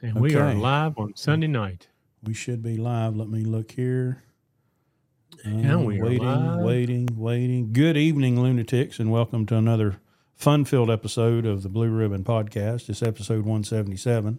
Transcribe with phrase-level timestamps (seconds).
[0.00, 1.88] And we are live on Sunday night.
[2.22, 3.16] We should be live.
[3.16, 4.22] Let me look here.
[5.44, 6.60] And Uh, we are waiting, live.
[6.60, 7.72] waiting, waiting.
[7.72, 9.96] Good evening, lunatics, and welcome to another
[10.36, 12.88] fun-filled episode of the Blue Ribbon Podcast.
[12.88, 14.38] It's episode one seventy-seven.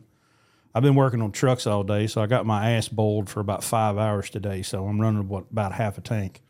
[0.73, 3.61] I've been working on trucks all day, so I got my ass bowled for about
[3.63, 4.61] five hours today.
[4.61, 6.41] So I'm running what about half a tank.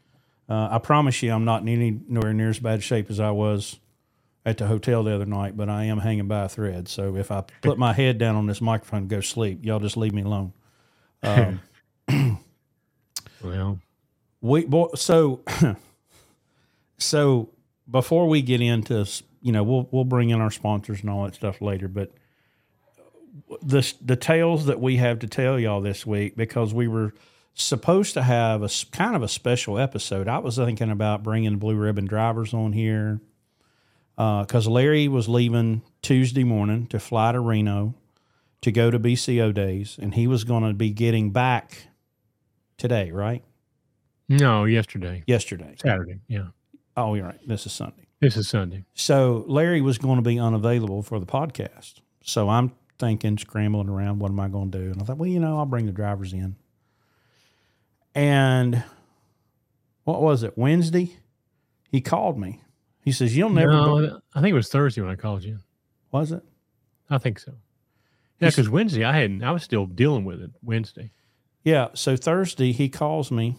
[0.48, 3.80] Uh, I promise you, I'm not in anywhere near as bad shape as I was
[4.46, 6.88] at the hotel the other night, but I am hanging by a thread.
[6.88, 9.98] So if I put my head down on this microphone and go sleep, y'all just
[9.98, 10.54] leave me alone.
[11.22, 11.62] Um,
[13.44, 13.80] Well,
[14.41, 15.41] we boy, so
[16.98, 17.49] so
[17.90, 19.05] before we get into
[19.41, 22.12] you know we'll we'll bring in our sponsors and all that stuff later, but
[23.62, 27.13] the the tales that we have to tell y'all this week because we were
[27.54, 30.27] supposed to have a kind of a special episode.
[30.27, 33.21] I was thinking about bringing blue ribbon drivers on here
[34.20, 37.96] Uh, because Larry was leaving Tuesday morning to fly to Reno
[38.62, 41.88] to go to BCO days, and he was going to be getting back
[42.77, 43.43] today, right?
[44.27, 45.74] no, yesterday, Yesterday.
[45.82, 46.20] Saturday.
[46.27, 46.48] Yeah.
[46.98, 47.40] Oh, you're right.
[47.48, 48.08] This is Sunday.
[48.20, 48.84] This is Sunday.
[48.93, 52.02] So Larry was going to be unavailable for the podcast.
[52.21, 54.91] So I'm thinking, scrambling around, what am I going to do?
[54.91, 56.58] And I thought, well, you know, I'll bring the drivers in.
[58.13, 58.84] And
[60.04, 60.58] what was it?
[60.58, 61.15] Wednesday?
[61.90, 62.62] He called me.
[63.02, 63.72] He says, You'll never.
[63.72, 65.59] No, be-" I think it was Thursday when I called you.
[66.12, 66.44] was it?
[67.09, 67.53] I think so.
[68.40, 69.44] Yeah, because Wednesday I hadn't.
[69.44, 70.52] I was still dealing with it.
[70.62, 71.12] Wednesday.
[71.64, 71.88] Yeah.
[71.94, 73.58] So Thursday, he calls me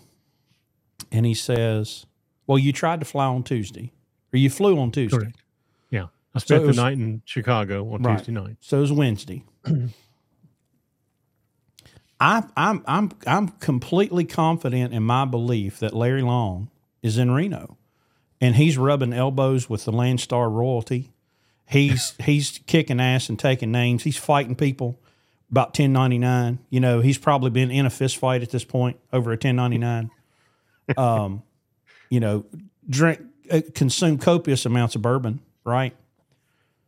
[1.13, 2.07] and he says,
[2.47, 3.93] Well, you tried to fly on Tuesday,
[4.33, 5.19] or you flew on Tuesday.
[5.19, 5.43] Correct.
[5.91, 6.07] Yeah.
[6.35, 8.19] I spent it was- the night in Chicago on Right.
[8.19, 8.57] Tuesday night.
[8.61, 9.45] So it was Wednesday.
[12.23, 16.71] I, I'm I'm I'm completely confident in my belief that Larry Long
[17.03, 17.79] is in Reno,
[18.41, 21.13] and he's rubbing elbows with the Landstar royalty.
[21.67, 24.03] He's he's kicking ass and taking names.
[24.05, 24.99] He's fighting people
[25.51, 26.59] about 1099.
[26.71, 30.11] You know, he's probably been in a fist fight at this point over a 1099.
[30.97, 31.43] Um,
[32.09, 32.45] you know,
[32.89, 35.95] drink uh, consume copious amounts of bourbon, right?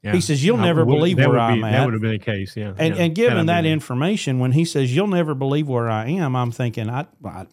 [0.02, 0.12] Yeah.
[0.12, 2.02] He says, "You'll I never would- believe where would I'm be, at." That would have
[2.02, 2.56] been the case.
[2.56, 2.72] Yeah.
[2.76, 3.02] And, yeah.
[3.04, 6.34] and given Had I that information, when he says you'll never believe where I am,
[6.34, 7.50] I'm thinking I, I pr-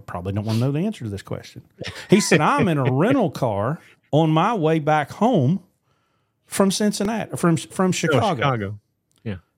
[0.00, 1.62] probably don't want to know the answer to this question.
[2.10, 3.78] He said I'm in a rental car
[4.10, 5.62] on my way back home
[6.46, 8.34] from Cincinnati, from from Oh, Chicago.
[8.36, 8.78] Chicago.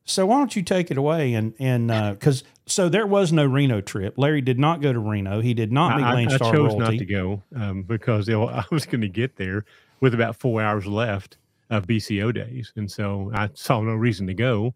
[0.07, 3.81] So why don't you take it away and and because so there was no Reno
[3.81, 4.19] trip.
[4.19, 5.41] Larry did not go to Reno.
[5.41, 6.79] He did not meet I, I- Lane I Star chose royalty.
[6.79, 9.65] not to go um, because they- I was going to get there
[10.01, 11.39] with about four hours left
[11.71, 14.75] of BCO days, and so I saw no reason to go.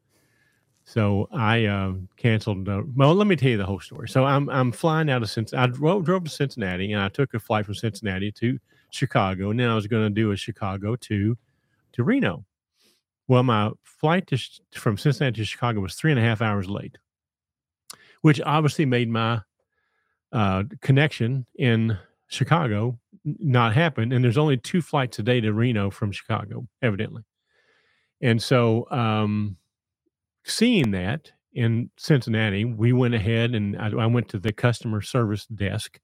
[0.88, 2.66] So I um, canceled.
[2.66, 4.08] Uh, well, let me tell you the whole story.
[4.08, 5.70] So I'm I'm flying out of Cincinnati.
[5.70, 9.60] I drove, drove to Cincinnati, and I took a flight from Cincinnati to Chicago, and
[9.60, 11.36] then I was going to do a Chicago to
[11.92, 12.46] to Reno.
[13.26, 14.38] Well, my flight to,
[14.72, 16.96] from Cincinnati to Chicago was three and a half hours late,
[18.22, 19.42] which obviously made my
[20.32, 24.10] uh, connection in Chicago not happen.
[24.10, 27.24] And there's only two flights a day to Reno from Chicago, evidently.
[28.22, 29.58] And so, um,
[30.50, 35.46] seeing that in Cincinnati, we went ahead and I, I went to the customer service
[35.46, 35.98] desk,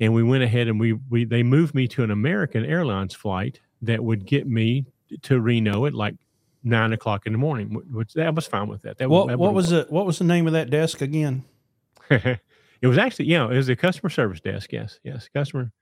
[0.00, 3.60] and we went ahead and we we they moved me to an American Airlines flight
[3.82, 4.84] that would get me
[5.22, 6.14] to Reno at like
[6.62, 7.80] nine o'clock in the morning.
[7.90, 8.98] Which that was fine with that.
[8.98, 9.90] That What that what was it?
[9.90, 11.44] What was the name of that desk again?
[12.10, 12.40] it
[12.86, 14.72] was actually, you know, it was a customer service desk.
[14.72, 15.72] Yes, yes, customer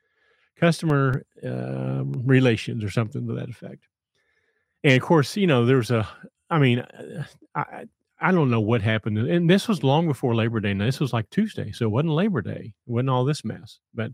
[0.59, 3.87] customer uh, relations or something to that effect.
[4.83, 6.09] And of course, you know, there was a.
[6.51, 6.85] I mean,
[7.55, 7.87] I
[8.19, 10.73] I don't know what happened, and this was long before Labor Day.
[10.73, 12.73] Now this was like Tuesday, so it wasn't Labor Day.
[12.87, 13.79] It wasn't all this mess.
[13.95, 14.13] But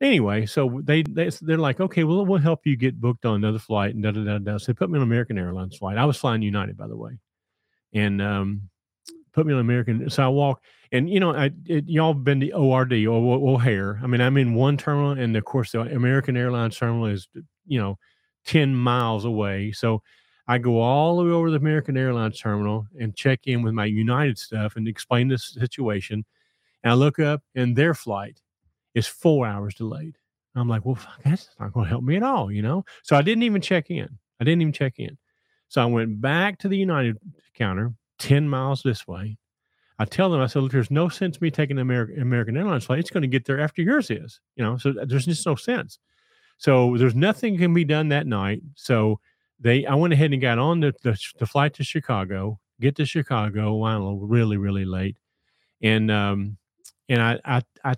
[0.00, 3.58] anyway, so they they they're like, okay, well, we'll help you get booked on another
[3.58, 4.58] flight, and da da da da.
[4.58, 5.96] So they put me on American Airlines flight.
[5.96, 7.18] I was flying United, by the way,
[7.92, 8.68] and um,
[9.32, 10.10] put me on American.
[10.10, 14.00] So I walk, and you know, I it, y'all been to ORD or O'Hare.
[14.02, 17.28] I mean, I'm in one terminal, and of course, the American Airlines terminal is
[17.66, 17.98] you know
[18.44, 19.72] ten miles away.
[19.72, 20.02] So
[20.46, 23.72] I go all the way over to the American Airlines terminal and check in with
[23.72, 26.24] my United stuff and explain the situation.
[26.82, 28.40] And I look up, and their flight
[28.94, 30.18] is four hours delayed.
[30.54, 32.84] I'm like, well, fuck, that's not going to help me at all, you know?
[33.02, 34.08] So I didn't even check in.
[34.40, 35.16] I didn't even check in.
[35.68, 37.18] So I went back to the United
[37.54, 39.36] counter, 10 miles this way.
[39.98, 42.84] I tell them, I said, look, there's no sense me taking the American, American Airlines
[42.84, 42.98] flight.
[42.98, 44.76] It's going to get there after yours is, you know?
[44.76, 45.98] So uh, there's just no sense.
[46.58, 48.62] So there's nothing can be done that night.
[48.76, 49.20] So
[49.64, 53.06] they, I went ahead and got on the, the, the flight to Chicago, get to
[53.06, 55.16] Chicago, I don't know, really, really late.
[55.82, 56.58] And, um,
[57.08, 57.94] and I, I, I,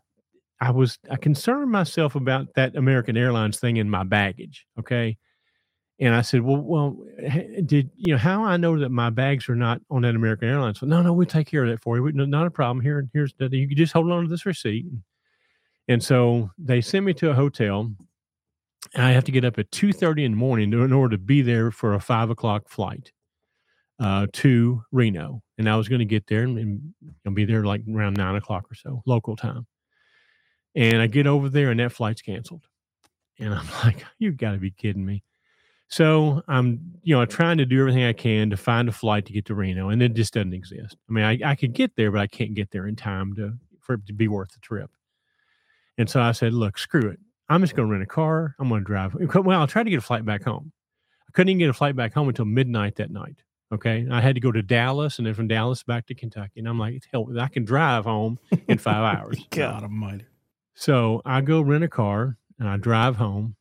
[0.60, 4.64] I was I concerned myself about that American Airlines thing in my baggage.
[4.78, 5.18] Okay.
[5.98, 6.96] And I said, well, well,
[7.64, 10.80] did you know how I know that my bags are not on that American Airlines?
[10.80, 12.02] So, no, no, we'll take care of that for you.
[12.02, 12.82] We, no, not a problem.
[12.82, 14.86] Here, here's the, you can just hold on to this receipt.
[15.88, 17.90] And so they sent me to a hotel.
[18.94, 21.42] I have to get up at two thirty in the morning in order to be
[21.42, 23.12] there for a five o'clock flight
[23.98, 25.42] uh, to Reno.
[25.58, 26.94] And I was going to get there and,
[27.24, 29.66] and be there like around nine o'clock or so local time.
[30.74, 32.66] And I get over there and that flight's canceled.
[33.38, 35.22] And I'm like, you got to be kidding me.
[35.88, 39.32] So I'm, you know, trying to do everything I can to find a flight to
[39.32, 40.96] get to Reno, and it just doesn't exist.
[41.08, 43.54] I mean, I, I could get there, but I can't get there in time to
[43.80, 44.90] for it to be worth the trip.
[45.96, 47.20] And so I said, look, screw it.
[47.48, 48.54] I'm just going to rent a car.
[48.58, 49.14] I'm going to drive.
[49.14, 50.72] Well, I'll try to get a flight back home.
[51.28, 53.36] I couldn't even get a flight back home until midnight that night.
[53.72, 54.06] Okay.
[54.10, 56.60] I had to go to Dallas and then from Dallas back to Kentucky.
[56.60, 58.38] And I'm like, hell, I can drive home
[58.68, 59.44] in five hours.
[59.50, 60.24] God almighty.
[60.74, 63.56] So I go rent a car and I drive home.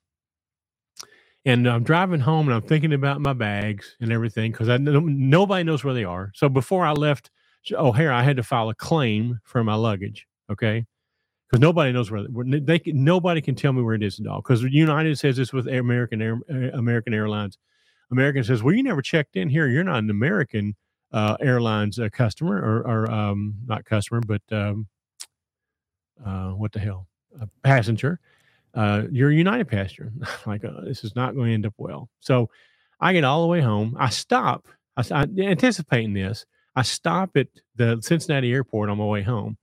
[1.47, 5.63] And I'm driving home and I'm thinking about my bags and everything because I nobody
[5.63, 6.31] knows where they are.
[6.33, 7.29] So before I left
[7.71, 10.25] O'Hare, I had to file a claim for my luggage.
[10.51, 10.85] Okay,
[11.47, 14.41] because nobody knows where they can, nobody can tell me where it is at all.
[14.41, 16.39] Because United says this with American Air,
[16.73, 17.57] American Airlines.
[18.11, 19.67] American says, "Well, you never checked in here.
[19.67, 20.75] You're not an American
[21.11, 24.87] uh, Airlines uh, customer, or, or um, not customer, but um,
[26.23, 27.07] uh, what the hell,
[27.39, 28.19] a passenger."
[28.75, 30.11] uh, you're a United passenger.
[30.45, 32.09] like, uh, this is not going to end up well.
[32.19, 32.49] So
[32.99, 33.95] I get all the way home.
[33.97, 36.45] I stop, I, I, anticipating this,
[36.75, 39.57] I stop at the Cincinnati airport on my way home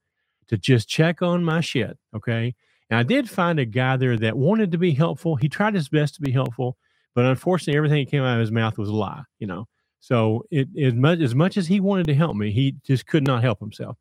[0.53, 1.97] to just check on my shit.
[2.15, 2.55] Okay.
[2.91, 5.35] And I did find a guy there that wanted to be helpful.
[5.35, 6.77] He tried his best to be helpful,
[7.15, 9.67] but unfortunately, everything that came out of his mouth was a lie, you know.
[10.01, 13.27] So it as much as much as he wanted to help me, he just could
[13.27, 13.97] not help himself.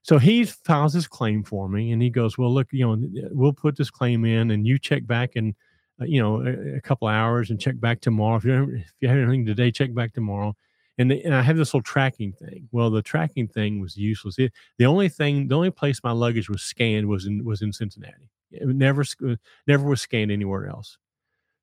[0.00, 3.52] So he files his claim for me, and he goes, "Well, look, you know, we'll
[3.52, 5.54] put this claim in, and you check back in,
[6.00, 6.46] uh, you know,
[6.76, 8.36] a, couple hours, and check back tomorrow.
[8.36, 10.56] If you have anything today, check back tomorrow."
[10.98, 12.68] And, the, and I have this little tracking thing.
[12.72, 14.38] Well, the tracking thing was useless.
[14.38, 17.72] It, the only thing, the only place my luggage was scanned was in was in
[17.72, 18.30] Cincinnati.
[18.50, 20.96] It never uh, never was scanned anywhere else.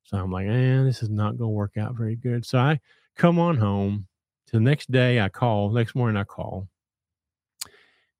[0.04, 2.44] So I'm like, man, this is not going to work out very good.
[2.46, 2.80] So I
[3.16, 4.06] come on home.
[4.52, 5.70] The next day I call.
[5.70, 6.68] Next morning I call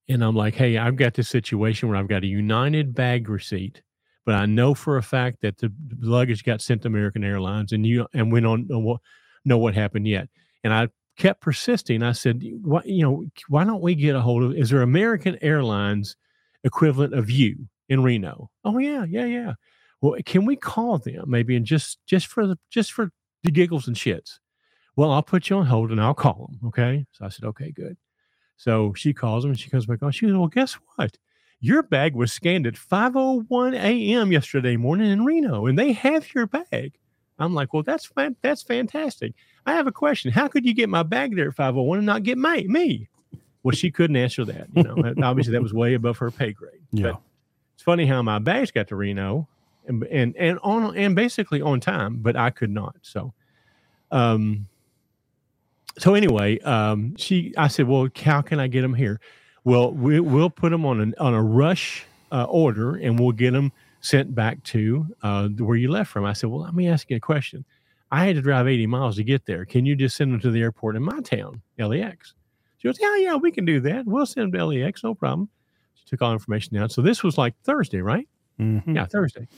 [0.09, 3.83] and I'm like, hey, I've got this situation where I've got a United bag receipt,
[4.27, 7.87] but I know for a fact that the luggage got sent to American Airlines, and
[7.87, 9.01] you and we don't know what
[9.45, 10.29] know what happened yet.
[10.63, 12.03] And I kept persisting.
[12.03, 14.55] I said, why, you know, why don't we get a hold of?
[14.55, 16.17] Is there American Airlines
[16.65, 18.51] equivalent of you in Reno?
[18.65, 19.53] Oh yeah, yeah, yeah.
[20.01, 23.11] Well, can we call them maybe and just just for the just for
[23.43, 24.39] the giggles and shits?
[24.97, 26.69] Well, I'll put you on hold and I'll call them.
[26.69, 27.07] Okay.
[27.13, 27.97] So I said, okay, good.
[28.57, 30.13] So she calls him and she comes back on.
[30.13, 31.19] She goes, Well, guess what?
[31.61, 34.33] Your bag was scanned at 5:01 a.m.
[34.33, 36.99] yesterday morning in Reno, and they have your bag.
[37.39, 38.11] I'm like, well, that's
[38.43, 39.35] that's fantastic.
[39.67, 40.31] I have a question.
[40.31, 43.09] How could you get my bag there at 5:01 and not get my, me?
[43.63, 44.69] Well, she couldn't answer that.
[44.75, 46.83] You know, obviously that was way above her pay grade.
[46.93, 47.13] Yeah.
[47.13, 47.21] But
[47.75, 49.49] it's funny how my bags got to Reno
[49.87, 52.97] and and and on and basically on time, but I could not.
[53.03, 53.33] So,
[54.11, 54.67] um,
[55.99, 59.21] so anyway, um, she, I said, well, how can I get them here?
[59.65, 63.53] Well, we, will put them on an, on a rush uh, order and we'll get
[63.53, 63.73] them
[64.05, 66.27] sent back to uh, where you left from.
[66.27, 67.65] I said, well, let me ask you a question.
[68.13, 69.65] I had to drive 80 miles to get there.
[69.65, 72.35] Can you just send them to the airport in my town, LEX?
[72.77, 74.05] She goes, yeah, yeah, we can do that.
[74.05, 75.49] We'll send them to LEX, no problem.
[75.95, 76.91] She took all information down.
[76.91, 78.29] So this was like Thursday, right?
[78.61, 78.95] Mm-hmm.
[78.95, 79.49] Yeah, Thursday.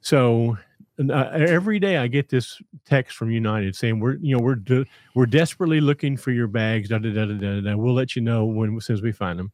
[0.00, 0.58] So
[0.98, 4.86] uh, every day I get this text from United saying we're you know we're de-
[5.14, 6.88] we're desperately looking for your bags.
[6.88, 7.76] Da, da, da, da, da, da.
[7.76, 9.52] We'll let you know when as soon as we find them.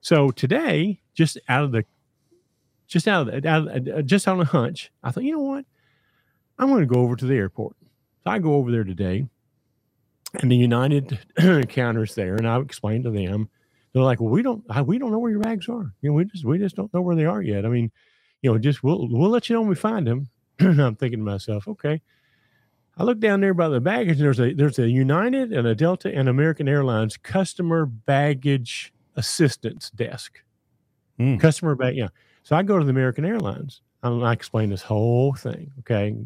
[0.00, 1.84] So today, just out of the
[2.88, 5.42] just out of, the, out of uh, just on a hunch, I thought you know
[5.42, 5.64] what,
[6.58, 7.76] I'm going to go over to the airport.
[8.24, 9.26] So I go over there today,
[10.40, 11.18] and the United
[11.68, 13.48] counters there, and I explained to them.
[13.92, 15.92] They're like, "Well, we don't we don't know where your bags are.
[16.02, 17.64] You know, we just we just don't know where they are yet.
[17.64, 17.92] I mean."
[18.40, 20.28] You know, just we'll we'll let you know when we find them
[20.60, 22.00] I'm thinking to myself, okay.
[22.96, 25.74] I look down there by the baggage, and there's a there's a United and a
[25.74, 30.42] Delta and American Airlines customer baggage assistance desk.
[31.20, 31.38] Mm.
[31.38, 32.08] Customer bag, yeah.
[32.48, 33.82] So I go to the American Airlines.
[34.02, 36.16] I explain this whole thing, okay.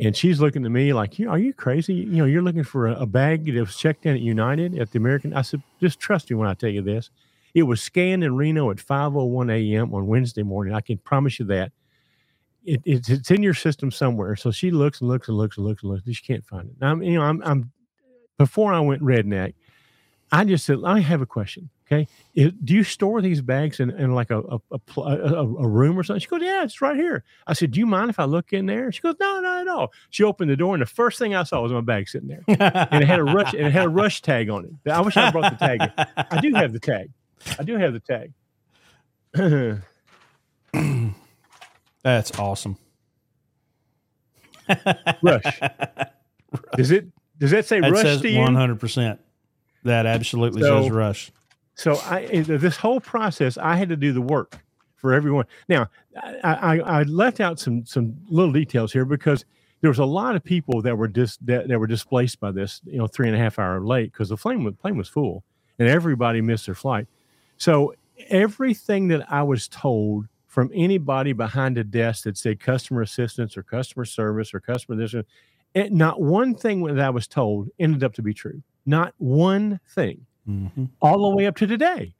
[0.00, 1.94] And she's looking at me like, "Are you crazy?
[1.94, 4.98] You know, you're looking for a, bag that was checked in at United at the
[4.98, 7.10] American." I said, "Just trust me when I tell you this.
[7.54, 9.94] It was scanned in Reno at 5:01 a.m.
[9.94, 10.74] on Wednesday morning.
[10.74, 11.70] I can promise you that."
[12.64, 14.34] it, it's, it's in your system somewhere.
[14.34, 16.04] So she looks and looks and looks and looks and looks.
[16.04, 16.84] And she can't find it.
[16.84, 17.70] I'm, you know, I'm, I'm
[18.38, 19.54] before I went redneck,
[20.32, 21.70] I just said, I have a question.
[21.90, 22.06] Okay.
[22.34, 25.98] It, do you store these bags in, in like a a, a, a, a room
[25.98, 26.20] or something?
[26.20, 27.24] She goes, Yeah, it's right here.
[27.46, 28.92] I said, Do you mind if I look in there?
[28.92, 29.92] She goes, No, not at all.
[30.10, 32.42] She opened the door, and the first thing I saw was my bag sitting there.
[32.46, 34.90] and it had a rush and it had a rush tag on it.
[34.90, 35.80] I wish I brought the tag.
[35.82, 35.90] In.
[36.30, 37.10] I do have the tag.
[37.58, 38.32] I do have the tag.
[42.02, 42.76] That's awesome.
[45.22, 45.60] rush.
[46.76, 47.06] Does it
[47.38, 48.40] does that say That rush says to you?
[48.40, 49.20] one hundred percent.
[49.84, 51.32] That absolutely So- says rush.
[51.78, 54.58] So I this whole process, I had to do the work
[54.96, 55.44] for everyone.
[55.68, 55.88] Now,
[56.42, 59.44] I, I, I left out some some little details here because
[59.80, 62.80] there was a lot of people that were dis, that, that were displaced by this.
[62.84, 65.44] You know, three and a half hour late because the plane was, plane was full
[65.78, 67.06] and everybody missed their flight.
[67.58, 67.94] So
[68.28, 73.62] everything that I was told from anybody behind a desk that said customer assistance or
[73.62, 75.14] customer service or customer this,
[75.76, 78.64] and not one thing that I was told ended up to be true.
[78.84, 82.14] Not one thing hmm all the way up to today.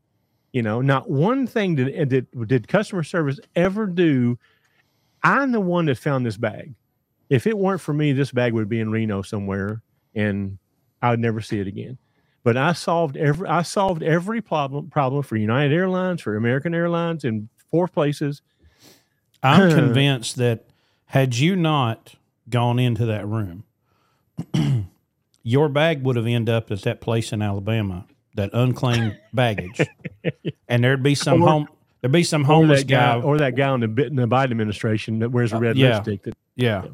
[0.53, 4.39] You know, not one thing did, did did customer service ever do.
[5.23, 6.75] I'm the one that found this bag.
[7.31, 9.83] If it weren't for me, this bag would be in Reno somewhere,
[10.15, 10.59] and
[11.03, 11.99] I would never see it again.
[12.45, 17.25] But I solved every I solved every problem problem for United Airlines, for American Airlines,
[17.25, 18.43] in four places.
[19.43, 20.67] I'm convinced that
[21.07, 22.15] had you not
[22.49, 23.65] gone into that room,
[25.43, 28.07] your bag would have ended up at that place in Alabama,
[28.39, 29.81] that unclaimed baggage,
[30.69, 31.69] and there'd be some Or- home.
[32.01, 33.23] There'd be some homeless that guy, guy.
[33.23, 35.97] or that guy in the, in the Biden administration that wears a red yeah.
[35.97, 36.23] lipstick.
[36.23, 36.85] That yeah.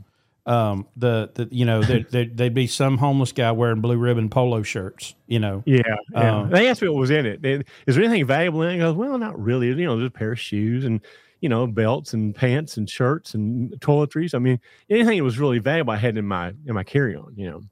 [0.46, 4.30] Um, the, the you know there, there, there'd be some homeless guy wearing blue ribbon
[4.30, 5.14] polo shirts.
[5.26, 5.82] You know, Yeah,
[6.12, 6.40] yeah.
[6.40, 7.42] Um, they asked me what was in it.
[7.42, 8.74] They, Is there anything valuable in it?
[8.76, 9.68] I goes, well, not really.
[9.68, 11.00] You know, there's a pair of shoes and
[11.40, 14.34] you know belts and pants and shirts and toiletries.
[14.34, 14.58] I mean,
[14.88, 17.34] anything that was really valuable, I had in my in my carry on.
[17.36, 17.62] You know,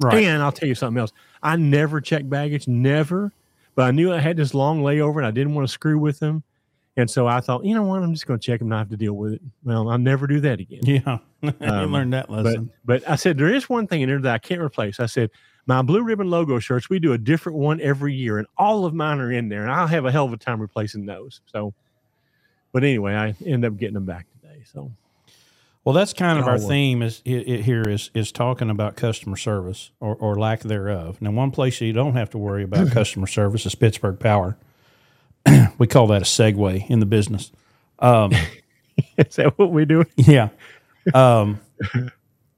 [0.00, 0.24] right?
[0.24, 1.12] and I'll tell you something else.
[1.42, 3.32] I never checked baggage, never.
[3.74, 6.18] But I knew I had this long layover, and I didn't want to screw with
[6.18, 6.42] them.
[6.96, 8.88] And so I thought, you know what, I'm just going to check them, not have
[8.90, 9.42] to deal with it.
[9.62, 10.80] Well, I'll never do that again.
[10.82, 12.72] Yeah, you Um, learned that But lesson.
[12.84, 14.98] but I said there is one thing in there that I can't replace.
[14.98, 15.30] I said
[15.66, 16.90] my blue ribbon logo shirts.
[16.90, 19.70] We do a different one every year, and all of mine are in there, and
[19.70, 21.40] I'll have a hell of a time replacing those.
[21.46, 21.72] So,
[22.72, 24.64] but anyway, I end up getting them back today.
[24.64, 24.90] So
[25.84, 29.36] Well, that's kind of our theme is it, it here is is talking about customer
[29.36, 31.22] service or, or lack thereof.
[31.22, 34.58] Now, one place you don't have to worry about customer service is Pittsburgh Power.
[35.78, 37.52] we call that a segue in the business.
[38.00, 38.32] Um,
[39.16, 40.04] is that what we do?
[40.16, 40.50] yeah,
[41.14, 41.60] um,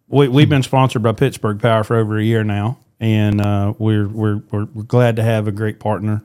[0.09, 4.09] we we've been sponsored by Pittsburgh Power for over a year now, and uh, we're,
[4.09, 6.25] we're we're we're glad to have a great partner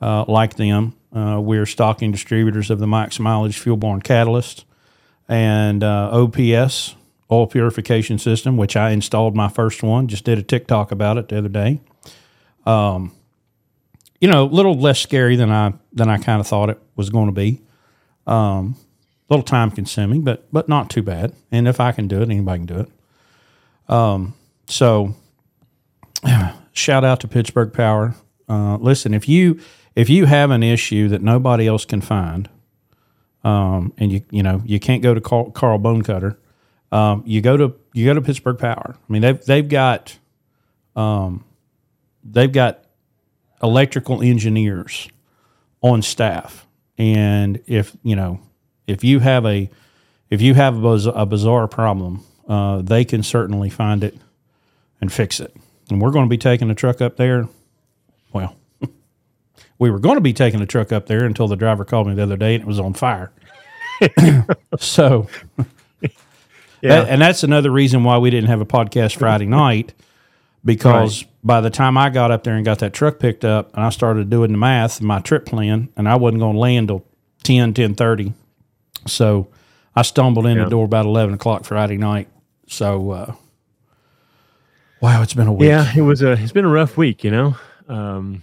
[0.00, 0.94] uh, like them.
[1.12, 4.64] Uh, we're stocking distributors of the max mileage fuel borne catalyst
[5.28, 6.94] and uh, OPS
[7.30, 10.08] oil purification system, which I installed my first one.
[10.08, 11.80] Just did a TikTok about it the other day.
[12.64, 13.12] Um,
[14.20, 17.10] you know, a little less scary than I than I kind of thought it was
[17.10, 17.60] going to be.
[18.26, 18.76] Um,
[19.28, 21.34] a little time consuming, but but not too bad.
[21.52, 23.92] And if I can do it, anybody can do it.
[23.92, 24.34] Um,
[24.66, 25.14] so
[26.72, 28.14] shout out to Pittsburgh Power.
[28.48, 29.60] Uh, listen, if you
[29.94, 32.48] if you have an issue that nobody else can find,
[33.44, 36.36] um, and you you know you can't go to Carl, Carl Bonecutter,
[36.92, 38.96] um, you go to you go to Pittsburgh Power.
[38.96, 40.18] I mean they've they've got
[40.96, 41.44] um,
[42.24, 42.84] they've got
[43.62, 45.08] electrical engineers
[45.80, 46.66] on staff,
[46.96, 48.40] and if you know
[48.86, 49.70] if you have a
[50.30, 54.16] if you have a, a bizarre problem, uh, they can certainly find it
[55.00, 55.54] and fix it.
[55.90, 57.48] And we're going to be taking a truck up there.
[58.32, 58.56] Well,
[59.78, 62.14] we were going to be taking a truck up there until the driver called me
[62.14, 63.30] the other day and it was on fire.
[64.78, 65.28] so,
[66.80, 67.00] Yeah.
[67.02, 69.94] that- and that's another reason why we didn't have a podcast Friday night
[70.64, 73.84] because by the time I got up there and got that truck picked up and
[73.84, 77.04] I started doing the math, my trip plan, and I wasn't going to land till
[77.44, 78.32] 10, 10.30.
[79.06, 79.48] So
[79.96, 80.64] I stumbled in Yeah.
[80.64, 82.28] the door about 11 o'clock Friday night.
[82.68, 83.32] So, uh,
[85.00, 85.68] wow, it's been a week.
[85.68, 86.32] Yeah, it was a.
[86.32, 87.24] It's been a rough week.
[87.24, 87.56] You know,
[87.88, 88.42] um,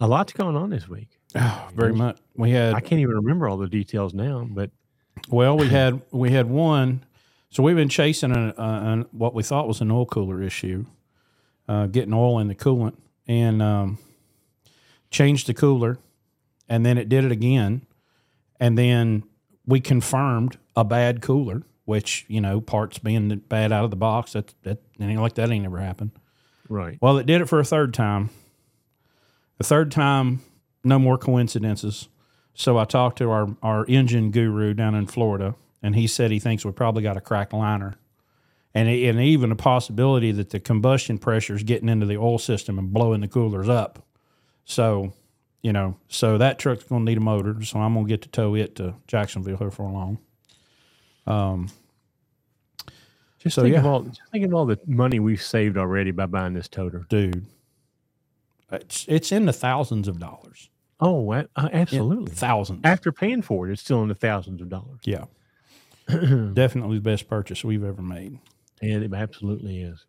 [0.00, 1.08] a lot's going on this week.
[1.34, 2.18] Oh, very much.
[2.36, 4.70] We had I can't even remember all the details now, but
[5.28, 7.04] Well, we had we had one.
[7.50, 10.84] So we've been chasing a, what we thought was an oil cooler issue,
[11.66, 13.98] uh, getting oil in the coolant, and um,
[15.10, 15.98] changed the cooler,
[16.68, 17.86] and then it did it again,
[18.60, 19.22] and then
[19.66, 24.32] we confirmed a bad cooler, which you know parts being bad out of the box.
[24.34, 26.12] That that anything like that ain't never happened.
[26.68, 26.98] right.
[27.00, 28.30] Well, it did it for a third time.
[29.58, 30.40] The third time,
[30.84, 32.08] no more coincidences.
[32.54, 36.40] So I talked to our, our engine guru down in Florida, and he said he
[36.40, 37.96] thinks we probably got a cracked liner.
[38.74, 42.78] And, and even a possibility that the combustion pressure is getting into the oil system
[42.78, 44.04] and blowing the coolers up.
[44.64, 45.12] So,
[45.62, 47.62] you know, so that truck's going to need a motor.
[47.64, 50.18] So I'm going to get to tow it to Jacksonville here for a long.
[51.26, 51.68] Um,
[53.38, 53.80] Just So, think yeah.
[53.80, 57.06] of all just think of all the money we've saved already by buying this toter.
[57.08, 57.46] dude,
[58.70, 60.70] it's it's in the thousands of dollars.
[61.00, 62.32] Oh, uh, absolutely.
[62.32, 62.80] Thousands.
[62.84, 65.00] After paying for it, it's still in the thousands of dollars.
[65.04, 65.24] Yeah.
[66.08, 68.38] Definitely the best purchase we've ever made.
[68.82, 70.04] And it absolutely is.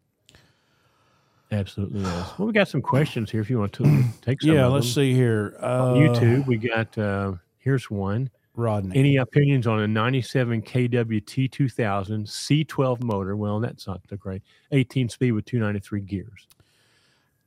[1.51, 2.25] Absolutely is.
[2.37, 4.51] Well, we got some questions here if you want to take some.
[4.51, 5.55] yeah, let's see here.
[5.61, 8.29] Uh, On YouTube, we got uh, here's one.
[8.55, 8.97] Rodney.
[8.97, 13.35] Any opinions on a 97 kW T2000 C12 motor?
[13.37, 16.47] Well, that's not the great 18 speed with 293 gears.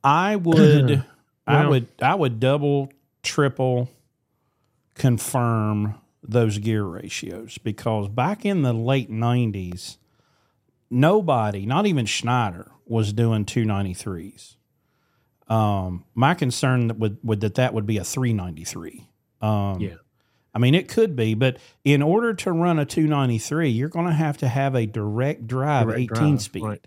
[0.04, 1.04] I would
[1.46, 2.92] I would I would double,
[3.22, 3.90] triple
[4.94, 9.98] confirm those gear ratios because back in the late nineties,
[10.90, 14.56] nobody, not even Schneider, was doing two ninety threes.
[15.48, 19.08] Um, my concern that would, would that that would be a three ninety three.
[19.40, 19.96] Um, Yeah.
[20.54, 24.12] I mean, it could be, but in order to run a 293, you're going to
[24.12, 26.62] have to have a direct drive Direct 18 drive, speed.
[26.62, 26.86] right.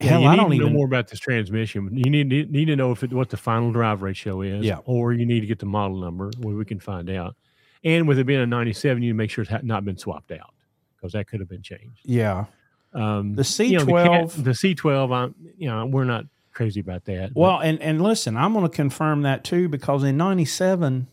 [0.00, 0.72] Hell, you I need don't to know even.
[0.74, 1.88] more about this transmission.
[1.96, 4.78] You need need need to know if it, what the final drive ratio is, Yeah.
[4.84, 7.36] or you need to get the model number where we can find out.
[7.84, 10.32] And with it being a 97, you need to make sure it's not been swapped
[10.32, 10.52] out
[10.96, 12.00] because that could have been changed.
[12.04, 12.46] Yeah.
[12.92, 17.04] Um, The you know, C12 the, the C12, I'm, you know, we're not crazy about
[17.06, 17.34] that.
[17.34, 21.06] but Well, and and listen, I'm going to confirm that too because in '97,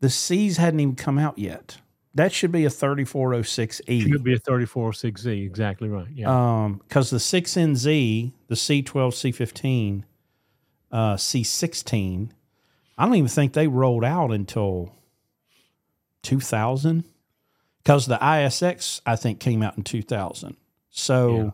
[0.00, 1.78] the C's hadn't even come out yet.
[2.16, 4.02] That should be a 3406E.
[4.02, 5.44] should be a 3406Z.
[5.46, 6.08] Exactly right.
[6.12, 6.64] Yeah.
[6.64, 10.02] Um, because the 6NZ, the C12, C15,
[10.92, 12.30] uh, C16,
[12.98, 14.92] I don't even think they rolled out until
[16.22, 17.04] 2000.
[17.82, 20.56] Because the ISX, I think, came out in 2000.
[20.90, 21.50] So Yeah.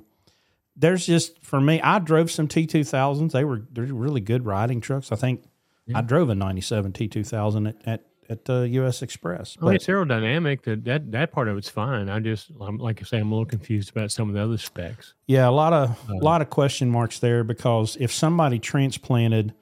[0.77, 3.33] there's just for me, I drove some T2000s.
[3.33, 5.13] They were they're really good riding trucks.
[5.13, 5.43] I think
[5.87, 5.99] Yeah.
[5.99, 9.57] I drove a 97 T2000 at at, at uh, US Express.
[9.61, 10.63] I mean, But it's aerodynamic.
[10.63, 12.09] That, that that part of it's fine.
[12.09, 14.59] I just, I'm, like I say, I'm a little confused about some of the other
[14.59, 15.15] specs.
[15.27, 19.55] Yeah, a lot of Uh, a lot of question marks there because if somebody transplanted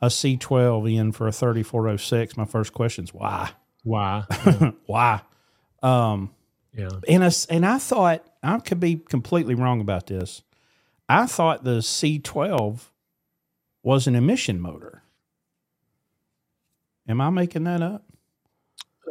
[0.00, 3.50] a C12 in for a 3406, my first question is why?
[3.84, 4.24] Why?
[4.46, 4.70] Yeah.
[4.86, 5.20] Why?
[5.82, 6.34] Um,
[6.74, 6.88] yeah.
[7.08, 10.42] and I, and I thought I could be completely wrong about this.
[11.08, 12.80] I thought the C12
[13.82, 15.02] was an emission motor.
[17.08, 18.02] Am I making that up?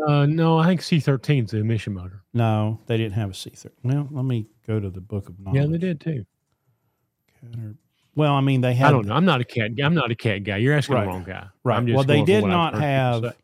[0.08, 2.24] Uh, no, I think C13 is the emission motor.
[2.34, 3.70] No, they didn't have a C13.
[3.84, 5.62] Well, let me go to the book of knowledge.
[5.62, 6.26] Yeah, they did too.
[8.16, 9.14] Well, I mean, they had I don't know.
[9.14, 9.76] I'm not a cat.
[9.76, 9.86] guy.
[9.86, 10.58] I'm not a cat guy.
[10.58, 11.02] You're asking Right.
[11.04, 11.48] the wrong guy.
[11.64, 11.86] Right.
[11.94, 13.36] Well, they did not have.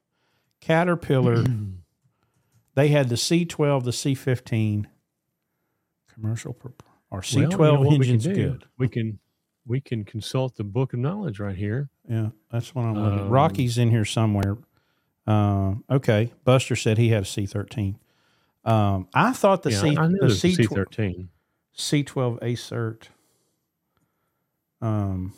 [0.61, 1.43] Caterpillar.
[2.75, 4.85] they had the C12, the C15
[6.13, 6.71] commercial per-
[7.09, 8.65] or C12 know what we can engines good.
[8.77, 9.19] We can
[9.65, 11.89] we can consult the book of knowledge right here.
[12.09, 13.19] Yeah, that's what I'm looking.
[13.21, 14.57] Um, Rocky's in here somewhere.
[15.27, 17.95] Uh, okay, Buster said he had a C13.
[18.63, 21.27] Um, I thought the yeah, C the the C12 C13.
[21.75, 23.07] C12 ACERT.
[24.81, 25.34] Um,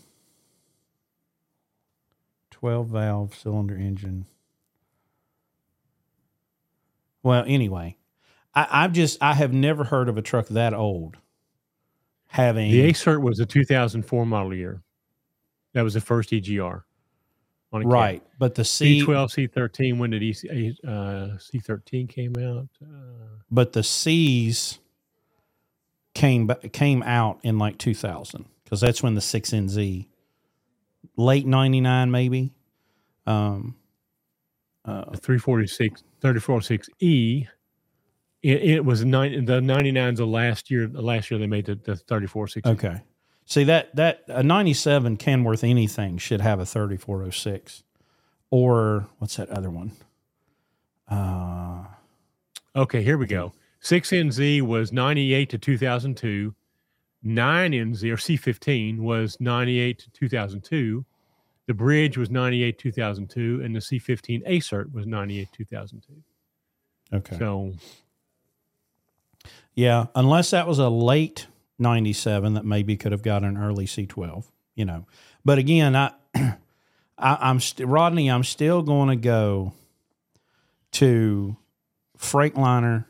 [2.51, 4.25] 12 valve cylinder engine.
[7.21, 7.97] Well, anyway,
[8.55, 11.17] I, I've just I have never heard of a truck that old
[12.27, 14.81] having The ACERT was a 2004 model year.
[15.73, 16.83] That was the first EGR.
[17.73, 17.91] On a cat.
[17.91, 19.97] right, but the C C12, C13.
[19.97, 22.69] When did EC, uh, C13 came out?
[22.81, 24.79] Uh, but the C's
[26.13, 30.07] came came out in like 2000 because that's when the 6NZ
[31.17, 32.53] late 99 maybe
[33.25, 33.75] um
[34.85, 37.47] uh, 346, 346E.
[38.41, 39.45] It, it was nine.
[39.45, 40.87] The 99s the last year.
[40.87, 42.61] The last year they made the, the 3460.
[42.69, 43.01] okay
[43.45, 47.83] see that that a 97 Kenworth anything should have a 3406
[48.49, 49.91] or what's that other one
[51.09, 51.85] uh
[52.75, 53.53] Okay, here we go.
[53.83, 56.55] 6NZ was 98 to 2002.
[57.25, 61.05] 9NZ or C15 was 98 to 2002.
[61.67, 66.13] The bridge was 98 2002 and the C15 ACERT was 98 2002.
[67.13, 67.73] okay So,
[69.75, 71.47] Yeah, unless that was a late
[71.83, 75.05] 97 that maybe could have got an early C12, you know.
[75.45, 76.57] But again, I, I
[77.19, 79.73] I'm st- Rodney, I'm still going to go
[80.93, 81.55] to
[82.17, 83.05] Freightliner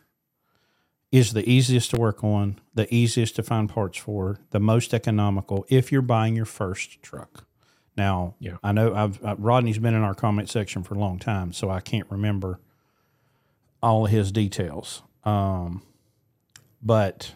[1.12, 5.66] is the easiest to work on, the easiest to find parts for, the most economical
[5.70, 7.46] if you're buying your first truck.
[7.96, 8.58] Now, Yeah.
[8.64, 11.70] I know I've uh, Rodney's been in our comment section for a long time, so
[11.70, 12.60] I can't remember
[13.84, 15.04] all his details.
[15.24, 15.84] Um,
[16.82, 17.34] but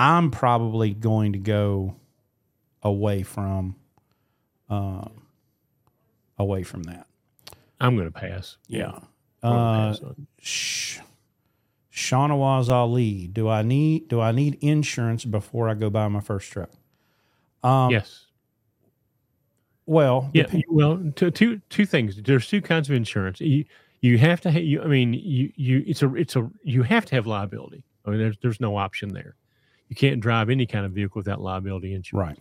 [0.00, 1.94] I'm probably going to go
[2.82, 3.76] away from
[4.70, 5.04] uh,
[6.38, 7.06] away from that.
[7.78, 8.56] I'm going to pass.
[8.66, 8.98] Yeah.
[9.42, 9.94] Uh.
[10.40, 11.00] Sh-
[12.08, 16.70] Ali, do I need do I need insurance before I go buy my first truck?
[17.62, 18.24] Um, yes.
[19.84, 20.44] Well, Yeah.
[20.44, 22.16] dep- Well, two, two, two things.
[22.22, 23.40] There's two kinds of insurance.
[23.40, 23.66] You,
[24.00, 24.50] you have to.
[24.50, 25.84] Ha- you, I mean, you, you.
[25.86, 26.14] It's a.
[26.14, 26.50] It's a.
[26.62, 27.84] You have to have liability.
[28.06, 29.34] I mean, there's, there's no option there.
[29.90, 32.30] You can't drive any kind of vehicle without liability insurance.
[32.30, 32.40] right.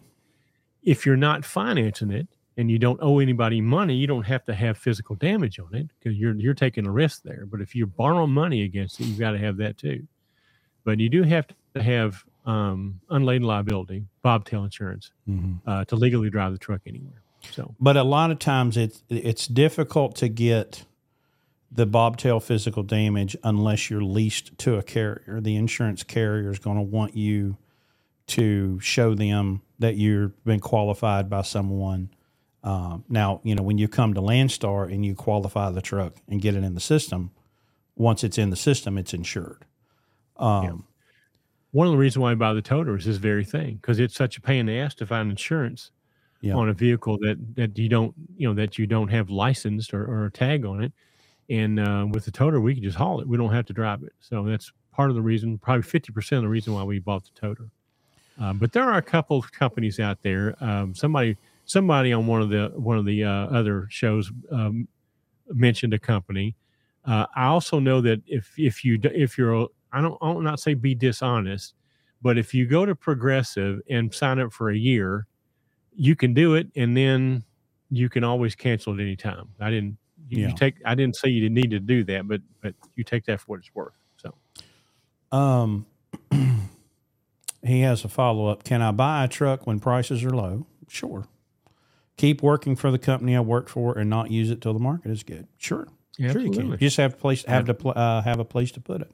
[0.83, 4.55] If you're not financing it and you don't owe anybody money, you don't have to
[4.55, 7.45] have physical damage on it because you're you're taking a risk there.
[7.47, 10.07] But if you're borrowing money against it, you've got to have that too.
[10.85, 15.61] But you do have to have um, unladen liability, bobtail insurance, Mhm.
[15.67, 17.23] uh, to legally drive the truck anywhere.
[17.51, 20.85] So But a lot of times it's it's difficult to get
[21.71, 25.39] the bobtail physical damage unless you're leased to a carrier.
[25.41, 27.57] The insurance carrier is going to want you
[28.27, 32.09] to show them that you've been qualified by someone.
[32.63, 36.41] Um, now, you know, when you come to Landstar and you qualify the truck and
[36.41, 37.31] get it in the system,
[37.95, 39.65] once it's in the system, it's insured.
[40.37, 40.85] Um,
[41.71, 44.15] one of the reasons why I buy the toter is this very thing because it's
[44.15, 45.91] such a pain in the ass to find insurance
[46.41, 46.55] Yeah.
[46.55, 50.03] on a vehicle that that you don't you know that you don't have licensed or,
[50.05, 50.93] or a tag on it.
[51.49, 53.27] And uh, with the toter, we can just haul it.
[53.27, 54.13] We don't have to drive it.
[54.19, 57.23] So that's part of the reason, probably fifty percent of the reason why we bought
[57.23, 57.69] the toter.
[58.39, 60.55] Uh, but there are a couple of companies out there.
[60.61, 64.87] Um, somebody somebody on one of the one of the uh, other shows um,
[65.49, 66.55] mentioned a company.
[67.05, 70.73] Uh, I also know that if if you if you're I don't I'll not say
[70.73, 71.73] be dishonest,
[72.21, 75.25] but if you go to Progressive and sign up for a year,
[75.95, 77.43] you can do it, and then
[77.89, 79.49] you can always cancel at any time.
[79.59, 79.97] I didn't
[80.29, 80.47] you, Yeah.
[80.49, 83.25] you take I didn't say you didn't need to do that, but but you take
[83.25, 83.93] that for what it's worth.
[84.17, 84.33] So
[85.35, 85.85] Um,
[87.63, 88.63] he has a follow up.
[88.63, 90.65] Can I buy a truck when prices are low?
[90.87, 91.25] Sure.
[92.17, 95.11] Keep working for the company I work for and not use it till the market
[95.11, 95.47] is good.
[95.57, 95.87] Sure.
[96.17, 96.45] Sure, you can.
[96.47, 96.71] Absolutely.
[96.71, 99.11] You just have to place have to uh, have a place to put it.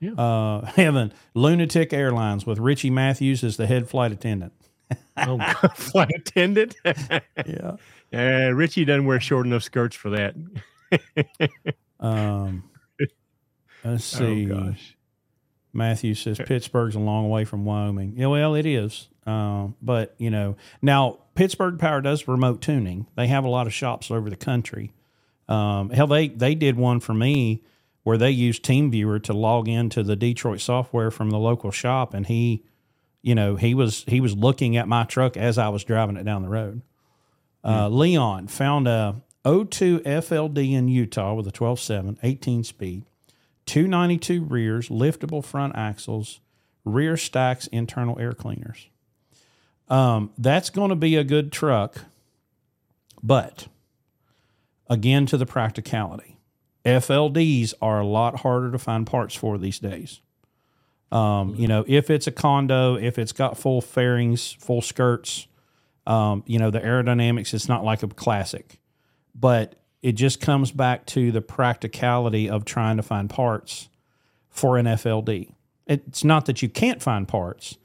[0.00, 0.12] Yeah.
[0.12, 4.52] Uh, Heaven Lunatic Airlines with Richie Matthews as the head flight attendant.
[5.18, 5.38] oh,
[5.74, 6.74] flight attendant.
[7.46, 7.76] Yeah.
[8.12, 10.34] Uh, Richie doesn't wear short enough skirts for that.
[12.00, 12.64] Um,
[13.84, 14.50] let's see.
[14.50, 14.96] Oh gosh.
[15.72, 18.14] Matthew says Pittsburgh's a long way from Wyoming.
[18.16, 19.08] Yeah, well, it is.
[19.26, 23.06] Um, but you know, now Pittsburgh Power does remote tuning.
[23.16, 24.92] They have a lot of shops over the country.
[25.48, 27.62] Um, hell, they they did one for me
[28.04, 32.26] where they used TeamViewer to log into the Detroit software from the local shop, and
[32.26, 32.64] he,
[33.20, 36.24] you know, he was he was looking at my truck as I was driving it
[36.24, 36.82] down the road.
[37.66, 43.04] Uh, Leon found a 02 FLD in Utah with a 12.7, 18 speed.
[43.66, 46.40] 292 rears, liftable front axles,
[46.84, 48.88] rear stacks, internal air cleaners.
[49.88, 52.04] Um, that's going to be a good truck,
[53.22, 53.68] but
[54.88, 56.38] again, to the practicality,
[56.84, 60.20] FLDs are a lot harder to find parts for these days.
[61.12, 65.46] Um, you know, if it's a condo, if it's got full fairings, full skirts,
[66.06, 68.80] um, you know, the aerodynamics, it's not like a classic,
[69.34, 73.88] but it just comes back to the practicality of trying to find parts
[74.48, 75.52] for an FLD.
[75.86, 77.76] It's not that you can't find parts,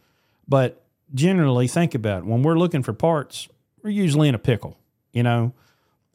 [0.48, 2.26] but generally think about it.
[2.26, 3.48] When we're looking for parts,
[3.84, 4.78] we're usually in a pickle,
[5.12, 5.54] you know?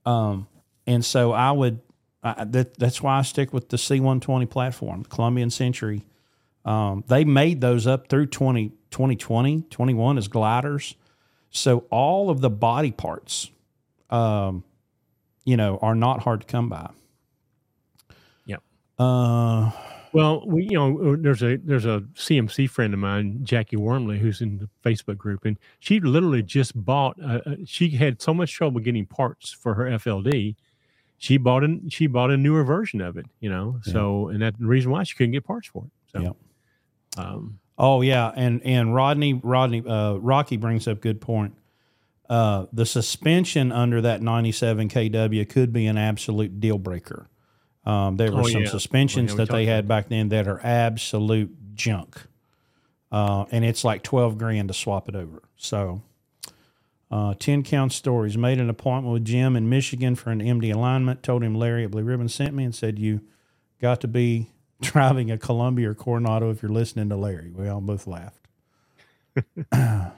[0.05, 0.47] Um,
[0.87, 1.81] and so I would,
[2.23, 6.05] I, that, that's why I stick with the C120 platform, Columbian Century.
[6.65, 10.95] Um, they made those up through 20, 2020, 21 as gliders.
[11.51, 13.51] So all of the body parts,
[14.11, 14.63] um,
[15.45, 16.91] you know, are not hard to come by.
[18.47, 18.63] Yep.
[18.99, 19.71] Uh,
[20.13, 24.41] Well, we you know there's a there's a CMC friend of mine, Jackie Wormley, who's
[24.41, 27.17] in the Facebook group, and she literally just bought.
[27.23, 30.57] Uh, uh, she had so much trouble getting parts for her FLD.
[31.19, 33.79] She bought a she bought a newer version of it, you know.
[33.83, 35.91] So and that's the reason why she couldn't get parts for it.
[36.13, 36.37] So, Yep.
[37.19, 41.55] um, Oh yeah, and and Rodney Rodney uh, Rocky brings up good point.
[42.29, 47.29] Uh, the suspension under that 97 kW could be an absolute deal breaker.
[47.85, 48.69] Um, there were Oh, some yeah.
[48.69, 52.17] suspensions Oh, yeah, that they had back then that are absolute junk,
[53.13, 55.43] uh, and it's like 12 grand to swap it over.
[55.57, 56.03] So,
[57.13, 58.37] uh, 10 count stories.
[58.37, 61.23] Made an appointment with Jim in Michigan for an MD alignment.
[61.23, 63.21] Told him Larry at Blue Ribbon sent me and said you
[63.81, 67.51] got to be driving a Columbia or Coronado if you're listening to Larry.
[67.51, 68.47] We all both laughed.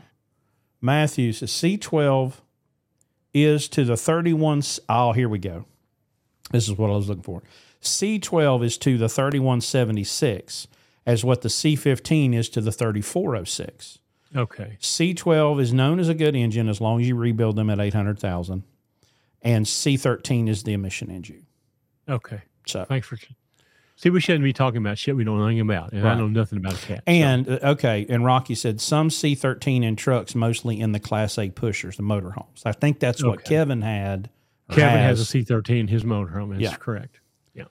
[0.80, 2.34] Matthews, C12
[3.34, 4.62] is to the 31.
[4.88, 5.64] Oh, here we go.
[6.50, 7.42] This is what I was looking for.
[7.82, 10.66] C12 is to the 3176
[11.06, 13.98] as what the C15 is to the 3406.
[14.36, 17.80] okay, C12 is known as a good engine as long as you rebuild them at
[17.80, 18.62] 800,000.
[19.42, 21.46] and C13 is the emission engine.
[22.08, 22.42] Okay.
[22.66, 23.16] So Thanks for.
[24.00, 26.28] See, we shouldn't be talking about shit we don't know anything about, and I know
[26.28, 26.98] nothing about a cat.
[26.98, 31.36] so- And uh, okay, and Rocky said some C13 in trucks, mostly in the Class
[31.36, 32.62] A pushers, the motorhomes.
[32.64, 33.56] I think that's what Okay.
[33.56, 34.30] Kevin had.
[34.70, 36.50] Kevin has a C13 his motorhome.
[36.50, 36.76] That's Yeah.
[36.76, 37.18] correct.
[37.54, 37.64] Yeah.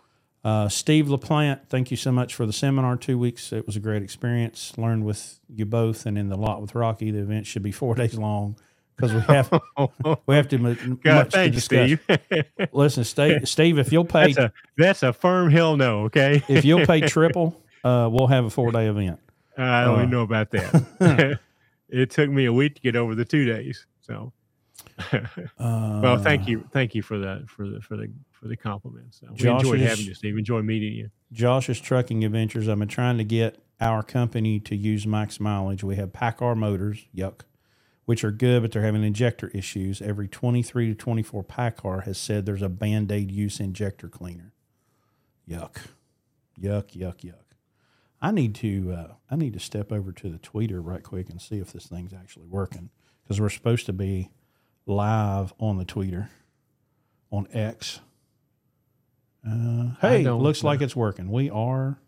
[0.43, 2.97] Uh, Steve LaPlante, thank you so much for the seminar.
[2.97, 4.73] Two weeks, it was a great experience.
[4.77, 7.09] Learned with you both, and in the lot with Rocky.
[7.09, 8.57] The event should be four days long
[8.97, 9.51] because we have
[10.27, 11.91] we have to mu- God, much to discuss.
[12.25, 12.45] Steve.
[12.73, 16.01] Listen, Steve, Steve, if you'll pay that's a that's a firm hell no.
[16.05, 16.43] Okay.
[16.49, 19.19] if you'll pay triple, uh, we'll have a four day event.
[19.57, 19.97] I don't Uh.
[19.99, 21.39] even know about that.
[21.89, 23.85] it took me a week to get over the two days.
[24.01, 24.33] So,
[25.11, 25.19] Uh,
[25.59, 29.19] well, thank you, thank you for that for the for the for the compliments.
[29.21, 30.37] So we enjoyed having you, Steve.
[30.37, 31.09] Enjoyed meeting you.
[31.31, 32.67] Josh's Trucking Adventures.
[32.69, 35.83] I've been trying to get our company to use max mileage.
[35.83, 37.41] We have PACCAR motors, yuck,
[38.07, 40.01] which are good, but they're having injector issues.
[40.01, 44.53] Every 23 to 24 PACCAR has said there's a band aid use injector cleaner.
[45.47, 45.87] Yuck,
[46.57, 47.43] yuck, yuck, yuck.
[48.21, 51.41] I need to uh, I need to step over to the tweeter right quick and
[51.41, 52.91] see if this thing's actually working
[53.23, 54.31] because we're supposed to be
[54.85, 56.29] live on the tweeter
[57.29, 57.99] on X.
[59.45, 60.69] Uh, hey, looks know.
[60.69, 61.29] like it's working.
[61.29, 61.99] We are.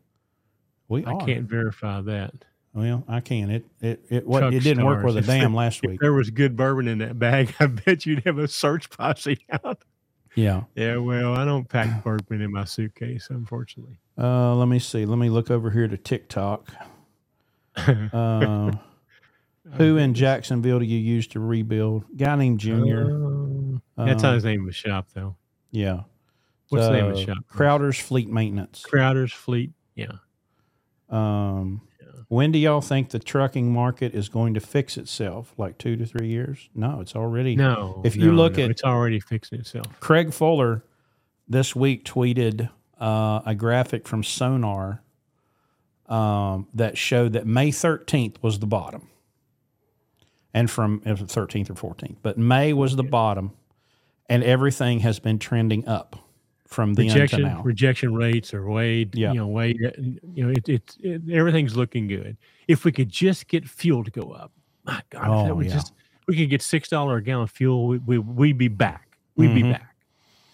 [0.87, 1.25] We I are.
[1.25, 2.45] can't verify that.
[2.79, 3.49] Well, I can.
[3.51, 5.99] It it it what it didn't work with a If dam there- last If week.
[5.99, 9.83] there was good bourbon in that bag, I bet you'd have a search posse out.
[10.35, 10.63] Yeah.
[10.75, 13.97] Yeah, well, I don't pack bourbon in my suitcase, unfortunately.
[14.17, 15.05] Uh, let me see.
[15.05, 16.71] Let me look over here to TikTok.
[17.75, 18.71] Uh,
[19.73, 22.05] who in Jacksonville do you use to rebuild?
[22.15, 23.05] Guy named Junior.
[23.05, 25.35] Um, that's not Um, his name of the shop, though.
[25.71, 26.01] Yeah.
[26.69, 27.37] What's the name of the shop?
[27.47, 28.83] Crowder's Fleet Maintenance.
[28.83, 29.71] Crowder's Fleet.
[29.95, 30.11] Yeah.
[31.09, 31.81] Um,
[32.27, 35.53] when do y'all think the trucking market is going to fix itself?
[35.57, 36.69] Like two to three years?
[36.75, 37.55] No, it's already.
[37.55, 38.01] No.
[38.03, 39.87] If you no, look no, at- it's already fixing itself.
[39.99, 40.83] Craig Fuller
[41.47, 45.01] this week tweeted uh, a graphic from Sonar
[46.07, 49.07] um, that showed that May 13th was the bottom.
[50.53, 53.51] And from it was the 13th or 14th, but May was the bottom,
[54.27, 56.15] and everything has been trending up
[56.69, 57.61] from the rejection to now.
[57.63, 59.33] rejection rates are way Yeah.
[59.33, 59.75] you know way
[60.33, 64.11] you know it, it, it everything's looking good if we could just get fuel to
[64.11, 64.51] go up
[64.85, 65.73] my god if Oh, that was yeah.
[65.73, 65.93] just
[66.27, 69.55] we could get six dollar a gallon fuel we, we, we'd be back we'd Mhm.
[69.55, 69.95] be back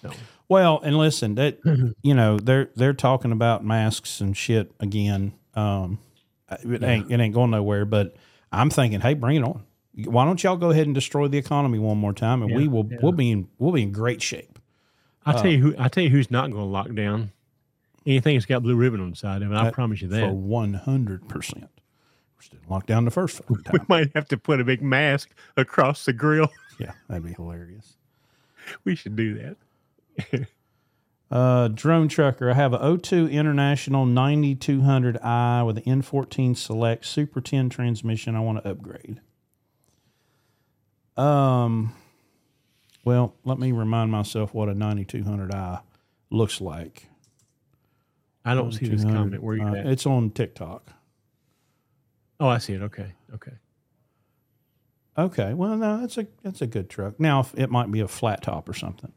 [0.02, 0.12] so
[0.48, 1.58] Well, and listen, that
[2.04, 5.34] you know they're they're talking about masks and shit again.
[5.56, 5.98] Um,
[6.64, 7.84] it ain't it ain't going nowhere.
[7.86, 8.16] But
[8.52, 9.64] I'm thinking, hey, bring it on.
[10.04, 12.86] Why don't y'all go ahead and destroy the economy one more time, and we will
[12.92, 12.98] yeah.
[13.02, 14.55] we'll be in we'll be in great shape.
[15.26, 17.32] I'll Uh, tell you who i'll tell you who's not going to lock down
[18.06, 20.34] anything that's got blue ribbon on the side of it i promise you that for
[20.34, 21.70] one hundred percent.
[22.38, 25.30] We're still locked down the first fucking we might have to put a big mask
[25.58, 27.94] across the grill yeah, that'd be hilarious.
[28.84, 29.56] we should do
[30.32, 30.48] that
[31.32, 37.68] Uh, drone trucker, I have a O2 International 9200i with an N14 Select Super 10
[37.70, 38.36] transmission.
[38.36, 39.20] I want to upgrade.
[41.18, 41.94] Um,
[43.06, 45.82] well, let me remind myself what a 9200i
[46.32, 47.08] looks like.
[48.44, 50.92] i don't see this comment where you uh, at It's on TikTok.
[52.40, 53.54] oh i see it okay okay
[55.18, 57.22] Okay, well, no, that's a that's a good truck.
[57.22, 59.14] Now, it might be a flat top or something.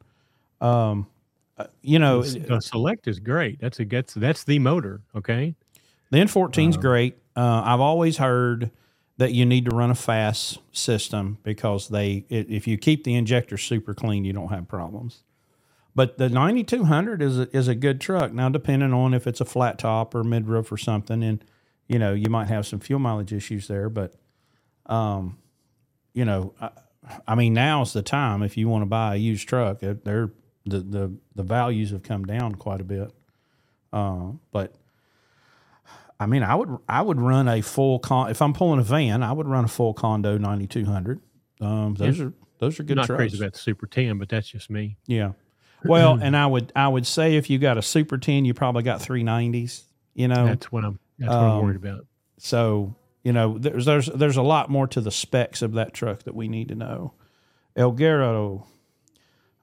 [0.61, 1.09] Um,
[1.57, 5.57] uh, you know, the select is great that's a that's that's the motor okay
[6.11, 7.19] The N14 is Uh, great.
[7.35, 8.71] Uh, I've always heard
[9.19, 13.59] that you need to run a FASS system because they if you keep the injector
[13.59, 15.23] super clean, you don't have problems.
[15.95, 18.33] But the 9200 is a, is a good truck.
[18.33, 21.45] Now, depending on if it's a flat top or mid roof or something, and
[21.89, 23.89] you know you might have some fuel mileage issues there.
[23.89, 24.15] But,
[24.87, 25.39] um,
[26.15, 26.71] you know, I,
[27.27, 29.81] I mean, now's the time if you want to buy a used truck.
[29.81, 30.31] They're
[30.65, 33.11] the the the values have come down quite a bit.
[33.93, 34.75] Uh, but
[36.21, 39.23] I mean, I would I would run a full con if I'm pulling a van,
[39.23, 41.21] I would run a full condo 9200.
[41.61, 43.19] Um, those are those are good not trucks.
[43.19, 45.33] crazy about the super 10 but that's just me Yeah.
[45.85, 48.83] Well, and I would I would say if you got a Super 10, you probably
[48.83, 49.83] got 390s.
[50.15, 50.99] You know, That's what I'm.
[51.21, 52.07] That's what Um, I'm worried about.
[52.39, 56.25] so you know there's there's there's a lot more to the specs of that truck
[56.25, 57.13] that we need to know.
[57.77, 58.65] Elguero,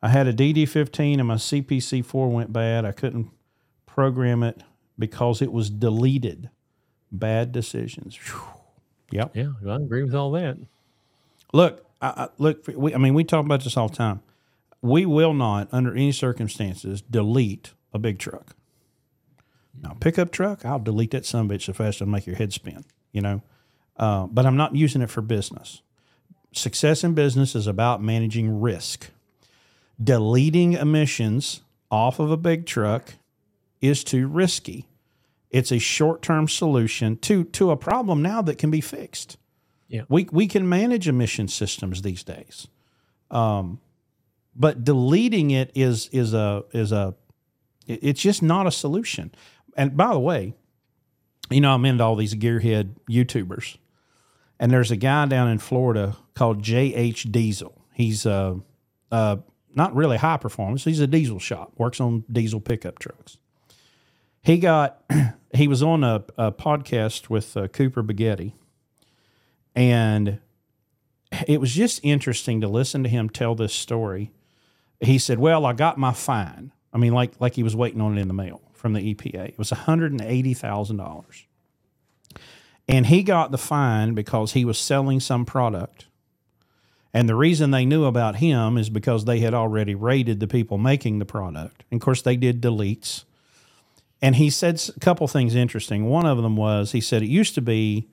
[0.01, 2.85] I had a DD15 and my CPC4 went bad.
[2.85, 3.29] I couldn't
[3.85, 4.61] program it
[4.99, 6.49] because it was deleted.
[7.11, 8.17] Bad decisions.
[8.17, 8.41] Whew.
[9.11, 9.35] Yep.
[9.35, 10.57] Yeah, well, I agree with all that.
[11.53, 12.65] Look, I, I, look.
[12.67, 14.21] We, I mean, we talk about this all the time.
[14.81, 18.55] We will not, under any circumstances, delete a big truck.
[19.81, 22.85] Now, pickup truck, I'll delete that some bitch so fast it'll make your head spin.
[23.11, 23.41] You know,
[23.97, 25.81] uh, but I'm not using it for business.
[26.53, 29.11] Success in business is about managing risk.
[30.03, 33.13] deleting emissions off of a big truck
[33.81, 34.87] is too risky.
[35.49, 39.37] It's a short-term solution to to a problem now that can be fixed.
[39.87, 40.01] Yeah.
[40.09, 42.67] We we can manage emission systems these days.
[43.31, 43.79] Um,
[44.55, 47.15] but deleting it is is a is a
[47.87, 49.33] it's just not a solution.
[49.77, 50.53] And by the way,
[51.49, 53.77] you know I'm into all these gearhead YouTubers,
[54.59, 57.81] and there's a guy down in Florida called JH Diesel.
[57.93, 58.55] He's uh,
[59.11, 59.37] uh,
[59.73, 60.83] not really high performance.
[60.83, 63.37] He's a diesel shop, works on diesel pickup trucks.
[64.45, 65.01] He got
[65.55, 68.53] he was on a, a podcast with uh, Cooper Baghetti,
[69.75, 70.39] and
[71.47, 74.31] it was just interesting to listen to him tell this story.
[74.99, 76.71] He said, "Well, I got my fine.
[76.93, 79.49] I mean, like like he was waiting on it in the mail from the EPA.
[79.49, 81.47] It was one hundred and eighty thousand dollars,
[82.87, 86.05] and he got the fine because he was selling some product."
[87.15, 90.77] And the reason they knew about him is because they had already raided the people
[90.77, 91.85] making the product.
[91.89, 93.23] And of course, they did deletes.
[94.25, 96.05] And he said a couple things interesting.
[96.05, 98.09] One of them was he said it used to be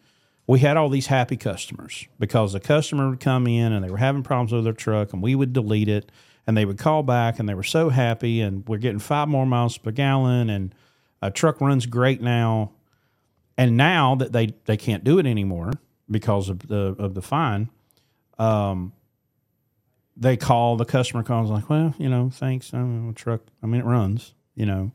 [0.46, 3.96] we had all these happy customers because the customer would come in and they were
[3.96, 6.12] having problems with their truck and we would delete it
[6.46, 9.46] and they would call back and they were so happy and we're getting five more
[9.46, 10.74] miles per gallon and
[11.22, 12.72] a truck runs great now.
[13.56, 15.72] And now that they, they can't do it anymore
[16.10, 17.70] because of the of the fine,
[18.38, 18.92] um,
[20.14, 23.40] they call the customer calls like, well, you know, thanks, I don't know, truck.
[23.62, 24.92] I mean, it runs, you know.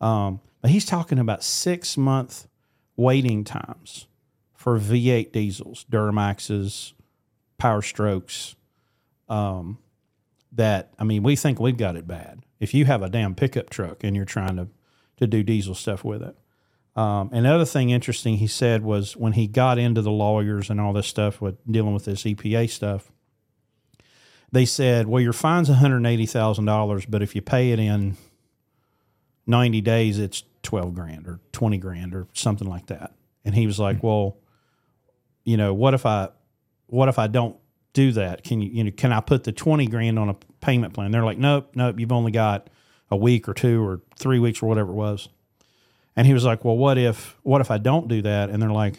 [0.00, 2.46] Um, but he's talking about six month
[2.96, 4.06] waiting times
[4.54, 6.92] for V8 diesels, Duramaxes,
[7.58, 8.56] Power Strokes.
[9.28, 9.78] Um,
[10.52, 12.44] that I mean, we think we've got it bad.
[12.58, 14.68] If you have a damn pickup truck and you're trying to
[15.18, 16.36] to do diesel stuff with it.
[16.96, 20.92] Um, another thing interesting he said was when he got into the lawyers and all
[20.92, 23.12] this stuff with dealing with this EPA stuff,
[24.50, 27.78] they said, "Well, your fine's one hundred eighty thousand dollars, but if you pay it
[27.78, 28.16] in
[29.46, 33.78] ninety days, it's twelve grand or twenty grand or something like that." And he was
[33.78, 34.36] like, "Well,
[35.44, 36.28] you know, what if I,
[36.86, 37.56] what if I don't
[37.92, 38.44] do that?
[38.44, 41.24] Can you, you know, can I put the twenty grand on a payment plan?" They're
[41.24, 42.68] like, "Nope, nope, you've only got
[43.10, 45.28] a week or two or three weeks or whatever it was."
[46.16, 48.70] And he was like, "Well, what if, what if I don't do that?" And they're
[48.70, 48.96] like,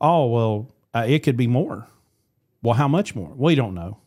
[0.00, 1.88] "Oh, well, uh, it could be more."
[2.62, 3.32] Well, how much more?
[3.36, 3.98] We don't know.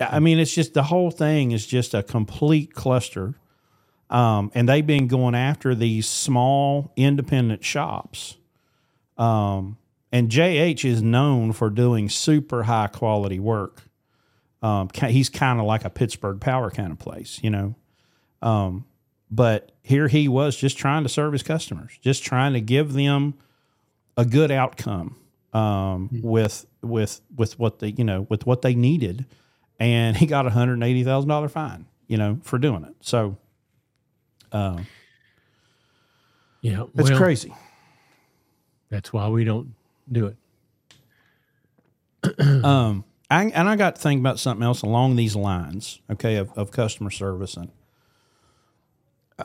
[0.00, 3.34] I mean, it's just the whole thing is just a complete cluster.
[4.10, 8.36] Um, and they've been going after these small independent shops.
[9.16, 9.78] Um,
[10.12, 13.82] and JH is known for doing super high quality work.
[14.62, 17.74] Um, he's kind of like a Pittsburgh Power kind of place, you know.
[18.40, 18.86] Um,
[19.30, 23.34] but here he was just trying to serve his customers, just trying to give them
[24.16, 25.16] a good outcome
[25.52, 29.26] um, with with with what they you know with what they needed,
[29.78, 32.94] and he got a hundred and eighty thousand dollar fine, you know, for doing it.
[33.00, 33.36] So
[34.54, 34.78] uh,
[36.62, 37.54] Yeah, it's well, crazy.
[38.88, 39.74] That's why we don't
[40.10, 40.36] do it.
[42.64, 46.52] Um, I, and I got to think about something else along these lines, okay, of,
[46.52, 47.56] of customer service.
[47.56, 47.70] And,
[49.38, 49.44] uh,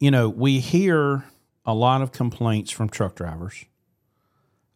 [0.00, 1.24] you know, we hear
[1.64, 3.66] a lot of complaints from truck drivers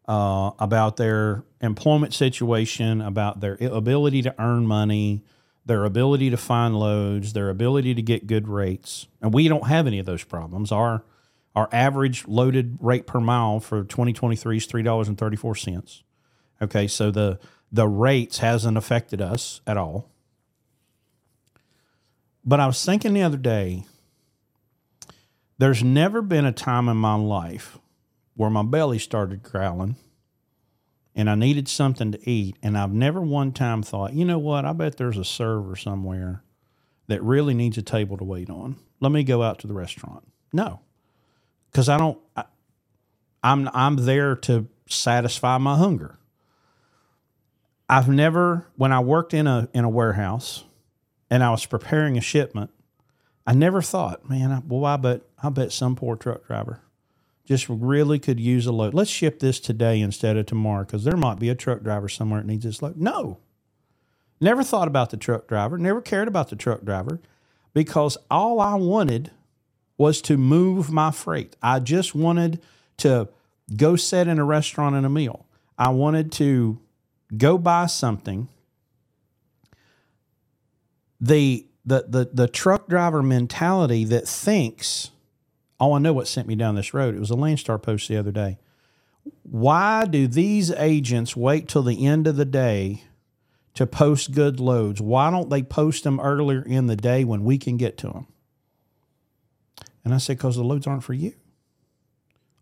[0.06, 5.22] uh, about their employment situation, about their ability to earn money,
[5.66, 9.08] their ability to find loads, their ability to get good rates.
[9.20, 10.72] And we don't have any of those problems.
[10.72, 11.04] Our
[11.54, 16.02] our average loaded rate per mile for 2023 is three dollars and thirty four cents.
[16.62, 17.38] Okay, so the
[17.72, 20.08] the rates hasn't affected us at all.
[22.44, 23.84] But I was thinking the other day,
[25.58, 27.78] there's never been a time in my life
[28.36, 29.96] where my belly started growling
[31.16, 32.56] and I needed something to eat.
[32.62, 36.44] And I've never one time thought, you know what, I bet there's a server somewhere
[37.08, 38.76] that really needs a table to wait on.
[39.00, 40.28] Let me go out to the restaurant.
[40.52, 40.80] No.
[41.72, 42.44] Because I don't I,
[43.42, 46.18] I'm I'm there to satisfy my hunger.
[47.88, 50.64] I've never, when I worked in a in a warehouse,
[51.30, 52.70] and I was preparing a shipment,
[53.46, 56.80] I never thought, man, I, well, I bet I bet some poor truck driver
[57.46, 58.92] just really could use a load.
[58.92, 62.40] Let's ship this today instead of tomorrow because there might be a truck driver somewhere
[62.40, 62.96] that needs this load.
[62.96, 63.38] No,
[64.40, 65.78] never thought about the truck driver.
[65.78, 67.20] Never cared about the truck driver
[67.72, 69.30] because all I wanted
[69.96, 71.56] was to move my freight.
[71.62, 72.60] I just wanted
[72.98, 73.28] to
[73.76, 75.46] go sit in a restaurant and a meal.
[75.78, 76.80] I wanted to
[77.36, 78.48] go buy something.
[81.20, 85.10] The the the the truck driver mentality that thinks,
[85.80, 87.14] oh, I know what sent me down this road.
[87.14, 88.58] It was a Landstar post the other day.
[89.42, 93.02] Why do these agents wait till the end of the day
[93.76, 95.02] to post good loads.
[95.02, 98.26] Why don't they post them earlier in the day when we can get to them?
[100.02, 101.34] And I said, because the loads aren't for you.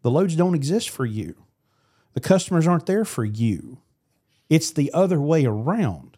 [0.02, 1.36] The loads don't exist for you.
[2.14, 3.78] The customers aren't there for you.
[4.50, 6.16] It's the other way around.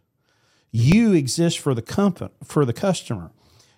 [0.72, 3.32] You exist for the company, for the customer.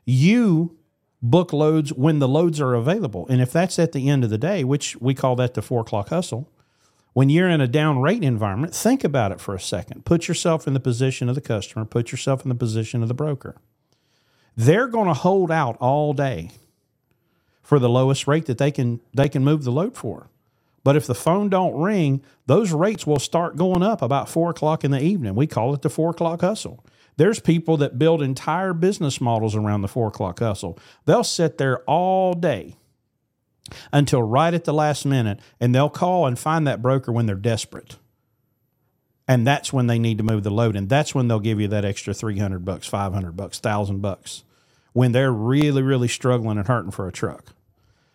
[0.04, 0.77] You
[1.20, 3.26] book loads when the loads are available.
[3.28, 5.80] And if that's at the end of the day, which we call that the four
[5.80, 6.48] o'clock hustle,
[7.12, 10.04] when you're in a down rate environment, think about it for a second.
[10.04, 13.14] Put yourself in the position of the customer, put yourself in the position of the
[13.14, 13.56] broker.
[14.56, 16.50] They're going to hold out all day
[17.62, 20.28] for the lowest rate that they can they can move the load for.
[20.84, 24.84] But if the phone don't ring, those rates will start going up about four o'clock
[24.84, 25.34] in the evening.
[25.34, 26.84] We call it the four o'clock hustle.
[27.18, 30.78] There's people that build entire business models around the four o'clock hustle.
[31.04, 32.76] They'll sit there all day
[33.92, 37.34] until right at the last minute, and they'll call and find that broker when they're
[37.34, 37.96] desperate.
[39.26, 41.66] And that's when they need to move the load, and that's when they'll give you
[41.68, 44.44] that extra three hundred bucks, five hundred bucks, thousand bucks,
[44.92, 47.52] when they're really, really struggling and hurting for a truck.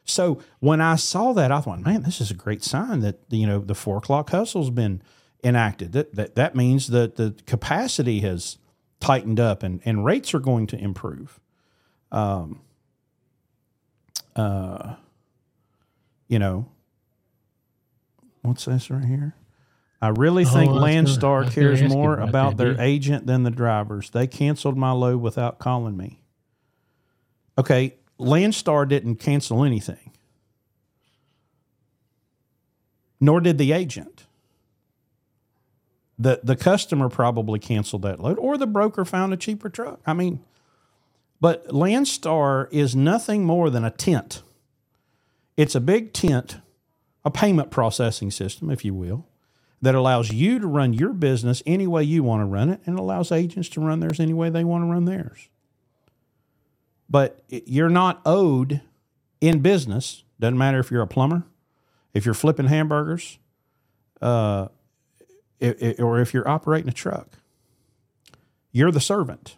[0.06, 3.46] So when I saw that, I thought, man, this is a great sign that you
[3.46, 5.04] know the four o'clock hustle's been
[5.44, 5.92] enacted.
[5.92, 8.58] That that that means that the capacity has
[9.04, 11.40] tightened up and, and rates are going to improve.
[12.12, 12.62] Um,
[14.36, 14.96] uh,
[16.28, 16.68] you know,
[18.42, 19.36] what's this right here?
[20.02, 23.26] I really think Oh, I was gonna- I Landstar cares more about about their agent
[23.26, 24.10] than the drivers.
[24.10, 26.20] They canceled my load without calling me.
[27.58, 30.12] Okay, Landstar didn't cancel anything,
[33.20, 34.26] nor did the agent.
[36.20, 40.00] The, the customer probably canceled that load, or the broker found a cheaper truck.
[40.06, 40.42] I mean,
[41.42, 44.44] but Landstar is nothing more than a tent.
[45.58, 46.58] It's a big tent,
[47.26, 49.28] a payment processing system, if you will,
[49.82, 52.98] that allows you to run your business any way you want to run it and
[52.98, 55.50] allows agents to run theirs any way they want to run theirs.
[57.10, 58.82] But you're not owed
[59.42, 61.44] in business, doesn't matter if you're a plumber,
[62.14, 63.38] if you're flipping hamburgers,
[64.22, 64.70] uh,
[65.64, 67.40] i- i- or if you're operating a truck.
[68.72, 69.58] You're the servant.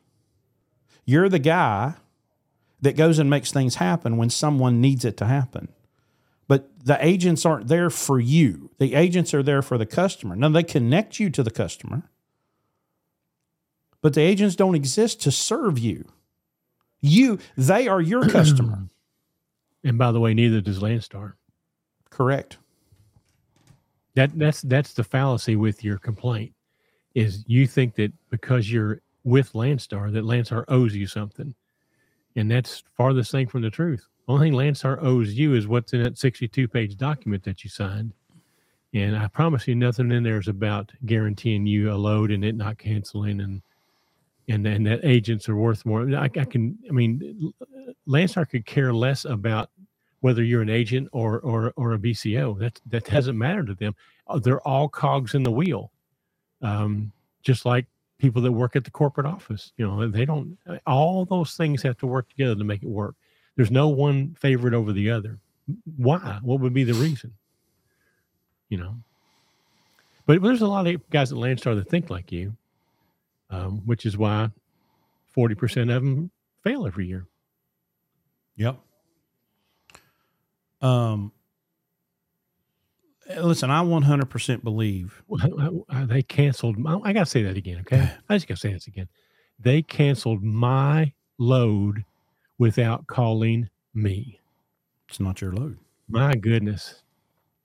[1.06, 1.96] You're the guy
[2.82, 5.70] that goes and makes things happen when someone needs it to happen.
[6.48, 8.70] But the agents aren't there for you.
[8.78, 10.36] The agents are there for the customer.
[10.36, 12.04] Now they connect you to the customer,
[14.02, 16.06] but the agents don't exist to serve you.
[17.02, 18.90] You, they are your customer.
[19.84, 21.34] And by the way, neither does Landstar.
[22.10, 22.58] Correct.
[24.16, 26.54] That that's that's the fallacy with your complaint.
[27.14, 31.54] Is you think that because you're with Landstar that Landstar owes you something,
[32.36, 34.08] and that's farthest thing from the truth.
[34.28, 38.14] Only thing Landstar owes you is what's in that 62 page document that you signed.
[38.94, 42.56] And I promise you, nothing in there is about guaranteeing you a load and it
[42.56, 43.62] not canceling and
[44.48, 46.10] and and that agents are worth more.
[46.16, 47.54] I, I can, I mean,
[48.08, 49.70] Landstar could care less about
[50.26, 52.58] whether you're an agent or or or a BCO.
[52.58, 53.94] That that doesn't matter to them.
[54.26, 55.92] Uh, They're all cogs in the wheel,
[56.64, 57.12] um,
[57.44, 57.86] just like
[58.18, 59.72] people that work at the corporate office.
[59.78, 60.58] You know, they don't.
[60.88, 63.14] All those things have to work together to make it work.
[63.56, 65.38] There's no one favorite over the other.
[65.96, 66.40] Why?
[66.42, 67.32] What would be the reason?
[68.70, 68.96] You know.
[70.26, 72.58] But there's a lot of guys at Landstar that think like you,
[73.52, 74.50] um, which is why
[75.28, 76.32] forty percent of them
[76.64, 77.28] fail every year.
[78.56, 78.80] Yep.
[80.86, 81.32] Um,
[83.42, 86.78] listen, I 100% believe Well, I- I- they canceled.
[86.78, 88.12] My, I gotta say that again, okay?
[88.30, 89.08] I just gotta say this again.
[89.60, 92.04] They canceled my load
[92.58, 94.40] without calling me.
[95.10, 95.78] it's not your load.
[96.08, 97.02] My goodness,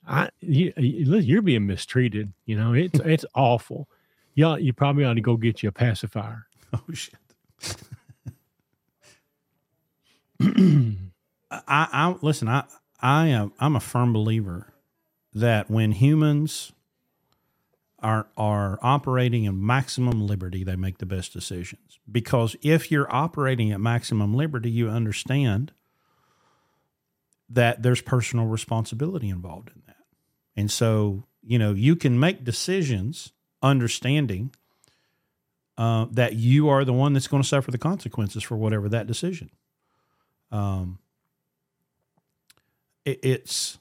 [0.06, 2.32] I you, you're being mistreated.
[2.46, 3.88] You know it's it's awful.
[4.34, 6.46] You you probably ought to go get you a pacifier.
[6.72, 7.14] Oh, shit.
[11.50, 12.48] I, I listen.
[12.48, 12.62] I
[13.02, 14.72] I am I'm a firm believer
[15.34, 16.72] that when humans
[18.00, 21.98] are are operating in maximum liberty, they make the best decisions.
[22.10, 25.72] Because if you're operating at maximum liberty, you understand
[27.48, 30.04] that there's personal responsibility involved in that,
[30.56, 33.32] and so you know you can make decisions
[33.62, 34.54] understanding
[35.76, 39.06] uh, that you are the one that's going to suffer the consequences for whatever that
[39.06, 39.50] decision.
[40.50, 40.98] Um,
[43.04, 43.78] it, it's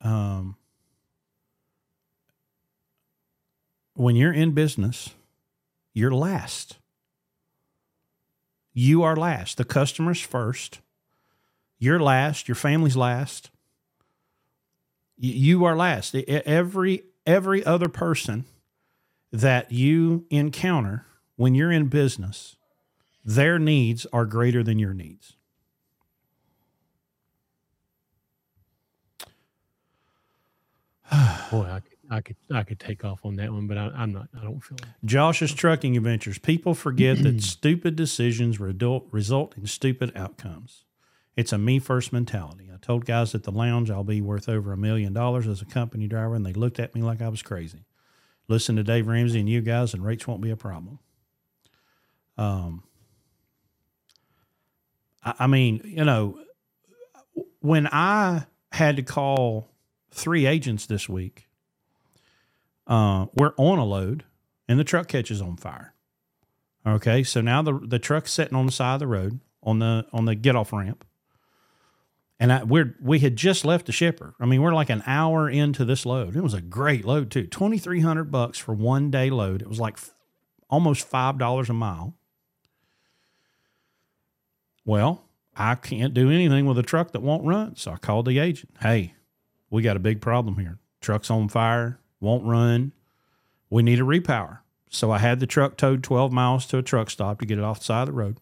[0.00, 0.56] um,
[3.94, 5.10] when you're in business,
[5.94, 6.78] you're last.
[8.72, 9.56] You are last.
[9.56, 10.80] The customer's first.
[11.78, 12.48] You're last.
[12.48, 13.50] Your family's last.
[15.16, 16.14] You are last.
[16.14, 18.44] Every every other person
[19.32, 21.06] that you encounter
[21.36, 22.56] when you're in business,
[23.24, 25.35] their needs are greater than your needs.
[31.50, 34.12] Boy, I could, I could, I could take off on that one, but I, am
[34.12, 34.28] not.
[34.38, 34.88] I don't feel it.
[35.04, 36.38] Josh's trucking adventures.
[36.38, 40.84] People forget that stupid decisions result result in stupid outcomes.
[41.36, 42.70] It's a me first mentality.
[42.72, 45.66] I told guys at the lounge I'll be worth over a million dollars as a
[45.66, 47.84] company driver, and they looked at me like I was crazy.
[48.48, 50.98] Listen to Dave Ramsey and you guys, and rates won't be a problem.
[52.38, 52.84] Um,
[55.22, 56.40] I, I mean, you know,
[57.60, 59.68] when I had to call
[60.10, 61.48] three agents this week.
[62.86, 64.24] Uh, we're on a load
[64.68, 65.92] and the truck catches on fire.
[66.86, 70.06] Okay, so now the the truck's sitting on the side of the road on the
[70.12, 71.04] on the get off ramp,
[72.38, 74.34] and I, we're we had just left the shipper.
[74.38, 76.36] I mean, we're like an hour into this load.
[76.36, 79.62] It was a great load too, twenty three hundred bucks for one day load.
[79.62, 80.14] It was like f-
[80.70, 82.14] almost five dollars a mile.
[84.84, 85.24] Well,
[85.56, 88.76] I can't do anything with a truck that won't run, so I called the agent.
[88.80, 89.15] Hey,
[89.70, 90.78] we got a big problem here.
[91.00, 92.92] Truck's on fire, won't run.
[93.70, 94.58] We need a repower.
[94.88, 97.64] So I had the truck towed 12 miles to a truck stop to get it
[97.64, 98.38] off the side of the road.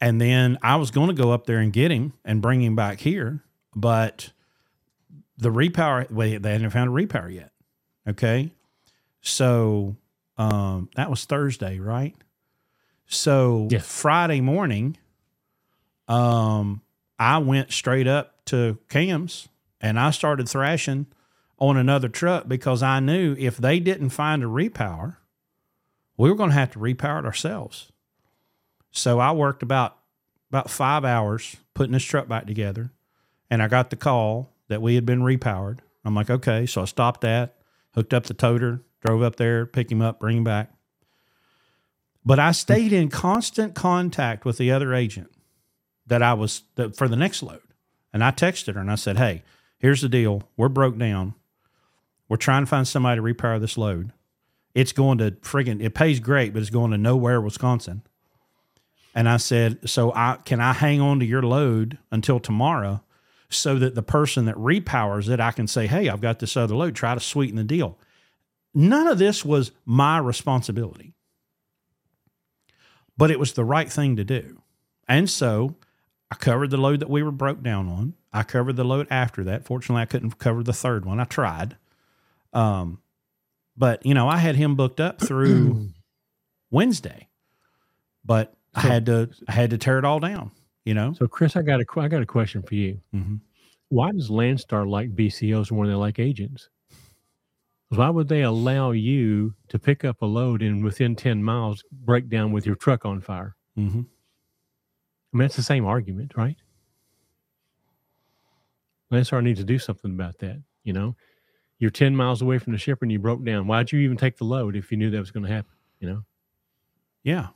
[0.00, 2.76] And then I was going to go up there and get him and bring him
[2.76, 3.42] back here,
[3.74, 4.30] but
[5.38, 7.52] the repower, well, they hadn't found a repower yet.
[8.06, 8.52] Okay.
[9.20, 9.96] So
[10.36, 12.14] um, that was Thursday, right?
[13.06, 13.86] So Yes.
[13.86, 14.98] Friday morning,
[16.08, 16.82] um,
[17.18, 19.48] I went straight up to Cam's
[19.80, 21.06] and I started thrashing
[21.58, 25.16] on another truck because I knew if they didn't find a repower,
[26.16, 27.92] we were going to have to repower it ourselves.
[28.90, 29.98] So I worked about
[30.50, 32.92] about five hours putting this truck back together,
[33.50, 35.80] and I got the call that we had been repowered.
[36.04, 37.56] I'm like, okay, so I stopped that,
[37.94, 40.72] hooked up the toter, drove up there, pick him up, bring him back.
[42.24, 45.30] But I stayed in constant contact with the other agent
[46.06, 47.60] that I was that for the next load.
[48.14, 49.42] And I texted her and I said, Hey,
[49.78, 50.44] here's the deal.
[50.56, 51.34] We're broke down.
[52.28, 54.12] We're trying to find somebody to repower this load.
[54.72, 58.02] It's going to friggin' it pays great, but it's going to nowhere, Wisconsin.
[59.14, 63.02] And I said, So I can I hang on to your load until tomorrow
[63.50, 66.76] so that the person that repowers it, I can say, Hey, I've got this other
[66.76, 66.94] load.
[66.94, 67.98] Try to sweeten the deal.
[68.72, 71.14] None of this was my responsibility.
[73.16, 74.60] But it was the right thing to do.
[75.08, 75.76] And so
[76.34, 78.14] I covered the load that we were broke down on.
[78.32, 79.64] I covered the load after that.
[79.64, 81.20] Fortunately, I couldn't cover the third one.
[81.20, 81.76] I tried.
[82.52, 83.00] Um,
[83.76, 85.90] but you know, I had him booked up through
[86.72, 87.28] Wednesday,
[88.24, 90.50] but I had to I had to tear it all down.
[90.84, 93.00] You know, So, Chris, I got a, I got a question for you.
[93.14, 93.40] Mhm.
[93.90, 96.68] Why does Landstar like BCOs more than they like agents?
[97.90, 102.28] Why would they allow you to pick up a load and within 10 miles break
[102.28, 103.54] down with your truck on fire?
[103.76, 104.02] hmm
[105.34, 106.56] I mean, it's the same argument, right?
[109.12, 110.62] Landstar needs to do something about that.
[110.84, 111.16] You know,
[111.78, 113.66] you're 10 miles away from the shipper and you broke down.
[113.66, 115.72] Why'd you even take the load if you knew that was going to happen?
[115.98, 116.24] You know,
[117.24, 117.48] Yeah.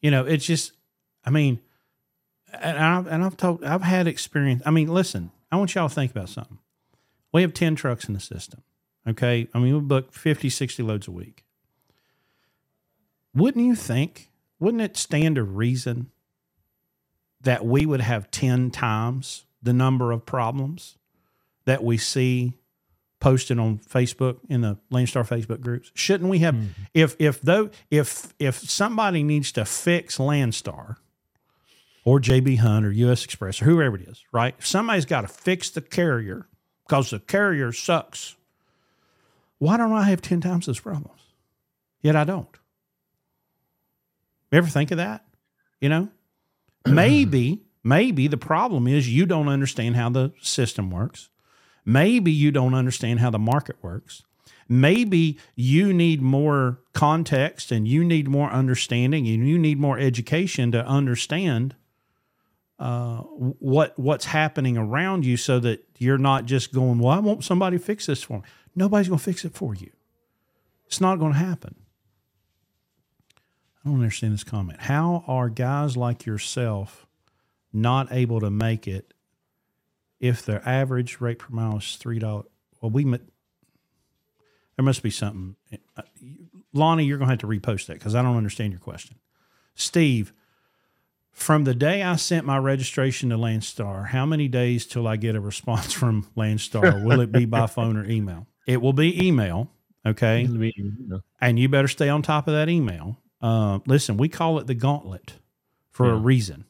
[0.00, 0.72] You know, it's just,
[1.24, 1.60] I mean,
[2.58, 4.62] and I've, and I've told, I've had experience.
[4.64, 6.58] I mean, listen, I want y'all to think about something.
[7.32, 8.62] We have 10 trucks in the system.
[9.06, 9.48] Okay.
[9.52, 11.44] I mean, we book 50, 60 loads a week.
[13.34, 16.10] Wouldn't you think, wouldn't it stand to reason
[17.42, 20.96] that we would have 10 times the number of problems
[21.64, 22.54] that we see
[23.20, 25.90] posted on Facebook in the Landstar Facebook groups?
[25.94, 26.82] Shouldn't we have mm-hmm.
[26.94, 30.96] if if though if if somebody needs to fix Landstar
[32.04, 34.54] or JB Hunt or US Xpress or whoever it is, right?
[34.58, 36.46] If somebody's got to fix the carrier
[36.86, 38.36] because the carrier sucks,
[39.58, 41.20] why don't I have 10 times those problems?
[42.00, 42.48] Yet I don't.
[44.50, 45.24] You ever think of that?
[45.80, 46.08] You know?
[46.86, 51.28] Maybe, maybe the problem is you don't understand how the system works.
[51.84, 54.22] Maybe you don't understand how the market works.
[54.68, 60.70] Maybe you need more context and you need more understanding and you need more education
[60.72, 61.74] to understand
[62.78, 67.44] uh, what what's happening around you, so that you're not just going, "Well, I want
[67.44, 68.42] somebody to fix this for me."
[68.74, 69.90] Nobody's going to fix it for you.
[70.86, 71.74] It's not going to happen.
[73.84, 74.80] I don't understand this comment.
[74.80, 77.06] How are guys like yourself
[77.72, 79.14] not able to make it
[80.18, 82.46] if their average rate per mile is three dollars?
[82.80, 85.56] Well, we there must be something.
[85.96, 86.02] Uh,
[86.72, 89.18] Lonnie, you're going to have to repost that because I don't understand your question.
[89.74, 90.32] Steve,
[91.32, 95.36] from the day I sent my registration to Landstar, how many days till I get
[95.36, 97.04] a response from Landstar?
[97.04, 98.46] Will it be by phone or email?
[98.66, 99.70] It will be email.
[100.06, 100.46] Okay.
[100.46, 100.74] Be,
[101.06, 103.18] know, and you better stay on top of that email.
[103.40, 105.34] Uh, listen, we call it the gauntlet
[105.90, 106.64] for a reason.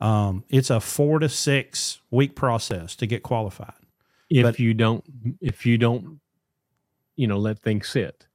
[0.00, 3.74] Um, it's a four to six week process to get qualified.
[4.30, 5.04] if But- you don't,
[5.40, 6.20] if you don't,
[7.16, 8.26] you know, let things sit.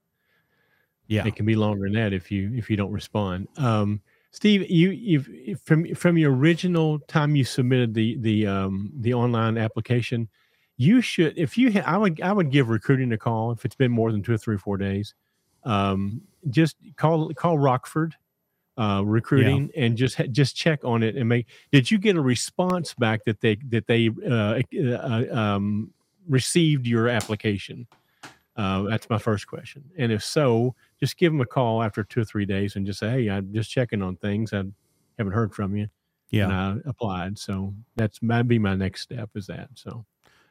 [1.08, 1.28] Yeah.
[1.28, 3.48] it can be longer than that if you if you don't respond.
[3.58, 4.02] Um,
[4.32, 9.58] Steve, you you've from from your original time you submitted the the um, the online
[9.58, 10.28] application,
[10.78, 13.76] you should if you ha- I would I would give recruiting a call if it's
[13.76, 15.14] been more than two or three or four days.
[15.66, 18.16] Um, just call call Rockford
[18.78, 21.48] uh, recruiting and just just check on it and make.
[21.72, 25.92] Did you get a response back that they that they uh, uh, um,
[26.28, 27.88] received your application?
[28.56, 29.84] Uh, that's my first question.
[29.98, 33.00] And if so, just give them a call after two or three days and just
[33.00, 34.54] say, "Hey, I'm just checking on things.
[34.54, 34.64] I
[35.18, 35.88] haven't heard from you,
[36.30, 36.46] Yeah.
[36.46, 39.32] and I applied." So that's that'd be my next step.
[39.36, 40.06] Is that so?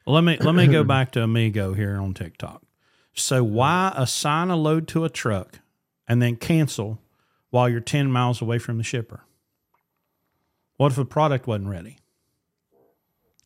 [0.06, 2.62] Well, let me let me go back to Amigo here on TikTok.
[3.14, 5.60] So why assign a load to a truck
[6.08, 7.00] and then cancel
[7.50, 9.24] while you're 10 miles away from the shipper?
[10.76, 11.98] What if the product wasn't ready?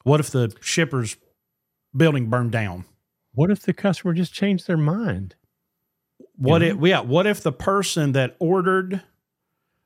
[0.05, 1.17] What if the shipper's
[1.95, 2.85] building burned down?
[3.35, 5.35] What if the customer just changed their mind?
[6.37, 9.03] What if yeah, what if the person that ordered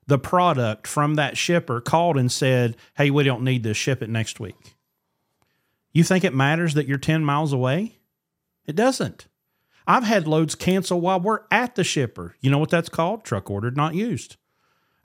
[0.07, 3.77] the product from that shipper called and said, "Hey, we don't need this.
[3.77, 4.75] Ship it next week."
[5.93, 7.97] You think it matters that you're 10 miles away?
[8.65, 9.27] It doesn't.
[9.87, 12.35] I've had loads cancel while we're at the shipper.
[12.39, 13.23] You know what that's called?
[13.23, 14.37] Truck ordered, not used.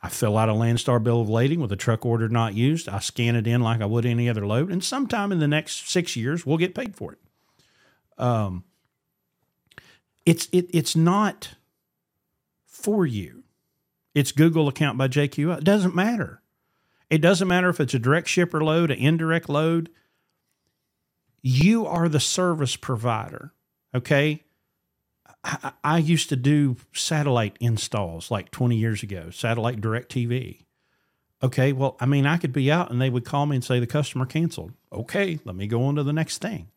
[0.03, 2.89] I fill out a Landstar bill of lading with a truck ordered, not used.
[2.89, 5.91] I scan it in like I would any other load, and sometime in the next
[5.91, 7.19] six years, we'll get paid for it.
[8.19, 8.65] Um,
[10.25, 11.55] it's it it's not
[12.67, 13.45] for you.
[14.15, 15.59] It's Google account by JQ.
[15.59, 16.41] It doesn't matter.
[17.11, 19.91] It doesn't matter if it's a direct shipper load, an indirect load.
[21.43, 23.53] You are the service provider.
[23.95, 24.46] Okay.
[25.85, 30.63] I, used to do satellite installs like 20 years ago, satellite DirecTV.
[31.43, 31.73] Okay.
[31.73, 33.87] Well, I mean, I could be out and they would call me and say the
[33.87, 34.73] customer canceled.
[34.93, 35.39] Okay.
[35.45, 36.69] Let me go on to the next thing.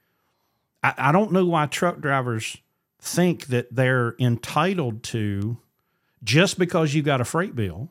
[0.83, 2.57] I, I don't know why truck drivers
[3.01, 5.57] think that they're entitled to
[6.23, 7.89] just because you got a freight bill.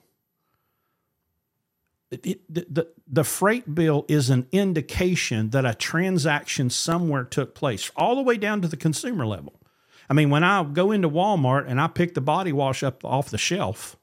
[2.11, 8.17] It, the, the freight bill is an indication that a transaction somewhere took place, all
[8.17, 9.61] the way down to the consumer level.
[10.09, 13.31] I mean, when I go into Walmart and I pick the body wash up off
[13.31, 13.97] the shelf,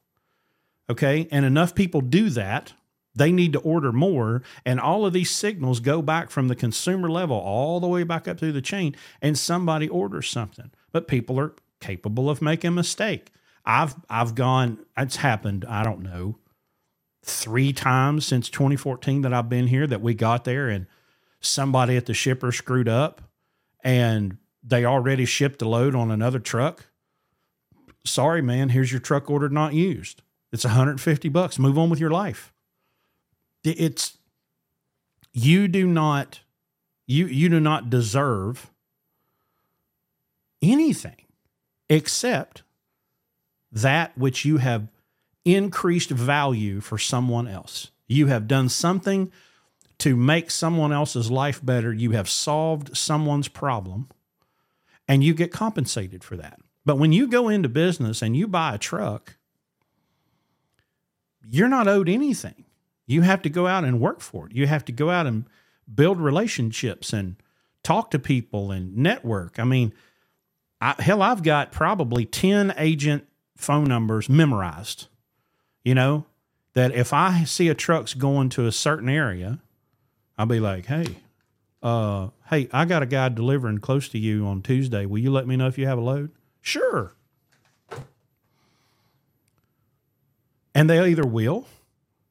[0.88, 2.74] okay, and enough people do that,
[3.14, 4.42] they need to order more.
[4.64, 8.28] And all of these signals go back from the consumer level all the way back
[8.28, 10.70] up through the chain, and somebody orders something.
[10.92, 13.32] But people are capable of making a mistake.
[13.64, 16.38] I've I've gone, it's happened, I don't know,
[17.22, 20.86] three times since 2014 that I've been here that we got there and
[21.40, 23.22] somebody at the shipper screwed up
[23.82, 26.86] and they already shipped a load on another truck.
[28.04, 30.22] Sorry, man, here's your truck ordered, not used.
[30.52, 31.58] It's 150 bucks.
[31.58, 32.52] Move on with your life.
[33.64, 34.18] It's
[35.32, 36.40] you do not
[37.06, 38.70] you you do not deserve
[40.62, 41.16] anything
[41.88, 42.62] except
[43.72, 44.88] that which you have
[45.44, 47.90] increased value for someone else.
[48.06, 49.32] You have done something
[49.98, 51.92] to make someone else's life better.
[51.92, 54.08] You have solved someone's problem
[55.08, 56.58] and you get compensated for that.
[56.84, 59.36] But when you go into business and you buy a truck,
[61.48, 62.64] you're not owed anything.
[63.06, 64.52] You have to go out and work for it.
[64.52, 65.46] You have to go out and
[65.92, 67.36] build relationships and
[67.82, 69.58] talk to people and network.
[69.60, 69.92] I mean,
[70.80, 73.26] I, hell, I've got probably 10 agent
[73.56, 75.06] phone numbers memorized.
[75.84, 76.26] You know,
[76.74, 79.60] that if I see a truck's going to a certain area,
[80.36, 81.18] I'll be like, hey,
[81.86, 85.06] uh, hey, I got a guy delivering close to you on Tuesday.
[85.06, 86.32] Will you let me know if you have a load?
[86.60, 87.14] Sure.
[90.74, 91.68] And they either will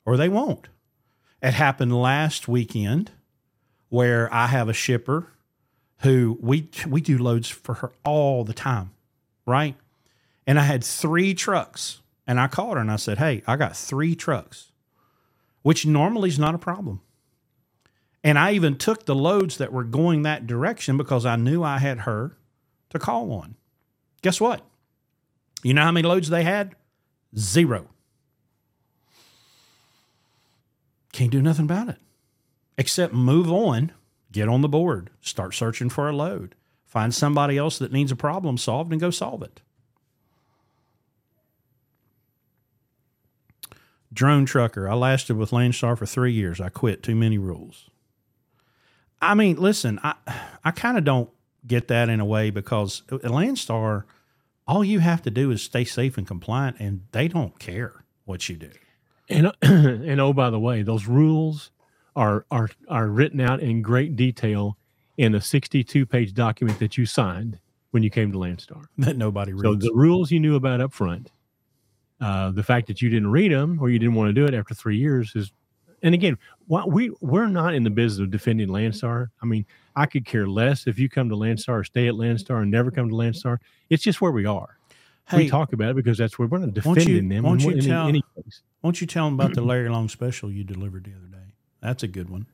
[0.06, 0.68] or they won't.
[1.42, 3.12] It happened last weekend
[3.88, 5.28] where I have a shipper
[6.00, 8.92] who we we do loads for her all the time,
[9.46, 9.76] right?
[10.46, 13.78] And I had three trucks, and I called her and I said, "Hey, I got
[13.78, 14.74] three trucks,"
[15.62, 17.00] which normally is not a problem.
[18.26, 21.78] And I even took the loads that were going that direction because I knew I
[21.78, 22.36] had her
[22.90, 23.56] to call on.
[24.24, 24.66] Guess what?
[25.62, 26.74] You know how many loads they had?
[27.38, 27.88] Zero.
[31.14, 32.00] Can't do nothing about it
[32.80, 33.92] except move on,
[34.32, 38.16] get on the board, start searching for a load, find somebody else that needs a
[38.16, 39.62] problem solved and go solve it.
[44.12, 44.90] Drone trucker.
[44.90, 46.60] I lasted with Landstar for three years.
[46.60, 47.04] I quit.
[47.04, 47.90] Too many rules.
[49.22, 50.16] I mean, listen, I
[50.64, 51.30] I kind of don't
[51.66, 54.04] get that in a way because at Landstar,
[54.68, 58.50] all you have to do is stay safe and compliant, and they don't care what
[58.50, 58.72] you do.
[59.30, 61.72] And and oh, by the way, those rules
[62.16, 64.78] are are are written out in great detail
[65.18, 67.60] in a 62 page document that you signed
[67.92, 68.86] when you came to Landstar.
[68.98, 69.64] That nobody reads.
[69.64, 71.32] So the rules you knew about up front,
[72.20, 74.54] uh, the fact that you didn't read them or you didn't want to do it
[74.54, 75.52] after three years is,
[76.06, 76.38] and again,
[76.88, 79.28] we we're not in the business of defending Landstar.
[79.42, 82.62] I mean, I could care less if you come to Landstar or stay at Landstar
[82.62, 83.58] and never come to Landstar.
[83.90, 84.78] It's just where we are.
[85.28, 87.44] hey, we talk about it because that's where we're not won't you- defending them.
[87.44, 88.12] won't in you any- tell-
[88.44, 88.62] case.
[88.82, 91.52] won't you tell them about the Larry Long special you delivered the other day?
[91.82, 92.46] That's a good one.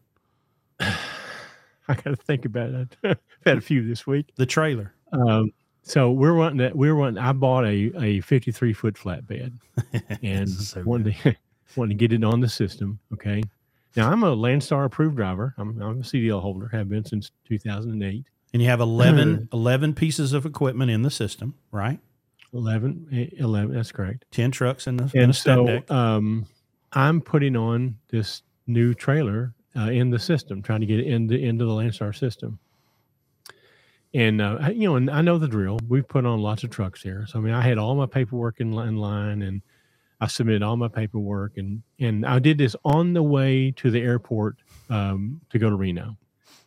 [0.80, 2.98] I got to think about it.
[3.04, 4.32] I've had a few this week.
[4.36, 4.94] The trailer.
[5.12, 5.52] Um,
[5.84, 6.76] so we're wanting that.
[6.76, 7.18] We're wanting.
[7.18, 9.54] I bought a a 53 foot flatbed
[10.24, 11.36] and so wanted to,
[11.78, 13.00] wanted to get it on the system.
[13.14, 13.44] Okay.
[13.96, 15.54] Now I'm a Landstar approved driver.
[15.58, 16.70] I'm, I'm a CDL holder.
[16.72, 18.26] Have been since 2008.
[18.54, 22.00] And you have 11, 11 pieces of equipment in the system, right?
[22.54, 23.74] 11, eh, 11.
[23.74, 24.26] That's correct.
[24.32, 26.46] 10 trucks in the, in And the so um,
[26.92, 31.36] I'm putting on this new trailer uh, in the system, trying to get it into
[31.36, 32.60] into the Landstar system.
[34.14, 35.80] And uh, you know, and I know the drill.
[35.88, 37.26] We've put on lots of trucks here.
[37.28, 39.62] So I mean, I had all my paperwork in, in line, and
[40.22, 44.00] I submitted all my paperwork, and and I did this on the way to the
[44.00, 44.58] airport
[44.90, 46.16] um, to go to Reno.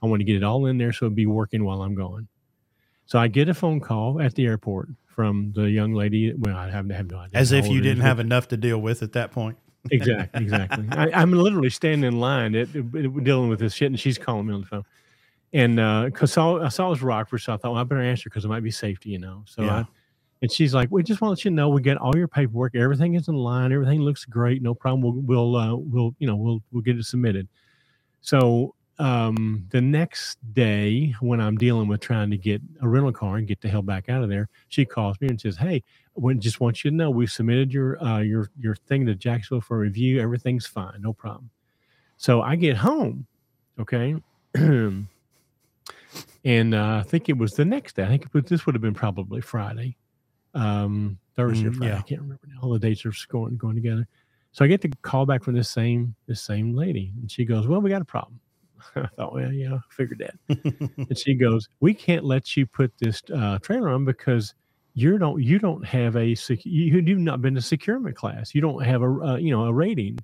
[0.03, 2.29] I want to get it all in there so it'd be working while I'm gone.
[3.07, 6.35] So I get a phone call at the airport from the young lady.
[6.37, 7.39] Well, I have, have no idea.
[7.39, 9.57] As if you didn't have enough to deal with at that point.
[9.91, 10.87] exactly, exactly.
[10.91, 12.93] I, I'm literally standing in line at, at-
[13.25, 14.85] dealing with this shit, and she's calling me on the phone.
[15.53, 15.77] And
[16.13, 18.45] because saw, I saw it was Rockford, so I thought, well, I better answer because
[18.45, 19.45] it might be safety, you know.
[19.47, 19.75] So Yeah.
[19.77, 19.87] I,
[20.43, 22.75] and she's like, we just want to let you know we get all your paperwork,
[22.75, 25.03] everything is in line, everything looks great, no problem.
[25.03, 27.49] We'll, we'll, uh, we'll, you know, we'll, we'll get it submitted.
[28.21, 33.37] So um, the next day, when I'm dealing with trying to get a rental car
[33.37, 35.83] and get the hell back out of there, she calls me and says, "Hey,
[36.15, 39.63] we just want you to know we've submitted your uh, your your thing to Jacksonville
[39.63, 40.21] for review.
[40.21, 41.51] Everything's fine, no problem."
[42.19, 43.27] So I get home,
[43.81, 44.15] okay,
[44.55, 45.09] and
[46.45, 48.05] uh, I think it was the next day.
[48.05, 49.97] I think was, this would have been probably Friday,
[50.55, 51.93] um, Thursday or Mm, Friday.
[51.93, 51.99] yeah.
[51.99, 52.61] I can't remember now.
[52.63, 54.07] All the dates are going going together.
[54.53, 57.67] So I get the call back from this same this same lady, and she goes,
[57.67, 58.41] "Well, we got a problem."
[58.97, 60.91] I thought, well, yeah, I figured that.
[61.09, 64.55] and she goes, "We can't let you put this uh, trailer on because
[64.95, 68.55] you don't you don't have a sec- you you've not been to securement class.
[68.55, 70.19] You don't have a uh, you know a rating."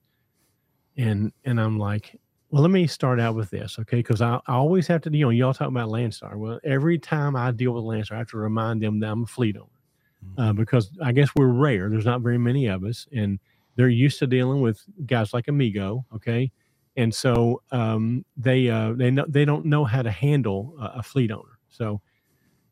[0.97, 2.19] And and I'm like,
[2.51, 3.97] well, let me start out with this, okay?
[3.99, 6.37] Because I, I always have to, you know, y'all talk about Landstar.
[6.37, 9.27] Well, every time I deal with Landstar, I have to remind them that I'm a
[9.27, 9.67] fleet owner
[10.39, 11.89] uh, because I guess we're rare.
[11.89, 13.39] There's not very many of us, and
[13.77, 16.51] they're used to dealing with guys like Amigo, okay?
[16.97, 21.03] And so um, they uh, they know they don't know how to handle a, a
[21.03, 21.59] fleet owner.
[21.69, 22.01] So,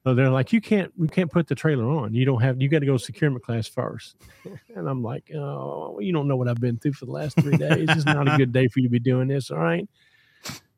[0.04, 2.14] so they're like, you can't you can't put the trailer on.
[2.14, 4.16] You don't have you got to go securement class first.
[4.74, 7.56] and I'm like, oh, you don't know what I've been through for the last three
[7.56, 7.88] days.
[7.90, 9.50] It's not a good day for you to be doing this.
[9.50, 9.88] All right.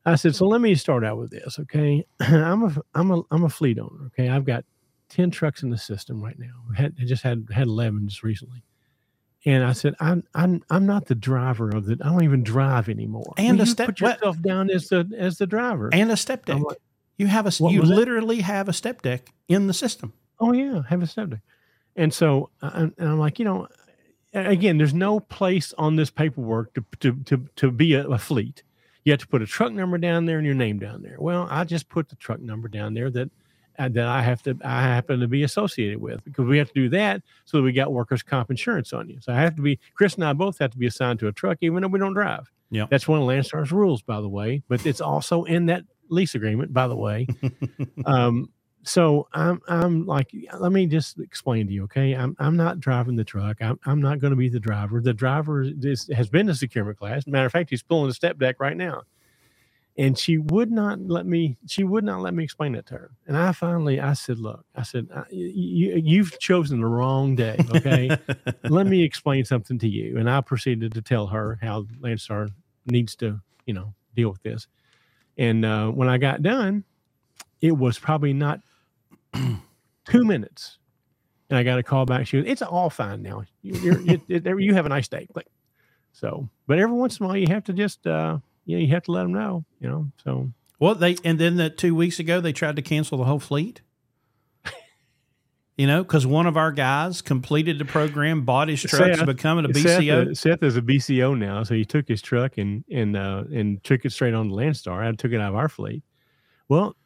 [0.04, 2.04] I said, so let me start out with this, okay?
[2.20, 4.28] I'm a I'm a I'm a fleet owner, okay?
[4.28, 4.64] I've got
[5.10, 6.52] 10 trucks in the system right now.
[6.72, 8.62] I, had, I just had had 11 just recently.
[9.46, 11.96] And I said, I'm I'm I'm not the driver of the.
[12.04, 13.32] I don't even drive anymore.
[13.38, 14.16] And Well, a you step- put what?
[14.16, 15.88] yourself down as the as the driver.
[15.92, 16.60] and a step deck.
[16.62, 16.76] Like,
[17.16, 17.94] you have a you was that?
[17.96, 20.12] literally have a step deck in the system.
[20.40, 21.40] oh yeah, have a step deck.
[21.96, 23.66] And so, I, and I'm like, you know,
[24.34, 28.62] again, there's no place on this paperwork to to to, to be a, a fleet.
[29.04, 31.16] You have to put a truck number down there and your name down there.
[31.18, 33.30] Well, I just put the truck number down there that uh,
[33.88, 36.88] that I have to I happen to be associated with because we have to do
[36.90, 39.18] that so that we got workers' comp insurance on you.
[39.20, 41.32] So I have to be Chris and I both have to be assigned to a
[41.32, 42.50] truck even though we don't drive.
[42.72, 42.86] Yeah.
[42.88, 44.62] that's one of Landstar's rules, by the way.
[44.68, 47.26] But it's also in that lease agreement, by the way.
[48.06, 48.50] um,
[48.82, 52.12] so I'm I'm like, let me just explain to you, okay?
[52.12, 53.58] I'm I'm not driving the truck.
[53.60, 55.00] I'm I'm not going to be the driver.
[55.00, 57.26] The driver is, has been to securement class.
[57.26, 59.02] Matter of fact, he's pulling the step deck right now.
[59.98, 61.58] And she would not let me.
[61.66, 63.10] She would not let me explain it to her.
[63.26, 67.58] And I finally, I said, "Look, I said, I- you, you've chosen the wrong day.
[67.74, 68.16] Okay,
[68.64, 72.48] let me explain something to you." And I proceeded to tell her how Landstar
[72.86, 74.66] needs to, you know, deal with this.
[75.36, 76.84] And uh, when I got done,
[77.60, 78.60] it was probably not
[79.34, 80.78] two minutes,
[81.50, 82.26] and I got a call back.
[82.26, 83.42] She goes, "It's all fine now.
[83.62, 85.48] You, you're, you, it- you have a nice day." Like,
[86.12, 88.88] so, but every once in a while, you have to just, uh, you know, you
[88.94, 90.10] have to let them know, you know.
[90.24, 93.40] So, Well, they and then the two weeks ago they tried to cancel the whole
[93.40, 93.82] fleet.
[95.76, 99.64] You know, because one of our guys completed the program, bought his trucks, Seth- becoming
[99.64, 100.30] a Seth, BCO.
[100.30, 103.82] uh, Seth is a BCO now, so he took his truck and and uh, and
[103.82, 105.02] took it straight on to Landstar.
[105.02, 106.02] I took it out of our fleet.
[106.68, 106.96] Well,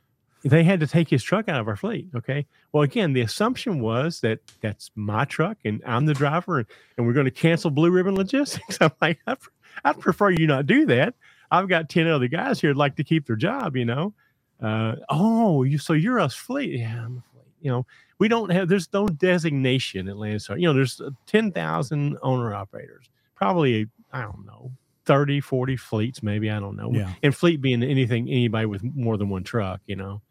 [0.43, 2.09] they had to take his truck out of our fleet.
[2.17, 2.47] Okay.
[2.73, 6.67] Well, again, the assumption was that that's my truck and I'm the driver and,
[6.99, 8.77] and we're going to cancel Blue Ribbon Logistics.
[8.81, 9.37] I'm like, I,
[9.85, 11.15] I'd prefer you not do that.
[11.59, 14.15] I've got 10 other guys here like to keep their job, you know.
[14.63, 16.81] Uh, oh, you so you're a fleet.
[16.81, 17.53] Yeah, I'm a fleet.
[17.61, 17.87] You know,
[18.19, 20.59] we don't have there's no designation at Landstar.
[20.59, 23.09] You know, there's 10,000 owner operators.
[23.35, 24.73] Probably, I don't know,
[25.07, 26.51] 30, 40 fleets, maybe.
[26.51, 26.91] I don't know.
[26.93, 27.13] Yeah.
[27.23, 30.23] And fleet being anything, anybody with more than one truck, you know.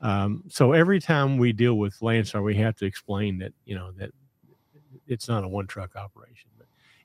[0.00, 3.90] Um, so every time we deal with Landstar, we have to explain that, you know,
[3.92, 4.10] that
[5.06, 6.50] it's not a one truck operation.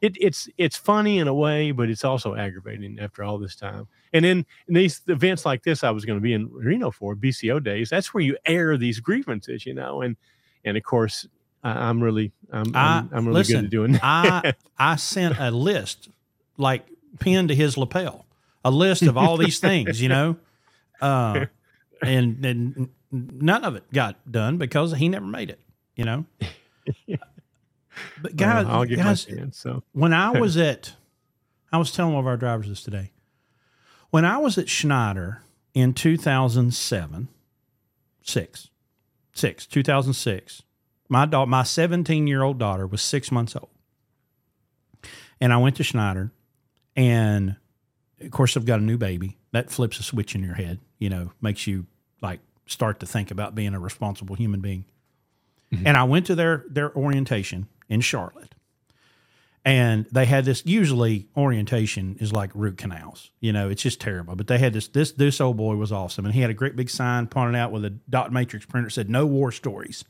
[0.03, 3.87] It, it's it's funny in a way, but it's also aggravating after all this time.
[4.11, 7.15] And then in these events like this, I was going to be in Reno for
[7.15, 7.89] BCO days.
[7.89, 10.01] That's where you air these grievances, you know.
[10.01, 10.17] And
[10.65, 11.25] and of course,
[11.63, 14.03] I, I'm really I'm I- I'm, I'm really listen, good at doing that.
[14.03, 16.09] I I sent a list
[16.57, 16.85] like
[17.21, 18.25] pinned to his lapel,
[18.65, 20.35] a list of all these things, you know,
[20.99, 21.45] uh,
[22.01, 25.61] and and none of it got done because he never made it,
[25.95, 26.25] you know.
[28.21, 29.57] But guys, I'll get guys, my chance.
[29.57, 30.93] So when I was at,
[31.71, 33.11] I was telling one of our drivers this today.
[34.09, 35.41] When I was at Schneider
[35.73, 37.27] in 2007,
[38.21, 38.69] six,
[39.33, 40.63] six, 2006,
[41.09, 43.69] my daughter, my 17 year old daughter was six months old.
[45.41, 46.31] And I went to Schneider
[46.95, 47.55] and
[48.21, 49.37] of course I've got a new baby.
[49.51, 51.85] That flips a switch in your head, you know, makes you
[52.21, 54.85] like start to think about being a responsible human being.
[55.71, 55.87] Mm-hmm.
[55.87, 58.55] And I went to their their orientation in Charlotte.
[59.65, 63.31] And they had this usually orientation is like root canals.
[63.39, 64.35] You know, it's just terrible.
[64.35, 66.25] But they had this this this old boy was awesome.
[66.25, 68.93] And he had a great big sign pointed out with a dot matrix printer that
[68.93, 70.03] said no war stories.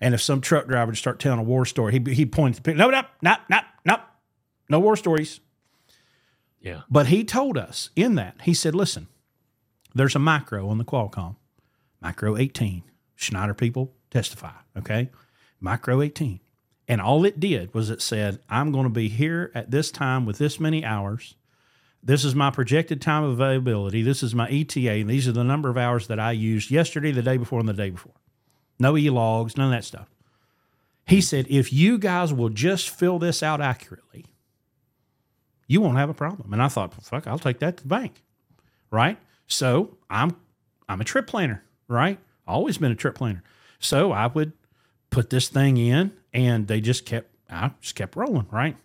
[0.00, 2.62] And if some truck driver would start telling a war story, he he pointed to
[2.62, 3.96] the picture, no, no, no, no, no,
[4.68, 5.38] no war stories.
[6.60, 9.06] yeah, But he told us in that, he said, listen,
[9.94, 11.36] there's a micro on the Qualcomm,
[12.00, 12.82] micro 18.
[13.16, 15.10] Schneider people testify, okay?
[15.60, 16.40] Micro 18.
[16.88, 20.24] And all it did was it said, I'm going to be here at this time
[20.24, 21.34] with this many hours.
[22.02, 24.02] This is my projected time of availability.
[24.02, 24.92] This is my ETA.
[24.92, 27.68] And these are the number of hours that I used yesterday, the day before, and
[27.68, 28.14] the day before.
[28.78, 30.08] No e logs, none of that stuff.
[31.06, 34.26] He said, if you guys will just fill this out accurately,
[35.66, 36.52] you won't have a problem.
[36.52, 38.22] And I thought, fuck, I'll take that to the bank.
[38.90, 39.18] Right.
[39.46, 40.36] So I'm
[40.88, 42.18] I'm a trip planner, right?
[42.46, 43.42] Always been a trip planner.
[43.78, 44.52] So I would
[45.10, 48.76] put this thing in and they just kept I just kept rolling, right?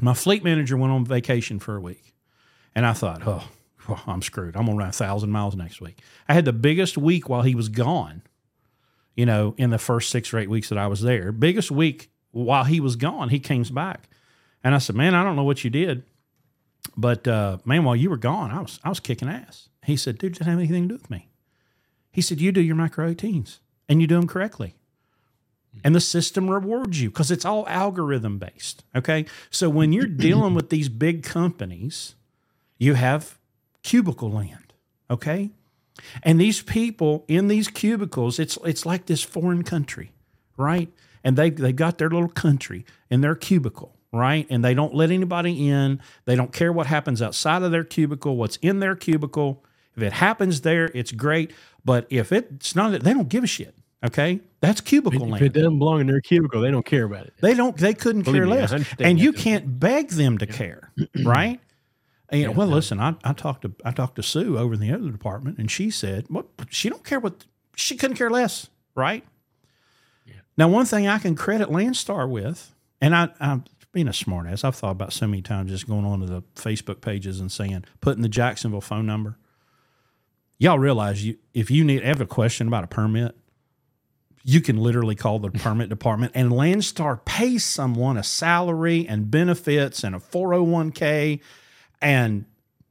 [0.00, 2.14] My fleet manager went on vacation for a week.
[2.74, 3.48] And I thought, oh,
[3.88, 4.56] well, I'm screwed.
[4.56, 6.00] I'm gonna run a thousand miles next week.
[6.28, 8.22] I had the biggest week while he was gone,
[9.14, 11.32] you know, in the first six or eight weeks that I was there.
[11.32, 14.08] Biggest week while he was gone, he came back.
[14.62, 16.04] And I said, Man, I don't know what you did.
[16.96, 19.68] But uh, man, while you were gone, I was I was kicking ass.
[19.84, 21.28] He said, dude, didn't have anything to do with me.
[22.10, 23.58] He said, you do your micro 18s
[23.88, 24.76] and you do them correctly.
[25.82, 28.84] And the system rewards you because it's all algorithm based.
[28.94, 29.26] Okay.
[29.50, 32.14] So when you're dealing with these big companies,
[32.78, 33.38] you have
[33.82, 34.72] cubicle land.
[35.10, 35.50] Okay.
[36.22, 40.12] And these people in these cubicles, it's it's like this foreign country,
[40.56, 40.92] right?
[41.22, 44.46] And they they got their little country in their cubicle, right?
[44.50, 46.00] And they don't let anybody in.
[46.24, 49.64] They don't care what happens outside of their cubicle, what's in their cubicle.
[49.96, 51.52] If it happens there, it's great.
[51.84, 53.76] But if it's not, they don't give a shit.
[54.04, 55.42] Okay, that's cubicle if land.
[55.44, 57.32] it doesn't belong in their cubicle, they don't care about it.
[57.40, 57.76] They don't.
[57.76, 60.92] They couldn't Believe care me, less, and you can't beg them to care,
[61.24, 61.58] right?
[62.28, 62.74] And, Yeah, well, no.
[62.74, 65.70] listen, I, I talked to I talked to Sue over in the other department, and
[65.70, 66.46] she said, "What?
[66.68, 67.46] She don't care what
[67.76, 69.24] she couldn't care less, right?"
[70.56, 74.76] Now, one thing I can credit Landstar with, and I, I'm being a smartass, I've
[74.76, 78.28] thought about so many times just going onto the Facebook pages and saying, putting the
[78.28, 79.36] Jacksonville phone number.
[80.58, 83.34] Y'all realize you if you need have a question about a permit,
[84.44, 90.04] you can literally call the permit department and Landstar pays someone a salary and benefits
[90.04, 91.40] and a 401k
[92.02, 92.44] and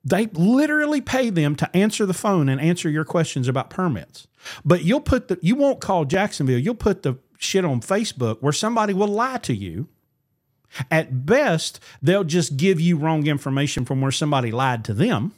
[0.03, 4.27] they literally pay them to answer the phone and answer your questions about permits.
[4.65, 8.51] But you'll put the you won't call Jacksonville, you'll put the shit on Facebook where
[8.53, 9.87] somebody will lie to you.
[10.89, 15.33] At best, they'll just give you wrong information from where somebody lied to them.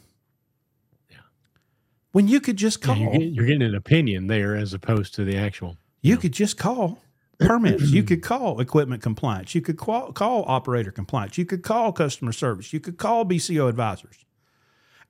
[2.12, 2.96] When you could just Yeah, call.
[2.96, 5.76] you're, getting, you're getting an opinion there as opposed to the actual.
[6.06, 7.02] You could just call
[7.38, 7.90] permits.
[7.90, 9.54] you could call equipment compliance.
[9.54, 11.36] You could call, call operator compliance.
[11.38, 12.72] You could call customer service.
[12.72, 14.24] You could call BCO advisors.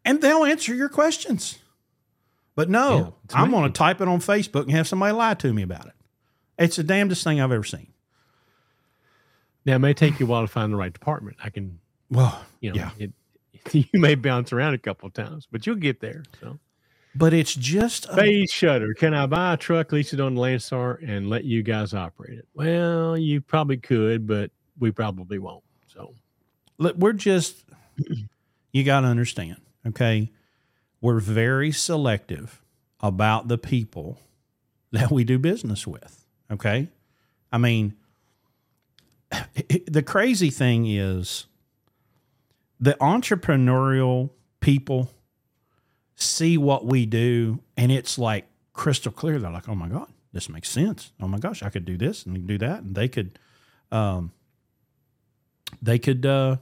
[0.04, 1.58] And they'll answer your questions.
[2.54, 5.52] But no, it's I'm going to type it on Facebook and have somebody lie to
[5.52, 5.92] me about it.
[6.58, 7.92] It's the damnedest thing I've ever seen.
[9.66, 11.36] Now it may take you a while to find the right department.
[11.42, 11.80] I can,
[12.10, 12.90] Well, you know, Yeah.
[12.98, 13.12] it,
[13.92, 16.22] you may bounce around a couple of times, but you'll get there.
[16.40, 16.58] So
[17.16, 18.94] but it's just a, Phase shutter.
[18.94, 22.48] Can I buy a truck, lease it on Landstar, and let you guys operate it?
[22.54, 25.64] Well, you probably could, but we probably won't.
[25.86, 26.14] So
[26.78, 27.64] we're just
[28.76, 29.56] you got to understand,
[29.86, 30.30] okay?
[31.00, 32.62] We're very selective
[33.00, 34.18] about the people
[34.90, 36.88] that we do business with, okay?
[37.50, 37.94] I mean,
[39.86, 41.46] the crazy thing is
[42.78, 44.28] the entrepreneurial
[44.60, 45.10] people
[46.16, 49.38] see what we do and it's like crystal clear.
[49.38, 51.12] They're like, oh my God, this makes sense.
[51.20, 52.80] Oh my gosh, I could do this and do that.
[52.82, 53.38] And they could,
[53.92, 54.32] um,
[55.82, 56.56] they could, uh,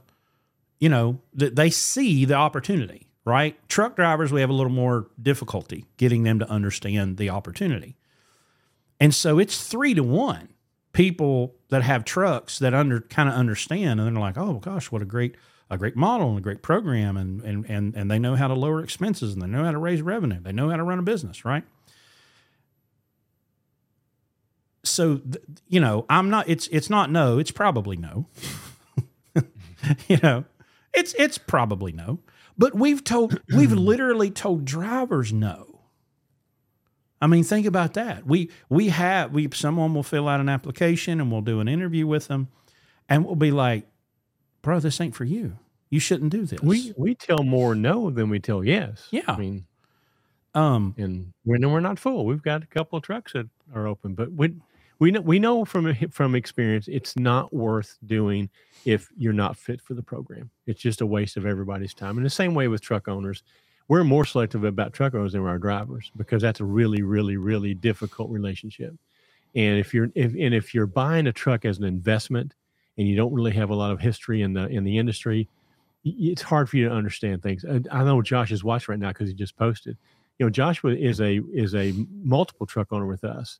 [0.79, 3.57] you know, th- they see the opportunity, right?
[3.69, 7.95] Truck drivers, we have a little more difficulty getting them to understand the opportunity.
[8.99, 10.49] And so it's three to one
[10.93, 15.01] people that have trucks that under kind of understand and they're like, oh gosh, what
[15.01, 15.35] a great
[15.69, 18.53] a great model and a great program and and and and they know how to
[18.53, 20.39] lower expenses and they know how to raise revenue.
[20.41, 21.63] They know how to run a business, right?
[24.83, 25.21] So
[25.67, 28.27] you know, I'm not it's it's not no, it's probably no.
[30.07, 30.45] you know,
[30.93, 32.19] it's it's probably no.
[32.57, 35.81] But we've told we've literally told drivers no.
[37.21, 38.25] I mean, think about that.
[38.27, 42.05] We we have we someone will fill out an application and we'll do an interview
[42.05, 42.49] with them,
[43.09, 43.87] and we'll be like,
[44.65, 45.57] "Bro, this ain't for you.
[45.91, 49.07] You shouldn't do this." we we tell more no than we tell yes.
[49.11, 49.21] Yeah.
[49.27, 49.65] I mean,
[50.55, 52.25] um, and we're we're not full.
[52.25, 54.55] We've got a couple of trucks that are open, but we
[54.97, 58.49] we know we know from from experience it's not worth doing
[58.85, 60.49] if you're not fit for the program.
[60.65, 62.17] It's just a waste of everybody's time.
[62.17, 63.43] And the same way with truck owners,
[63.87, 67.75] we're more selective about truck owners than our drivers because that's a really really really
[67.75, 68.95] difficult relationship.
[69.53, 72.55] And if you're if and if you're buying a truck as an investment
[72.97, 75.49] and you don't really have a lot of history in the in the industry,
[76.03, 77.65] it's hard for you to understand things.
[77.91, 79.97] I know Josh is watching right now because he just posted
[80.37, 81.93] you know Joshua is a is a
[82.23, 83.59] multiple truck owner with us,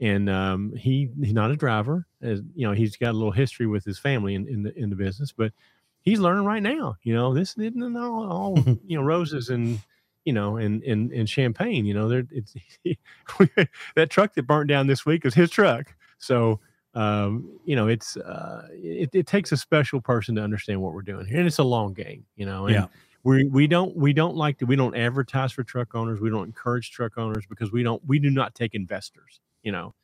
[0.00, 2.06] and um, he he's not a driver.
[2.20, 4.90] As you know, he's got a little history with his family in, in the in
[4.90, 5.52] the business, but
[6.00, 6.96] he's learning right now.
[7.02, 9.80] You know, this isn't all, all you know roses and
[10.24, 11.84] you know and and, and champagne.
[11.84, 12.54] You know, there it's
[13.94, 15.94] that truck that burnt down this week is his truck.
[16.18, 16.58] So
[16.94, 21.02] um, you know, it's uh, it, it takes a special person to understand what we're
[21.02, 22.24] doing here, and it's a long game.
[22.36, 22.86] You know, and Yeah.
[23.24, 26.20] we we don't we don't like to we don't advertise for truck owners.
[26.20, 29.40] We don't encourage truck owners because we don't we do not take investors.
[29.62, 29.94] You know,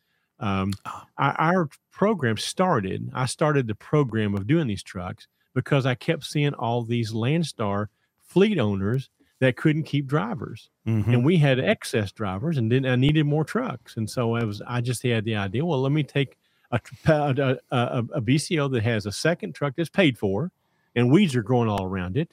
[0.40, 1.06] um, Ah.
[1.18, 3.10] our, our program started.
[3.14, 7.86] I started the program of doing these trucks because I kept seeing all these Landstar
[8.20, 9.10] fleet owners
[9.40, 11.06] that couldn't keep drivers mhm.
[11.06, 13.96] and we had excess drivers and then I needed more trucks.
[13.96, 16.36] And so I was, I just had the idea, well, let me take
[16.74, 16.80] a,
[17.12, 20.50] a, a, a, BCO that has a second truck that's paid for
[20.94, 22.32] and weeds are growing all around it.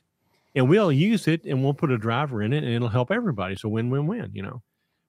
[0.55, 3.55] And we'll use it and we'll put a driver in it and it'll help everybody.
[3.55, 4.61] So win, win, win, you know.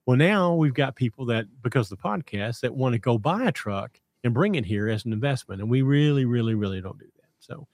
[0.07, 3.47] Well, now we've got people that, because of the podcast, that want to go buy
[3.47, 5.61] a truck and bring it here as an investment.
[5.61, 7.29] And we really, really, really don't do that.
[7.41, 7.67] So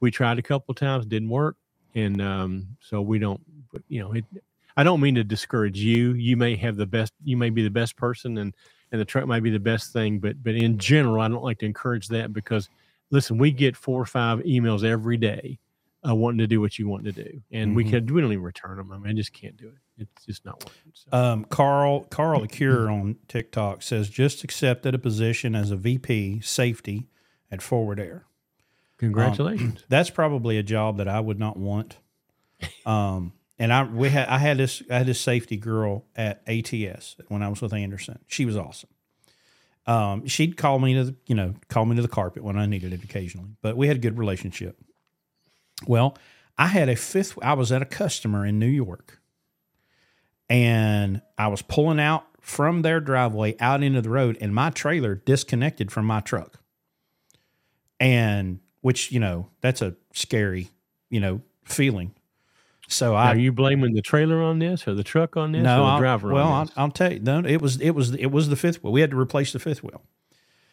[0.00, 1.56] we tried a couple times, didn't work.
[1.94, 3.40] And um, so we don't,
[3.72, 4.24] but, you know, it,
[4.76, 6.12] I don't mean to discourage you.
[6.14, 8.54] You may have the best, you may be the best person and,
[8.94, 11.58] and the truck might be the best thing, but, but in general, I don't like
[11.58, 12.68] to encourage that because
[13.10, 15.58] listen, we get four or five emails every day
[16.08, 17.42] uh, wanting to do what you want to do.
[17.50, 17.90] And we Mhm.
[17.90, 18.92] can, we don't even return them.
[18.92, 19.74] I mean, I just can't do it.
[19.98, 20.92] It's just not working.
[20.92, 21.08] So.
[21.12, 26.40] Um, Carl Carl the Cure on TikTok says just accepted a position as a VP
[26.42, 27.08] safety
[27.50, 28.26] at Forward Air.
[28.98, 29.82] Congratulations.
[29.88, 31.96] That's probably a job that I would not want.
[32.86, 37.16] Um, and I we had I had this I had this safety girl at ATS
[37.28, 38.18] when I was with Anderson.
[38.26, 38.90] She was awesome.
[39.86, 42.66] Um, she'd call me to the, you know call me to the carpet when I
[42.66, 44.78] needed it occasionally, but we had a good relationship.
[45.86, 46.16] Well,
[46.56, 47.38] I had a fifth.
[47.42, 49.20] I was at a customer in New York,
[50.48, 55.14] and I was pulling out from their driveway out into the road, and my trailer
[55.14, 56.60] disconnected from my truck.
[58.00, 60.68] And which you know that's a scary
[61.10, 62.14] you know feeling.
[62.88, 65.60] So Now, I are you blaming the trailer on this or the truck on this
[65.60, 66.84] or no, the I'll, driver well, on I'll?
[66.84, 67.20] I'll tell you.
[67.20, 68.92] No, it was it was it was the fifth wheel.
[68.92, 70.02] We had to replace the fifth wheel.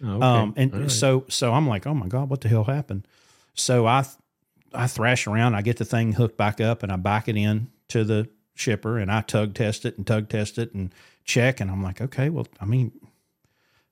[0.03, 0.25] Oh, okay.
[0.25, 0.91] Um, and right.
[0.91, 3.07] so so I'm like, oh my god, what the hell happened?
[3.53, 4.05] So I
[4.73, 7.69] I thrash around, I get the thing hooked back up, and I back it in
[7.89, 10.93] to the shipper, and I tug test it and tug test it and
[11.23, 12.91] check, and I'm like, okay, well, I mean,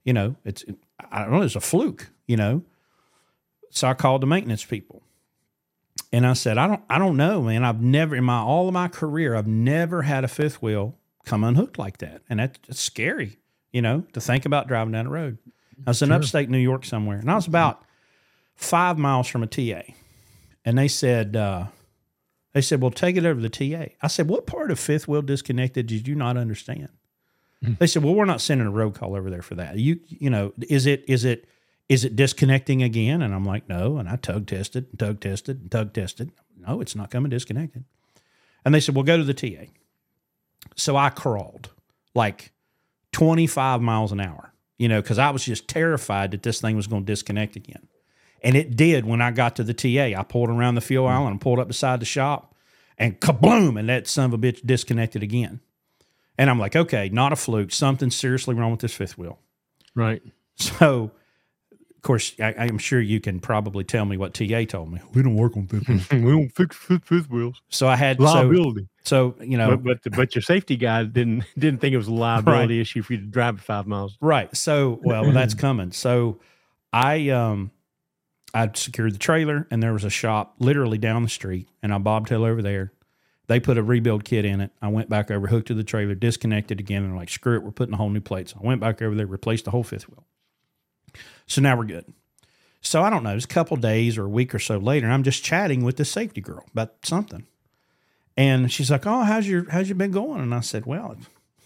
[0.04, 0.66] you know, it's
[1.12, 2.64] I don't know, it's a fluke, you know.
[3.72, 5.04] So I called the maintenance people.
[6.12, 7.64] And I said, I don't I don't know, man.
[7.64, 11.44] I've never in my all of my career, I've never had a fifth wheel come
[11.44, 12.22] unhooked like that.
[12.30, 13.38] And that, that's scary,
[13.72, 15.38] you know, to think about driving down the road.
[15.86, 16.16] I was in Sure.
[16.18, 17.84] upstate New York somewhere, and I was about
[18.56, 19.82] five miles from a TA.
[20.66, 21.68] And they said, uh,
[22.54, 23.94] They said, well, take it over to the TA.
[24.02, 26.90] I said, what part of fifth wheel disconnected did you not understand?
[27.62, 29.78] They said, well, we're not sending a road call over there for that.
[29.78, 31.48] You, you know, is it, is it,
[31.90, 33.22] is it disconnecting again?
[33.22, 33.98] And I'm like, no.
[33.98, 36.32] And I tug tested, and tug tested, and tug tested.
[36.58, 37.84] No, it's not coming disconnected.
[38.64, 39.72] And they said, well, go to the TA.
[40.76, 41.70] So I crawled
[42.14, 42.52] like
[43.14, 46.88] 25 miles an hour, you know, because I was just terrified that this thing was
[46.88, 47.88] going to disconnect again.
[48.44, 50.18] And it did when I got to the TA.
[50.18, 52.56] I pulled around the fuel island and pulled up beside the shop
[52.98, 55.62] and kabloom, and that son of a bitch disconnected again.
[56.38, 57.72] And I'm like, okay, not a fluke.
[57.72, 59.40] Something's seriously wrong with this fifth wheel.
[59.96, 60.22] Right.
[60.56, 61.12] So,
[62.00, 65.02] of course, I, I'm sure you can probably tell me what TA told me.
[65.14, 66.10] We don't work on fifth wheels.
[66.12, 67.62] we don't fix fifth, fifth wheels.
[67.68, 68.88] So I had Liability.
[69.04, 72.14] so you know but but but your safety guy didn't didn't think it was a
[72.14, 74.18] liability issue for you to drive it five miles.
[74.22, 74.56] Right.
[74.56, 75.92] So, well, well, that's coming.
[75.92, 76.40] So,
[76.94, 77.72] I um,
[78.54, 81.98] I secured the trailer, and there was a shop literally down the street, and I
[81.98, 82.94] bobtail over there.
[83.48, 84.72] They put a rebuild kit in it.
[84.82, 87.64] I went back over, hooked to the trailer, disconnected again, and they're like, screw it,
[87.64, 88.48] we're putting a whole new plate.
[88.48, 90.24] So I went back over there, replaced the whole fifth wheel.
[91.50, 92.06] So now we're good.
[92.80, 95.24] So I don't know, it's a couple days or a week or so later, I'm
[95.24, 97.46] just chatting with the safety girl about something.
[98.38, 101.18] And she's like, "Oh, how's your how's you been going?" And I said, "Well,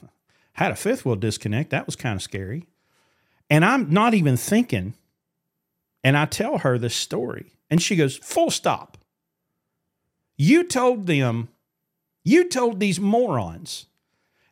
[0.02, 0.08] I
[0.54, 1.70] had a fifth wheel disconnect.
[1.70, 2.66] That was kind of scary."
[3.48, 4.96] And I'm not even thinking.
[6.04, 8.98] And I tell her this story, and she goes, "Full stop.
[10.36, 11.50] You told them,
[12.24, 13.86] you told these morons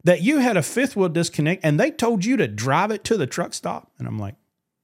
[0.03, 3.17] that you had a fifth wheel disconnect, and they told you to drive it to
[3.17, 4.35] the truck stop." And I'm like,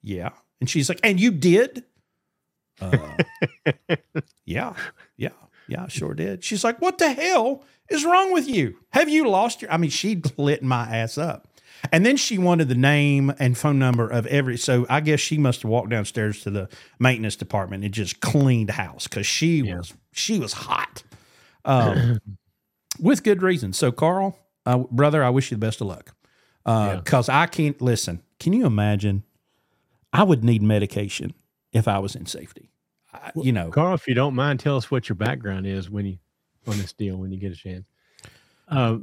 [0.02, 0.30] "Yeah."
[0.60, 1.84] And she's like, "And you did?"
[2.80, 3.18] Uh,
[4.45, 4.74] yeah,
[5.16, 5.30] yeah.
[5.70, 6.45] Yeah, I sure did.
[6.45, 8.78] She's like, What the hell is wrong with you?
[8.91, 9.70] Have you lost your?
[9.72, 11.48] I mean, she lit my ass up.
[11.91, 14.56] And then she wanted the name and phone number of every.
[14.58, 16.70] So I guess she must have walked downstairs to the
[17.00, 19.78] maintenance department and just cleaned house because she Yeah.
[19.80, 21.04] was she was hot,
[21.66, 22.20] um,
[23.02, 23.74] with good reason.
[23.74, 26.16] So Carl, uh, brother, I wish you the best of luck
[26.66, 26.95] Yeah.
[27.04, 28.22] because I can't listen.
[28.39, 29.24] Can you imagine?
[30.18, 31.34] I would need medication
[31.72, 32.72] if I was in safety.
[33.13, 36.05] I, you know, Carl, if you don't mind, tell us what your background is when
[36.05, 36.18] you
[36.68, 37.88] on this deal when you get a chance.
[38.68, 38.97] Uh,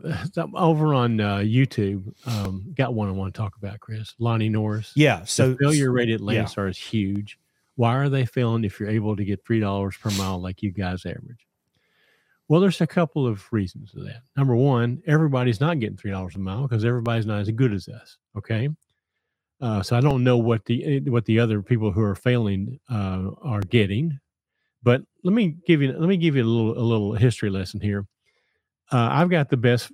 [0.54, 4.14] over on uh, YouTube, um, got one I want to talk about, Chris.
[4.18, 4.92] Lonnie Norris.
[4.94, 5.24] yeah.
[5.24, 6.66] So So failure rate at yeah.
[6.66, 7.38] Is huge.
[7.76, 10.70] Why are they failing if you're able to get three dollars per mile like you
[10.70, 11.46] guys average?
[12.48, 14.22] Well, there's a couple of reasons to that.
[14.36, 17.88] Number one, everybody's not getting three dollars a mile because everybody's not as good as
[17.88, 18.18] us.
[18.36, 18.68] Okay,
[19.60, 22.78] uh, so I don't know what the eh, what the other people who are failing
[22.90, 24.18] uh, are getting,
[24.82, 27.80] but let me give you let me give you a little a little history lesson
[27.80, 28.06] here.
[28.92, 29.90] Uh, I've got the best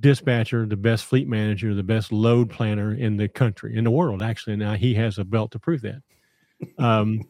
[0.00, 4.22] dispatcher, the best fleet manager, the best load planner in the country, in the world,
[4.22, 4.56] actually.
[4.56, 6.02] Now he has a belt to prove that.
[6.78, 7.22] Um,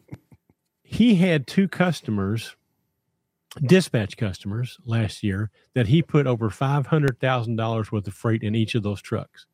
[0.83, 2.55] he had two customers,
[3.61, 8.83] dispatch customers last year, that he put over $500,000 worth of freight in each of
[8.83, 9.45] those trucks.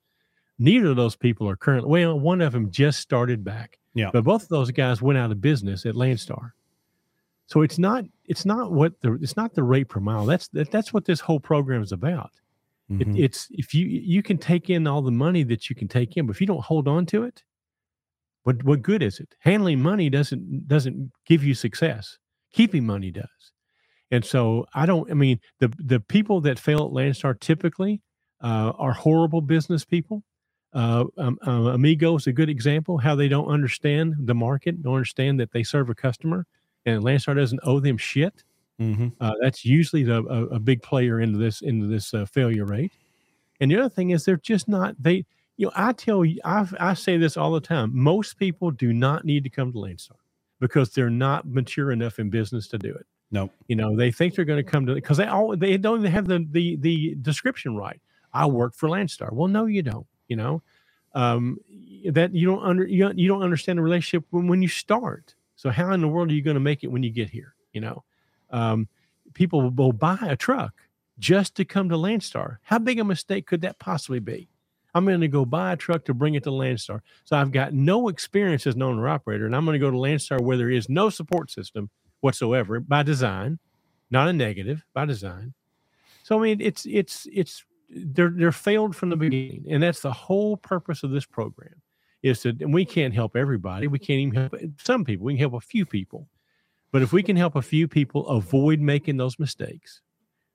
[0.57, 3.77] Neither of those people are currently, well, one of them just started back.
[3.93, 4.09] Yeah.
[4.11, 6.51] But both of those guys went out of business at Landstar.
[7.47, 10.25] So it's not it's not what the it's not the rate per mile.
[10.25, 12.31] That's that, that's what this whole program is about.
[12.89, 13.19] It, Mhm.
[13.19, 16.25] it's if you you can take in all the money that you can take in,
[16.25, 17.43] but if you don't hold on to it,
[18.43, 19.35] what what good is it?
[19.39, 22.17] Handling money doesn't doesn't give you success.
[22.53, 23.51] Keeping money does.
[24.11, 25.09] And so I don't.
[25.11, 28.01] I mean, the the people that fail at Landstar typically
[28.41, 30.23] uh, are horrible business people.
[30.75, 34.95] Uh, um, uh, Amigo is a good example how they don't understand the market, don't
[34.95, 36.45] understand that they serve a customer,
[36.85, 38.43] and Landstar doesn't owe them shit.
[38.79, 39.13] Mhm.
[39.21, 42.91] Uh, that's usually the, a, a big player into this into this uh, failure rate.
[43.61, 45.25] And the other thing is they're just not they.
[45.57, 47.91] You know, I tell you, I I say this all the time.
[47.93, 50.17] Most people do not need to come to Landstar
[50.59, 53.05] because they're not mature enough in business to do it.
[53.31, 53.51] Nope.
[53.67, 56.11] You know, they think they're going to come to because they all they don't even
[56.11, 58.01] have the the the description right.
[58.33, 59.31] I work for Landstar.
[59.31, 60.05] Well, no, you don't.
[60.27, 60.61] You know,
[61.13, 61.59] um,
[62.11, 65.35] that you don't under you you don't understand the relationship when when you start.
[65.55, 67.55] So how in the world are you going to make it when you get here?
[67.71, 68.03] You know,
[68.51, 68.87] um,
[69.33, 70.73] people will buy a truck
[71.17, 72.57] just to come to Landstar.
[72.63, 74.49] How big a mistake could that possibly be?
[74.93, 77.01] I'm going to go buy a truck to bring it to Landstar.
[77.25, 79.97] So I've got no experience as an owner operator, and I'm going to go to
[79.97, 81.89] Landstar where there is no support system
[82.21, 83.59] whatsoever by design,
[84.09, 85.53] not a negative by design.
[86.23, 90.11] So I mean, it's it's it's they're they're failed from the beginning, and that's the
[90.11, 91.81] whole purpose of this program.
[92.23, 93.87] Is that and we can't help everybody.
[93.87, 95.25] We can't even help some people.
[95.25, 96.27] We can help a few people,
[96.91, 100.01] but if we can help a few people avoid making those mistakes,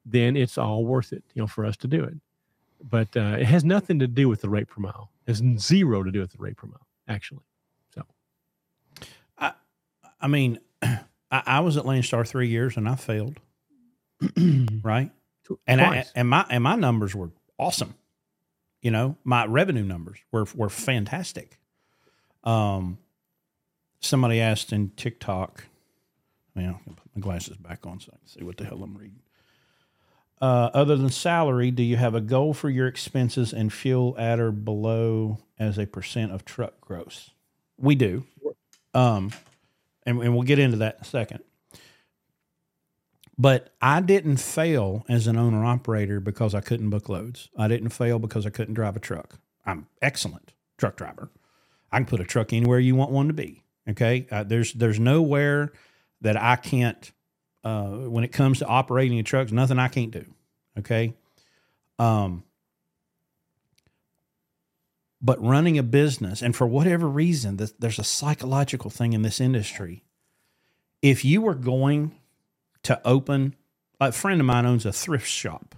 [0.04, 2.14] then it's all worth it, you know, for us to do it.
[2.82, 5.10] But uh, it has nothing to do with the rate per mile.
[5.26, 7.44] It has zero to do with the rate per mile, actually.
[7.94, 8.04] So
[9.38, 9.52] I
[10.20, 11.00] I mean, I,
[11.30, 13.38] I was at Landstar three years and I failed.
[14.82, 15.10] right?
[15.66, 17.94] And I, and my and my numbers were awesome.
[18.82, 21.58] You know, my revenue numbers were were fantastic.
[22.44, 22.98] Um,
[24.00, 25.64] somebody asked in TikTok.
[26.56, 28.96] Well, I'll put my glasses back on so I can see what the hell I'm
[28.96, 29.20] reading.
[30.40, 34.40] Uh, other than salary, do you have a goal for your expenses and fuel at
[34.40, 37.30] or below as a percent of truck gross?
[37.76, 38.24] We do.
[38.94, 39.32] Um,
[40.04, 41.40] and, and we'll get into that in a second.
[43.40, 47.48] But I didn't fail as an owner operator because I couldn't book loads.
[47.56, 49.38] I didn't fail because I couldn't drive a truck.
[49.64, 51.30] I'm excellent truck driver.
[51.90, 53.62] I can put a truck anywhere you want one to be.
[53.88, 55.72] Okay, uh, there's there's nowhere
[56.20, 57.10] that I can't.
[57.64, 60.26] Uh, when it comes to operating a truck, nothing I can't do.
[60.78, 61.14] Okay,
[61.98, 62.44] um,
[65.22, 69.40] but running a business, and for whatever reason, th- there's a psychological thing in this
[69.40, 70.04] industry.
[71.00, 72.19] If you were going
[72.84, 73.54] to open,
[74.00, 75.74] a friend of mine owns a thrift shop,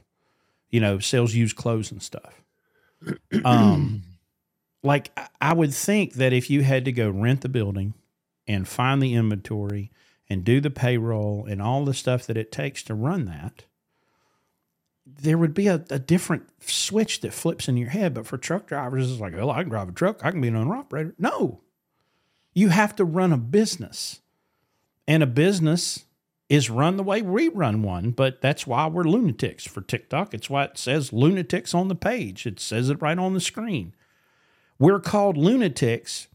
[0.71, 2.43] you know, sells used clothes and stuff.
[3.45, 4.03] Um,
[4.85, 7.95] like I- I would think that if you had to go rent the building
[8.47, 9.91] and find the inventory
[10.31, 13.65] and do the payroll and all the stuff that it takes to run that,
[15.05, 18.15] there would be a, a different switch that flips in your head.
[18.15, 20.49] But for truck drivers, it's like, well, I can drive a truck, I can be
[20.49, 21.15] an owner operator.
[21.19, 21.61] No,
[22.55, 24.21] you have to run a business,
[25.09, 26.05] and a business
[26.53, 28.11] is run the way we run one.
[28.11, 30.35] But that's why we're lunatics for TikTok.
[30.35, 32.45] It's why it says lunatics on the page.
[32.47, 33.95] It says it right on the screen.
[34.79, 36.29] We're called lunatics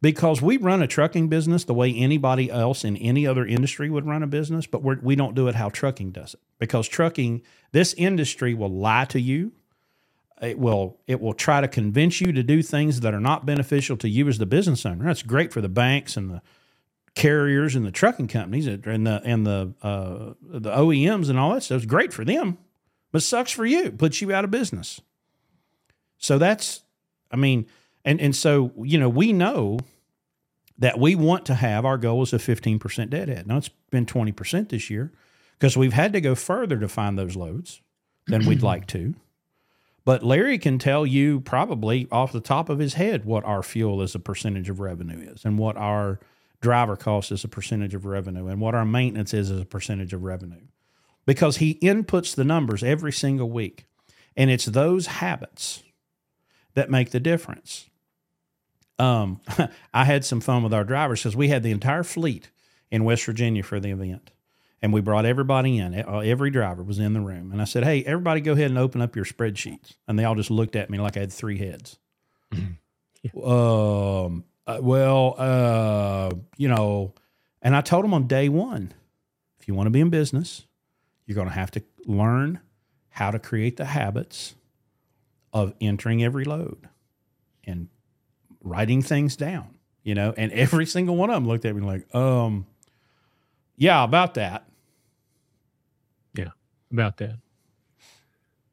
[0.00, 4.06] because we run a trucking business the way anybody else in any other industry would
[4.06, 6.40] run a business, but we're, we don't do it how trucking does it.
[6.58, 9.52] Because trucking, this industry will lie to you.
[10.40, 13.96] It will it will try to convince you to do things that are not beneficial
[13.98, 15.04] to you as the business owner.
[15.04, 16.42] That's great for the banks and the
[17.14, 21.62] carriers and the trucking companies and the and the uh, the OEMs and all that
[21.62, 21.78] stuff.
[21.78, 22.58] It's great for them,
[23.10, 23.90] but sucks for you.
[23.90, 25.00] Puts you out of business.
[26.18, 26.82] So that's,
[27.30, 27.66] I mean,
[28.04, 29.80] and and so you know we know
[30.78, 33.46] that we want to have our goal is a fifteen percent deadhead.
[33.46, 35.12] Now it's been twenty percent this year
[35.58, 37.82] because we've had to go further to find those loads
[38.26, 39.14] than we'd like to.
[40.04, 44.02] But Larry can tell you probably off the top of his head what our fuel
[44.02, 46.18] as a percentage of revenue is, and what our
[46.62, 50.14] driver cost as a percentage of revenue, and what our maintenance is as a percentage
[50.14, 50.62] of revenue,
[51.26, 53.84] because he inputs the numbers every single week,
[54.36, 55.82] and it's those habits
[56.74, 57.90] that make the difference.
[58.98, 59.40] Um,
[59.94, 62.50] I had some fun with our drivers because we had the entire fleet
[62.90, 64.30] in West Virginia for the event,
[64.80, 65.94] and we brought everybody in.
[65.94, 68.78] Uh, Every driver was in the room, and I said, "Hey, everybody, go ahead and
[68.78, 71.58] open up your spreadsheets." And they all just looked at me like I had three
[71.58, 71.98] heads.
[73.44, 74.44] Um.
[74.66, 77.14] Uh, well, uh, you know,
[77.60, 78.92] and I told them on day one,
[79.60, 80.66] if you want to be in business,
[81.26, 82.60] you're going to have to learn
[83.10, 84.54] how to create the habits
[85.52, 86.88] of entering every load
[87.64, 87.88] and
[88.62, 92.12] writing things down, you know, and every single one of them looked at me like,
[92.14, 92.66] um,
[93.76, 94.64] yeah, about that.
[96.34, 96.50] Yeah,
[96.90, 97.38] about that.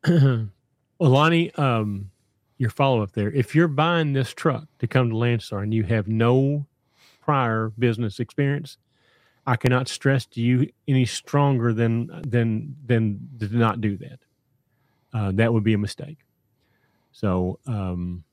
[0.08, 2.12] well, Lonnie, um,
[2.60, 3.32] your follow up there.
[3.32, 6.68] If you're buying this truck to come to Landstar and you have no
[7.22, 8.78] prior business experience,
[9.48, 14.20] I cannot stress to you any stronger than than than to not do that.
[15.12, 16.20] Uh, that would be a mistake.
[17.12, 18.24] So um,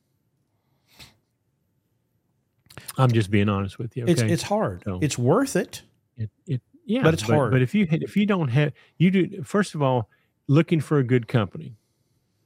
[2.97, 4.03] I'm just being honest with you.
[4.03, 4.11] Okay?
[4.11, 4.83] It's it's hard.
[4.83, 5.81] So- It's worth it.
[6.17, 7.51] It, it yeah, But it's hard.
[7.51, 10.09] But if you if you don't have you do first of all
[10.47, 11.75] looking for a good company,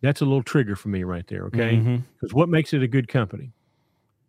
[0.02, 1.46] that's a little trigger for me right there.
[1.46, 1.78] Okay,
[2.20, 3.52] because what makes it a good company?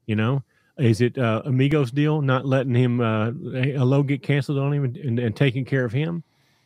[0.07, 0.43] You know,
[0.79, 4.85] is it uh, Amigos deal not letting him uh, a load get canceled on him
[4.85, 6.23] and, and, and taking care of him?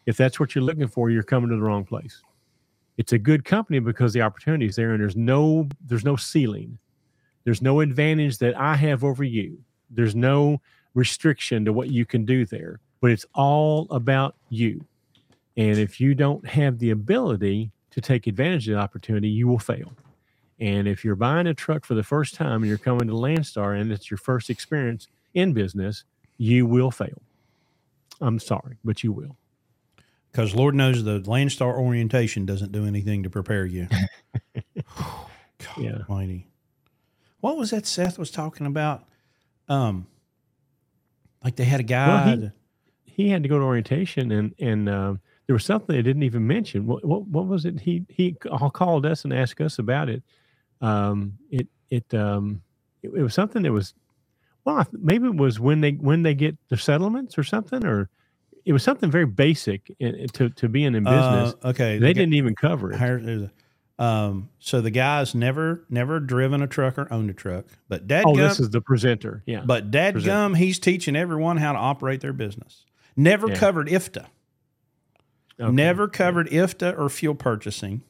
[0.07, 2.23] If that's what you're looking for, you're coming to the wrong place.
[2.97, 6.78] It's a good company because the opportunity is there, and there's no there's no ceiling.
[7.45, 9.59] There's no advantage that I have over you.
[9.91, 10.61] There's no
[10.95, 14.85] restriction to what you can do there, but it's all about you.
[15.57, 19.59] And if you don't have the ability to take advantage of the opportunity, you will
[19.59, 19.93] fail.
[20.60, 23.78] And if you're buying a truck for the first time and you're coming to Landstar
[23.78, 26.05] and it's your first experience in business,
[26.39, 27.20] you will fail.
[28.20, 29.36] I'm sorry, but you will.
[30.31, 33.89] Because Lord knows the Landstar orientation doesn't do anything to prepare you.
[34.97, 35.27] God
[35.78, 35.98] Yeah.
[36.09, 36.47] Almighty.
[37.40, 39.05] What was that Seth was talking about?
[39.68, 40.06] Um,
[41.43, 42.36] like they had a guy.
[42.36, 42.51] he-
[43.05, 46.47] He had to go to orientation and and um, there was something they didn't even
[46.47, 46.86] mention.
[46.86, 47.81] What what, what was it?
[47.81, 50.23] He he ca- called us and asked us about it.
[50.81, 52.62] Um, it it um
[53.02, 53.94] it, it was something that was
[54.64, 58.09] well maybe it was when they when they get the settlements or something or
[58.64, 61.64] it was something very basic in, to to being in Uh, business.
[61.64, 61.98] okay.
[61.98, 63.51] they the didn't even cover it.
[63.98, 68.24] Um, so the guy's never never driven a truck or owned a truck, but dad
[68.27, 69.43] Oh, this is the presenter.
[69.47, 69.62] Yeah.
[69.64, 72.85] but dad gum, he's teaching everyone how to operate their business.
[73.16, 73.55] Never Yeah.
[73.56, 74.27] covered IFTA.
[75.61, 75.70] Okay.
[75.73, 78.03] Never covered IFTA or fuel purchasing,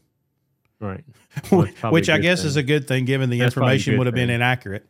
[0.80, 1.04] Right.
[1.50, 2.48] Well, which I guess thing.
[2.48, 4.86] is a good thing given the That's information would have been inaccurate.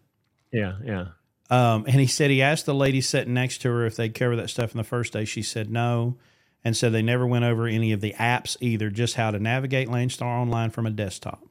[0.52, 0.74] Yeah.
[0.84, 1.06] Yeah.
[1.48, 4.34] Um, and he said he asked the lady sitting next to her if they'd cover
[4.36, 5.24] that stuff in the first day.
[5.24, 6.16] She said no,
[6.64, 9.88] and said they never went over any of the apps either, just how to navigate
[9.88, 11.44] Landstar online from a desktop.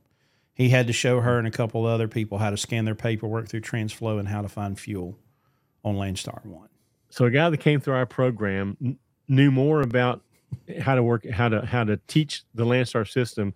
[0.54, 3.48] He had to show her and a couple other people how to scan their paperwork
[3.48, 5.18] through TransFlo and how to find fuel
[5.84, 6.70] on Landstar One.
[7.10, 8.98] So a guy that came through our program kn-
[9.30, 10.22] knew more about
[10.80, 13.54] how to work, how to how to teach the Landstar system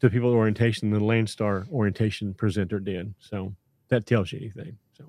[0.00, 3.14] to people orientation than the Landstar orientation presenter did.
[3.18, 3.54] So
[3.88, 4.76] that tells you anything.
[4.96, 5.04] So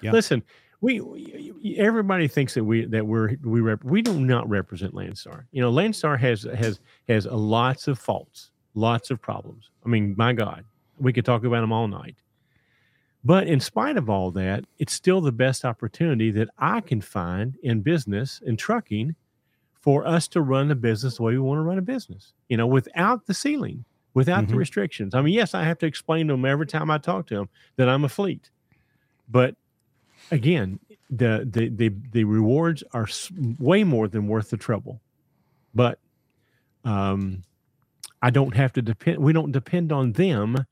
[0.00, 0.12] Yeah.
[0.12, 0.42] listen,
[0.80, 5.44] we, we everybody thinks that we that we're we rep, we do not represent Landstar.
[5.52, 9.70] You know, Landstar has has has lots of faults, lots of problems.
[9.84, 10.64] I mean, my God,
[10.98, 12.16] we could talk about them all night.
[13.26, 17.56] But in spite of all that, it's still the best opportunity that I can find
[17.62, 19.14] in business and trucking
[19.84, 22.56] for us to run the business the way we want to run a business, you
[22.56, 23.84] know, without the ceiling,
[24.14, 24.58] without the Mhm.
[24.58, 25.14] restrictions.
[25.14, 27.48] I mean, yes, I have to explain to them every time I talk to them
[27.76, 28.50] that I'm a fleet.
[29.28, 29.56] But
[30.30, 30.80] again,
[31.10, 33.06] the the the, the rewards are
[33.58, 35.02] way more than worth the trouble.
[35.74, 35.98] But
[36.84, 37.42] um,
[38.22, 39.18] I don't have to depend.
[39.18, 40.66] We don't depend on them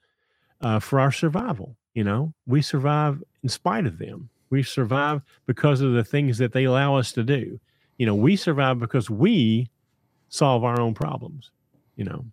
[0.63, 1.77] uh, for our survival.
[1.95, 4.31] You know, we survive in spite of them.
[4.51, 7.61] We survive because of the things that they allow us to do.
[8.03, 9.71] You know, we survive because we
[10.29, 11.53] solve our own problems.
[11.95, 12.25] You know,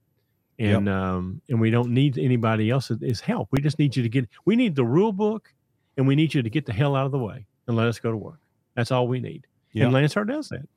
[0.57, 3.49] and um, and we don't need anybody else's help.
[3.51, 4.27] We just need you to get.
[4.45, 5.53] We need the rule book,
[5.95, 7.99] and we need you to get the hell out of the way and let us
[7.99, 8.39] go to work.
[8.75, 9.45] That's all we need.
[9.75, 9.99] And Yeah.
[9.99, 10.67] Landstar does that.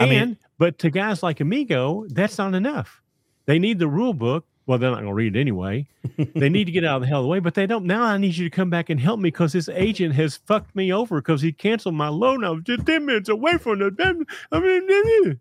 [0.00, 3.02] I mean- and but to guys like Amigo, that's not enough.
[3.46, 4.44] They need the rule book.
[4.66, 5.88] Well, they're not going to read it anyway.
[6.34, 7.84] they need to get out of the hell of the way, but they don't.
[7.84, 10.76] Now I need you to come back and help me because this agent has fucked
[10.76, 12.44] me over because he canceled my loan.
[12.44, 13.90] I was just 10 minutes away from the.
[13.90, 14.24] damn.
[14.52, 15.40] I mean,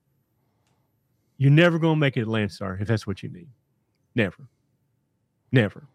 [1.37, 3.49] you're never going to make it at Landstar if that's what you need.
[4.15, 4.47] Never.
[5.51, 5.87] Never.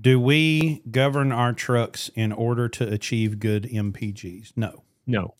[0.00, 4.52] Do we govern our trucks in order to achieve good MPGs?
[4.56, 4.82] No.
[5.06, 5.34] No.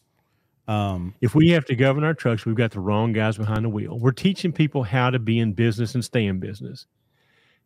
[0.69, 3.69] Um, If we have to govern our trucks, we've got the wrong guys behind the
[3.69, 3.99] wheel.
[3.99, 6.87] We're teaching people how to be in business and stay in business.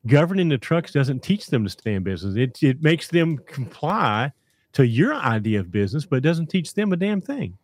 [0.06, 2.36] Governing the trucks doesn't teach them to stay in business.
[2.36, 4.32] It, it makes them comply
[4.72, 7.58] to your idea of business, but it doesn't teach them a damn thing.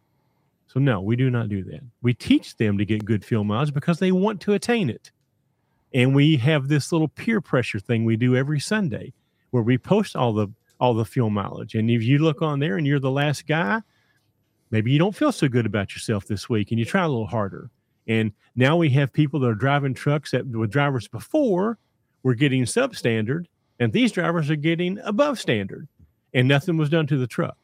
[0.66, 1.80] So, no, we do not do that.
[2.00, 5.12] We teach them to get good fuel mileage because they want to attain it.
[5.94, 9.12] And we have this little peer pressure thing we do every Sunday
[9.50, 10.48] where we post all the
[10.80, 11.74] all the fuel mileage.
[11.74, 13.82] And if you look on there and you're the last guy,
[14.72, 17.28] maybe you don't feel so good about yourself this week and you try a little
[17.28, 17.70] harder.
[18.08, 21.78] And now we have people that are driving trucks that with drivers before
[22.24, 23.46] were getting substandard,
[23.78, 25.88] and these drivers are getting above standard,
[26.34, 27.56] and nothing was done to the truck.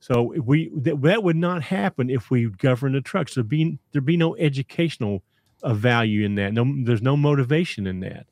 [0.00, 3.34] So we that, that would not happen if we govern the trucks.
[3.34, 5.22] There'd be there'd be no educational
[5.62, 6.52] uh, value in that.
[6.52, 8.26] No, there's no motivation in that.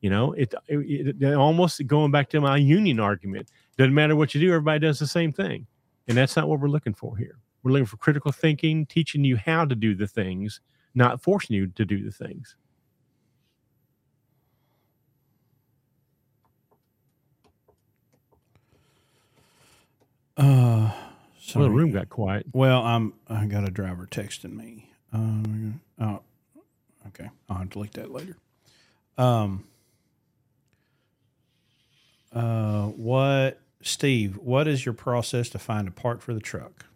[0.00, 3.50] You know, it, it, it almost going back to my union argument.
[3.76, 5.66] Doesn't matter what you do, everybody does the same thing,
[6.06, 7.38] and that's not what we're looking for here.
[7.62, 10.60] We're looking for critical thinking, teaching you how to do the things,
[10.94, 12.56] not forcing you to do the things.
[20.38, 20.92] uh,
[21.54, 21.64] Well, sorry.
[21.66, 22.46] the room got quiet.
[22.52, 24.90] Well, I'm I got a driver texting me.
[25.12, 26.20] Um, oh,
[27.08, 27.30] okay.
[27.50, 28.36] I'll have to look that later.
[29.18, 29.64] Um.
[32.32, 34.38] Uh, what, Steve?
[34.38, 36.86] What is your process to find a part for the truck?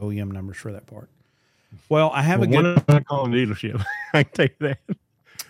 [0.00, 1.08] OEM numbers for that part.
[1.88, 2.88] Well, I have Well, a good.
[2.88, 3.82] one I call dealership.
[4.14, 4.74] I can tell you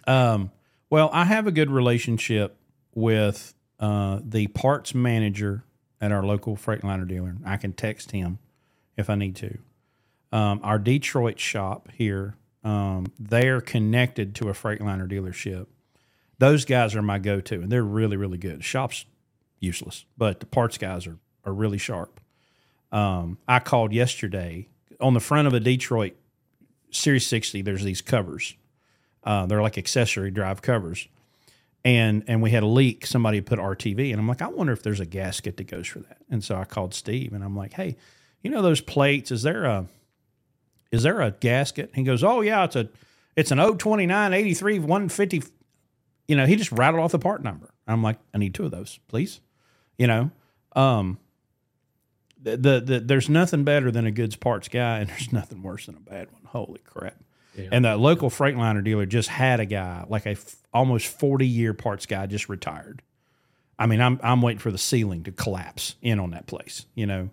[0.07, 0.11] that.
[0.13, 0.51] Um,
[0.91, 2.57] well, I have a good relationship
[2.95, 5.65] with uh, the parts manager
[6.01, 7.37] at our local Freightliner dealer.
[7.45, 8.39] I can text him
[8.97, 9.59] if I need to.
[10.33, 12.35] Um, our Detroit shop here,
[12.65, 15.67] um, they're connected to a Freightliner dealership.
[16.39, 18.63] Those guys are my go-to, and they're really, really good.
[18.65, 19.05] Shop's
[19.61, 22.21] useless, but the parts guys are are really sharp.
[22.93, 24.69] Um, I called yesterday
[25.01, 26.17] on the front of a Detroit
[26.91, 27.63] Series 60.
[27.63, 28.55] There's these covers.
[29.23, 31.09] Uh, they're like accessory drive covers,
[31.85, 33.05] and and we had a leak.
[33.05, 35.99] Somebody put RTV, and I'm like, I wonder if there's a gasket that goes for
[36.01, 36.19] that.
[36.31, 37.97] And so I called Steve, and I'm like, Hey,
[38.43, 39.31] you know those plates?
[39.31, 39.87] Is there a
[40.91, 41.91] is there a gasket?
[41.95, 42.89] He goes, Oh yeah, it's a
[43.37, 45.43] it's an 029 83 150.
[46.27, 47.71] You know, he just rattled off the part number.
[47.87, 49.41] I'm like, I need two of those, please.
[49.97, 50.31] You know,
[50.77, 51.19] um,
[52.43, 55.87] the, the, the there's nothing better than a goods parts guy, and there's nothing worse
[55.87, 56.43] than a bad one.
[56.45, 57.17] Holy crap!
[57.55, 57.69] Yeah.
[57.73, 61.75] And the local Freightliner dealer just had a guy, like a f- almost 40 year
[61.75, 63.03] parts guy, just retired.
[63.79, 67.07] I mean, I'm I'm waiting for the ceiling to collapse in on that place, you
[67.07, 67.31] know,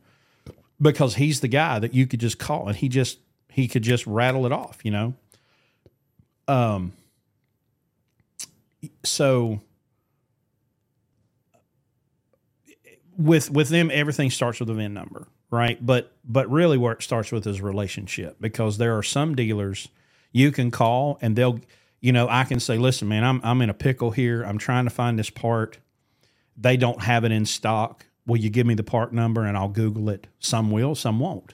[0.82, 3.20] because he's the guy that you could just call and he just
[3.50, 5.14] he could just rattle it off, you know.
[6.48, 6.94] Um.
[9.04, 9.62] So
[13.18, 15.84] with with them, everything starts with a VIN number, right?
[15.84, 19.90] But but really, where it starts with is relationship because there are some dealers
[20.32, 21.60] you can call and they'll,
[22.02, 24.44] you know, I can say, listen, man, I'm I'm in a pickle here.
[24.44, 25.80] I'm trying to find this part.
[26.58, 28.06] They don't have it in stock.
[28.26, 30.28] Will you give me the part number and I'll Google it?
[30.40, 31.54] Some will, some won't.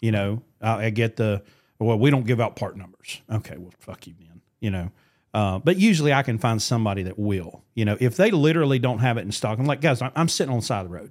[0.00, 1.42] You know, I, I get the
[1.78, 3.20] well, we don't give out part numbers.
[3.30, 4.40] Okay, well, fuck you then.
[4.60, 4.90] You know.
[5.36, 7.62] Uh, but usually I can find somebody that will.
[7.74, 10.28] You know, if they literally don't have it in stock, I'm like, guys, I'm, I'm
[10.30, 11.10] sitting on the side of the road.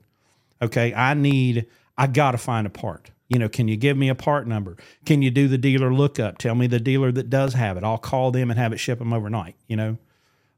[0.64, 3.12] Okay, I need, I got to find a part.
[3.30, 4.78] You know, can you give me a part number?
[5.06, 6.40] Can you do the dealer lookup?
[6.40, 7.84] Tell me the dealer that does have it.
[7.84, 9.58] I'll call them and have it ship them overnight.
[9.68, 9.98] You know,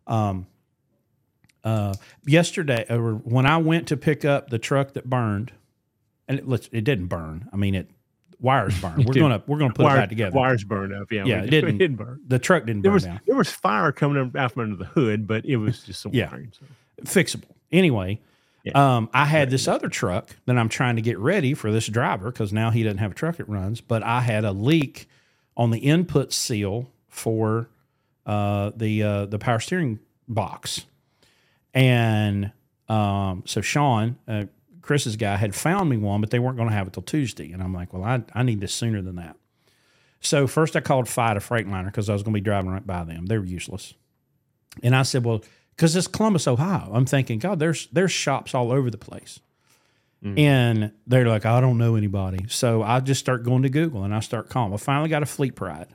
[0.08, 0.48] um,
[1.66, 1.94] uh,
[2.26, 5.52] yesterday or when I went to pick up the truck that burned,
[6.30, 7.50] and it, it didn't burn.
[7.52, 7.90] I mean, it
[8.40, 9.06] wires burned.
[9.08, 10.36] We're gonna we're gonna put Wire- it back together.
[10.36, 11.12] Wires burned up.
[11.12, 12.22] Yeah, Yeah, it didn't- didn't burn.
[12.28, 13.20] The truck didn't There burn was down.
[13.26, 16.30] there was fire coming out from under the hood, but it was just some Yeah.
[16.30, 16.52] wiring.
[16.58, 16.66] So.
[17.04, 17.46] fixable.
[17.72, 18.20] Anyway,
[18.64, 18.74] Yeah.
[18.98, 22.32] um, I had this other truck that I'm trying to get ready for this driver
[22.32, 23.82] because now he doesn't have a truck that runs.
[23.82, 25.08] But I had a leak
[25.56, 27.70] on the input seal for
[28.26, 30.86] uh, the uh, the power steering box,
[31.74, 32.52] and
[32.90, 34.46] um, so Sean, uh,
[34.88, 37.52] Chris's guy, had found me one, but they weren't going to have it till Tuesday.
[37.52, 39.36] And I'm like, well, I, I need this sooner than that.
[40.20, 43.04] So first I called Fyda Freightliner because I was going to be driving right by
[43.04, 43.28] them.
[43.28, 43.94] They were useless.
[44.82, 45.44] And I said, well,
[45.76, 46.92] because it's Columbus, Ohio.
[46.94, 49.40] I'm thinking, God, there's there's shops all over the place.
[50.38, 52.46] And they're like, I don't know anybody.
[52.50, 54.74] So I just start going to Google and I start calling.
[54.74, 55.90] I finally got a FleetPride.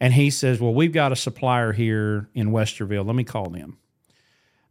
[0.00, 3.06] And he says, Well, we've got a supplier here in Westerville.
[3.06, 3.78] Let me call them.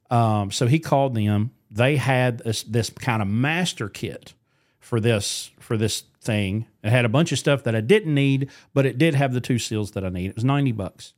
[0.10, 1.52] Um, so he called them.
[1.70, 4.34] They had this, this kind of master kit
[4.80, 6.66] for this for this thing.
[6.84, 9.42] It had a bunch of stuff that I didn't need, but it did have the
[9.42, 10.30] two seals that I need.
[10.30, 11.14] It was ninety bucks,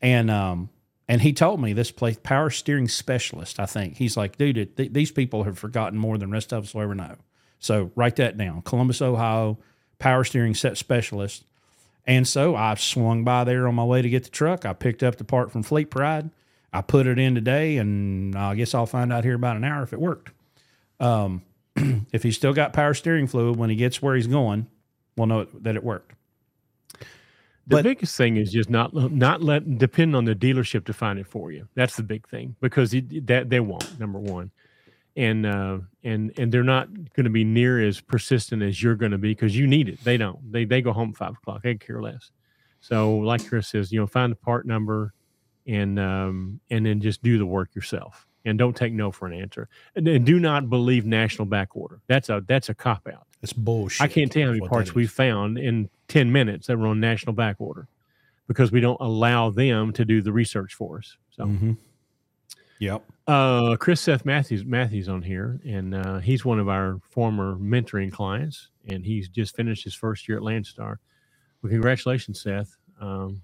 [0.00, 0.70] and um,
[1.08, 3.60] and he told me this place power steering specialist.
[3.60, 6.74] I think he's like, dude, th- these people have forgotten more than rest of us
[6.74, 7.16] will ever know.
[7.60, 8.62] So write that down.
[8.62, 9.58] Columbus, Ohio,
[9.98, 11.44] power steering set specialist.
[12.06, 14.64] And so I swung by there on my way to get the truck.
[14.64, 16.30] I picked up the part from FleetPride.
[16.72, 19.82] I put it in today, and I guess I'll find out here about an hour
[19.82, 20.30] if it worked.
[21.00, 21.42] Um,
[22.12, 24.66] if he's still got power steering fluid when he gets where he's going,
[25.16, 26.12] we'll know it, that it worked.
[27.66, 31.18] The But- biggest thing is just not not let depend on the dealership to find
[31.18, 31.68] it for you.
[31.74, 33.98] That's the big thing because it, that they won't.
[34.00, 34.50] Number one,
[35.16, 39.12] and uh, and and they're not going to be near as persistent as you're going
[39.12, 40.02] to be because you need it.
[40.02, 40.50] They don't.
[40.50, 41.62] They they go home at five o'clock.
[41.62, 42.30] They care less.
[42.80, 45.12] So like Chris says, you know, find the part number,
[45.70, 48.26] and um, and then just do the work yourself.
[48.46, 49.68] And don't take no for an answer.
[49.94, 52.00] And, and do not believe national back order.
[52.06, 53.26] That's a that's a cop out.
[53.42, 54.00] It's bullshit.
[54.00, 57.00] I can't tell you how many parts we found in 10 minutes that were on
[57.00, 57.86] national back order
[58.48, 61.16] because we don't allow them to do the research for us.
[61.30, 61.76] So, Mhm.
[62.80, 63.02] Yep.
[63.26, 68.10] uh, Chris Seth Matthews, Matthews on here, and uh, he's one of our former mentoring
[68.10, 70.96] clients, and he's just finished his first year at Landstar.
[71.62, 72.76] Well, congratulations, Seth.
[73.00, 73.42] Um,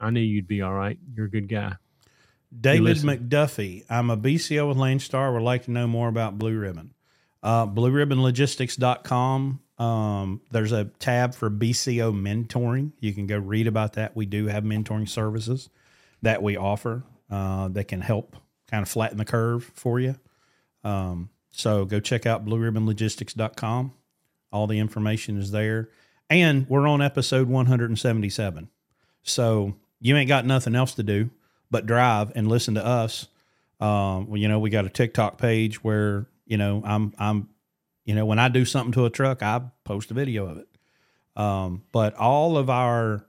[0.00, 0.98] I knew you'd be all right.
[1.14, 1.74] You're a good guy.
[2.58, 2.96] David.
[2.98, 3.84] McDuffie.
[3.88, 5.32] I'm a BCO with Landstar.
[5.32, 6.94] Would like to know more about Blue Ribbon.
[7.42, 9.60] Uh, BlueRibbonLogistics.com.
[9.78, 12.92] Um, there's a tab for BCO mentoring.
[13.00, 14.14] You can go read about that.
[14.16, 15.70] We do have mentoring services
[16.22, 18.36] that we offer uh, that can help
[18.68, 20.16] kind of flatten the curve for you.
[20.84, 23.92] Um, so go check out BlueRibbonLogistics.com.
[24.52, 25.88] All the information is there.
[26.28, 28.68] And we're on episode 177.
[29.22, 31.30] So you ain't got nothing else to do
[31.70, 33.28] but drive and listen to us.
[33.80, 37.48] Um, well, you know, we got a TikTok page where you know I'm I'm,
[38.04, 40.68] you know, when I do something to a truck, I post a video of it.
[41.36, 43.24] Um, but all of our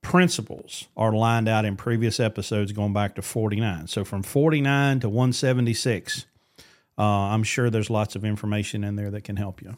[0.00, 3.86] principles are lined out in previous episodes going back to 49.
[3.88, 6.26] So from 49 to 176,
[6.98, 9.76] uh, I'm sure there's lots of information in there that can help you.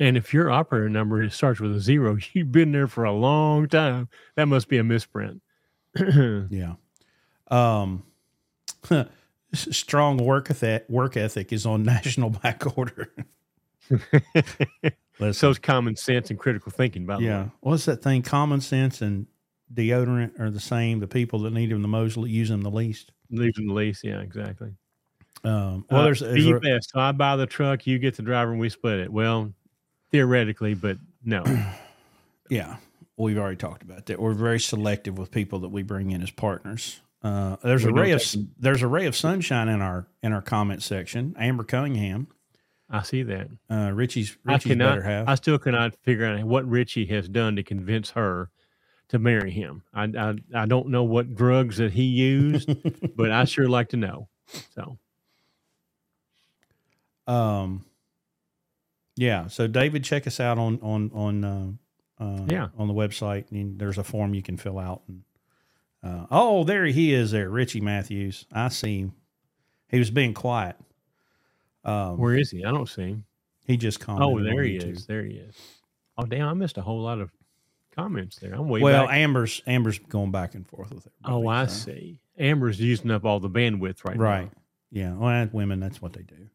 [0.00, 3.68] And if your operator number starts with a zero, you've been there for a long
[3.68, 4.08] time.
[4.36, 5.42] That must be a misprint.
[6.50, 6.74] Yeah.
[7.48, 8.04] Um,
[9.52, 13.12] strong work ethic, work ethic is on national back order.
[15.30, 17.42] So it's common sense and critical thinking, by the yeah.
[17.44, 17.50] way.
[17.60, 18.22] What's that thing?
[18.22, 19.26] Common sense and
[19.72, 20.98] deodorant are the same.
[20.98, 23.12] The people that need them the most use them the least.
[23.28, 24.02] Use them the least.
[24.02, 24.72] Yeah, exactly.
[25.44, 26.90] Um, well, Uh, there's, there's a- best.
[26.90, 29.12] So I buy the truck, you get the driver, and we split it.
[29.12, 29.52] Well,
[30.12, 31.44] theoretically, but no.
[32.50, 32.76] Yeah,
[33.16, 34.20] we've already talked about that.
[34.20, 37.00] We're very selective with people that we bring in as partners.
[37.22, 40.34] Uh, there's We a ray of them- there's a ray of sunshine in our in
[40.34, 41.34] our comment section.
[41.38, 42.26] Amber Cunningham,
[42.90, 43.48] I see that.
[43.70, 44.88] uh, Richie's I cannot.
[44.90, 45.28] better half.
[45.28, 48.50] I still cannot figure out what Richie has done to convince her
[49.08, 49.82] to marry him.
[49.94, 52.68] I I, I don't know what drugs that he used,
[53.16, 54.28] but I sure like to know.
[54.74, 54.98] So
[57.26, 57.84] um,
[59.16, 59.46] yeah.
[59.48, 61.72] So David, check us out on on on uh,
[62.22, 62.68] uh, Yeah.
[62.78, 65.02] on the website, and there's a form you can fill out.
[65.08, 65.22] And
[66.02, 68.46] uh, oh, there he is, there, Richie Matthews.
[68.52, 69.12] I see him.
[69.88, 70.76] He was being quiet.
[71.84, 72.64] Um, where is he?
[72.64, 73.24] I don't see him.
[73.66, 74.40] he just commented.
[74.40, 74.92] Oh, there he YouTube.
[74.96, 75.06] is.
[75.06, 75.56] There he is.
[76.18, 76.48] Oh damn!
[76.48, 77.30] I missed a whole lot of
[77.94, 78.54] comments there.
[78.54, 79.16] I'm way Well, back.
[79.16, 81.12] Amber's Amber's going back and forth with it.
[81.24, 82.20] Oh, I see.
[82.38, 84.22] Amber's using up all the bandwidth right, now.
[84.22, 84.44] Right.
[84.44, 84.62] now.
[84.90, 85.14] Yeah.
[85.14, 86.48] Well, women, that's what they do.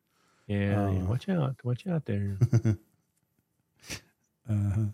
[0.47, 1.01] Yeah, yeah.
[1.01, 1.55] Uh, Watch out.
[1.63, 2.37] Watch out there.
[4.49, 4.85] Uh-huh.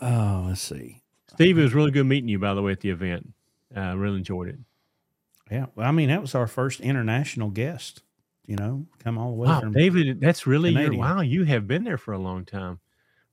[0.00, 1.00] Oh, let's see.
[1.32, 3.32] Steve, it was really good meeting you, by the way, at the event.
[3.74, 4.58] I uh, really enjoyed it.
[5.50, 5.66] Yeah.
[5.74, 8.02] Well, I mean, that was our first international guest.
[8.46, 9.72] You know, come all the way Wow, from.
[9.72, 11.20] David, that's really your, wow.
[11.20, 12.80] You have been there for a long time.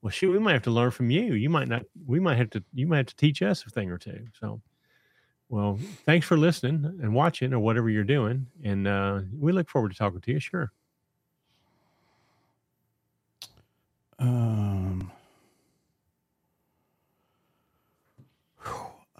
[0.02, 1.34] Well, shoot, we might have to learn from you.
[1.34, 1.84] You might not.
[2.06, 2.62] We might have to.
[2.74, 4.26] You might have to teach us a thing or two.
[4.38, 4.60] So,
[5.48, 9.92] well, thanks for listening and watching or whatever you're doing, and uh, we look forward
[9.92, 10.38] to talking to you.
[10.38, 10.70] Sure.
[14.18, 15.10] Um.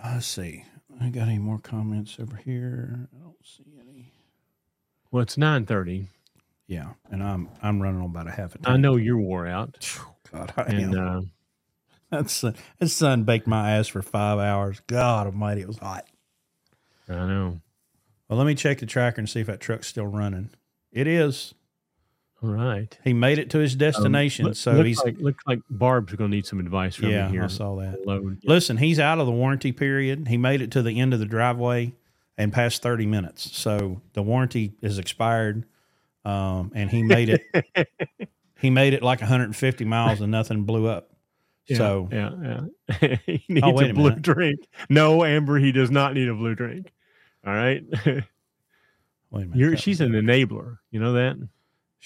[0.03, 0.65] Let's see.
[1.01, 3.09] I got any more comments over here?
[3.15, 4.13] I don't see any.
[5.11, 6.09] Well, it's nine thirty.
[6.67, 8.59] Yeah, and I'm I'm running on about a half a.
[8.61, 8.81] I tank.
[8.81, 9.79] know you're wore out,
[10.33, 11.09] God, I and am.
[11.19, 11.21] uh,
[12.11, 14.81] That sun, that sun baked my ass for five hours.
[14.87, 16.07] God Almighty, it was hot.
[17.09, 17.61] I know.
[18.29, 20.51] Well, let me check the tracker and see if that truck's still running.
[20.93, 21.53] It is.
[22.43, 22.97] All right.
[23.03, 26.31] He made it to his destination, Um, look- so he's like looks like Barb's going
[26.31, 27.27] to need some advice from yeah.
[27.27, 27.45] you here.
[27.45, 28.07] I saw that.
[28.07, 28.41] Load.
[28.45, 30.29] Listen, he's out of the warranty period.
[30.29, 31.95] He made it to the end of the driveway
[32.37, 35.65] and past thirty minutes, so the warranty is expired.
[36.27, 37.89] Um, and he made it.
[38.61, 41.11] he made it like 150 miles and nothing blew up.
[41.69, 42.31] Yeah, so yeah,
[43.01, 43.17] yeah.
[43.27, 44.61] he needs Oh, a a blue drink.
[44.91, 46.93] No, Amber, he does not need a blue drink.
[47.47, 47.83] All right.
[48.05, 48.25] wait
[49.31, 49.57] a minute.
[49.57, 50.79] You're she's an enabler.
[50.91, 51.37] You know that?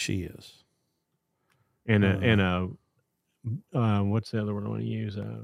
[0.01, 0.65] She is.
[1.87, 2.21] And a Uh.
[2.21, 2.69] and a
[3.73, 5.17] uh, what's the other word I want to use?
[5.17, 5.43] Uh,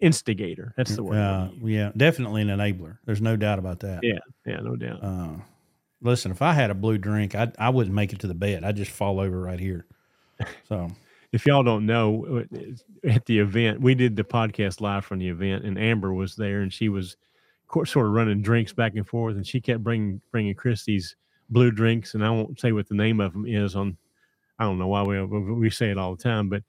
[0.00, 0.74] instigator.
[0.76, 1.16] That's the word.
[1.16, 2.98] Uh, yeah, definitely an enabler.
[3.04, 4.00] There's no doubt about that.
[4.02, 4.18] Yeah.
[4.46, 5.02] yeah, no doubt.
[5.02, 5.36] Uh,
[6.02, 8.64] listen, if I had a blue drink, I I wouldn't make it to the bed.
[8.64, 9.86] I'd just fall over right here.
[10.68, 10.90] So
[11.30, 15.28] if y'all don't know, uh, at the event, we did the podcast live from the
[15.28, 17.16] event, and Amber was there, and she was
[17.84, 21.14] sort of running drinks back and forth, and she kept bringing bringing Chris these
[21.50, 23.96] blue drinks, and I won't say what the name of them is on.
[24.58, 26.62] I don't know why we we say it all the time, but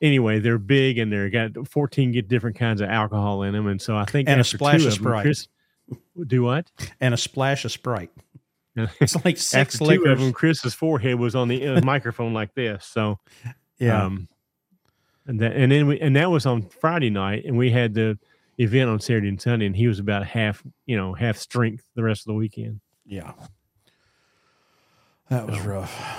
[0.00, 3.80] anyway, they're big and they're got fourteen get different kinds of alcohol in them, and
[3.80, 5.22] so I think And a splash of them, Sprite.
[5.22, 5.48] Chris,
[6.26, 6.70] do what?
[7.00, 8.10] and a splash of Sprite.
[9.00, 12.54] It's like six After two of them, Chris's forehead was on the uh, microphone like
[12.54, 13.18] this, so.
[13.78, 14.04] Yeah.
[14.04, 14.28] Um,
[15.26, 18.18] and that, and then we, and that was on Friday night, and we had the
[18.58, 22.02] event on Saturday and Sunday, and he was about half, you know, half strength the
[22.02, 22.80] rest of the weekend.
[23.04, 23.32] yeah.
[25.30, 26.12] That was So- rough.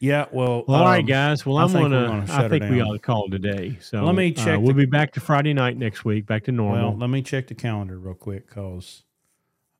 [0.00, 0.26] Yeah.
[0.32, 0.64] Well.
[0.66, 1.46] Well, all right, um, guys.
[1.46, 2.06] Well, I I'm think we're gonna.
[2.08, 3.78] gonna I shut her think we ought to call today.
[3.80, 6.42] So Let me uh, check we'll the- be back to Friday night next week, back
[6.44, 6.90] to normal.
[6.90, 9.04] Well, let me check the calendar real quick, cause,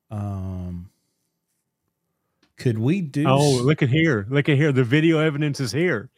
[0.09, 0.89] um,
[2.57, 3.25] could we do?
[3.27, 4.25] oh, s- look at here!
[4.29, 4.71] Look at here!
[4.71, 6.09] The video evidence is here.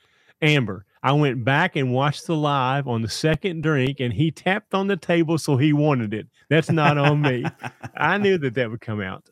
[0.41, 4.75] Amber, I went back and watched the live on the second drink, and he tapped
[4.75, 6.27] on the table, so he wanted it.
[6.49, 7.43] That's not on me.
[7.97, 9.27] I knew that that would come out.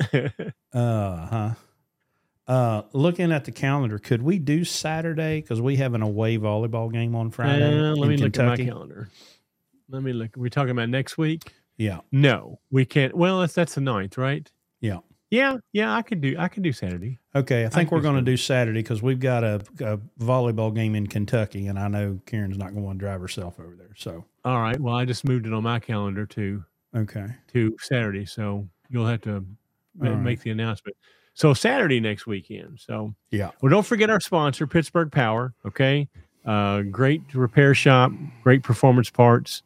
[0.72, 1.50] Uh huh.
[2.46, 5.40] Uh, looking at the calendar, could we do Saturday?
[5.40, 7.64] Because we have an away volleyball game on Friday.
[7.76, 9.08] Uh, let me look at my calendar.
[9.88, 10.36] Let me look.
[10.36, 11.52] Are we talking about next week?
[11.76, 13.14] Yeah, No, we can't.
[13.14, 14.50] Well, that's that's the ninth, right?
[14.80, 15.00] Yeah.
[15.28, 15.94] Yeah, yeah.
[15.94, 16.36] I could do.
[16.38, 17.18] I can do Saturday.
[17.34, 20.74] Okay, I think can we're going to do Saturday because we've got a, a volleyball
[20.74, 23.74] game in Kentucky, and I know Karen's not going to want to drive herself over
[23.76, 23.90] there.
[23.96, 24.78] So, All right.
[24.78, 26.64] Well, I just moved it on my calendar to
[26.96, 29.44] okay, to Saturday, so you'll have to
[29.96, 30.22] ma- All right.
[30.22, 30.96] make the announcement.
[31.36, 32.80] So Saturday next weekend.
[32.80, 35.52] So yeah, well, don't forget our sponsor, Pittsburgh Power.
[35.66, 36.08] Okay,
[36.46, 38.10] uh, great repair shop,
[38.42, 39.62] great performance parts.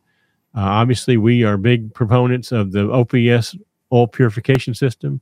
[0.53, 3.55] Uh, obviously, we are big proponents of the OPS
[3.93, 5.21] oil purification system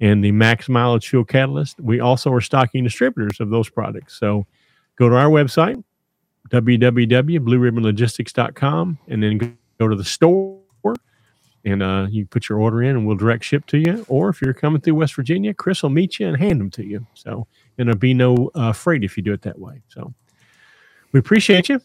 [0.00, 1.80] and the max mileage fuel catalyst.
[1.80, 4.18] We also are stocking distributors of those products.
[4.18, 4.46] So
[4.96, 5.80] go to our website,
[6.50, 10.58] www.blueribbonlogistics.com, and then go- go to the store
[11.64, 14.04] and uh, you put your order in, and we'll direct ship to you.
[14.08, 16.84] Or if you're coming through West Virginia, Chris will meet you and hand them to
[16.86, 17.06] you.
[17.14, 17.46] So
[17.78, 19.82] and there'll be no uh, freight if you do it that way.
[19.88, 20.14] So
[21.12, 21.80] we appreciate you,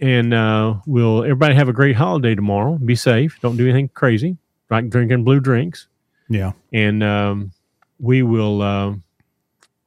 [0.00, 2.78] and uh, we'll everybody have a great holiday tomorrow.
[2.78, 3.38] Be safe.
[3.42, 4.36] Don't do anything crazy
[4.70, 5.88] like drinking blue drinks.
[6.28, 6.52] Yeah.
[6.72, 7.52] And um,
[8.00, 8.94] we will uh,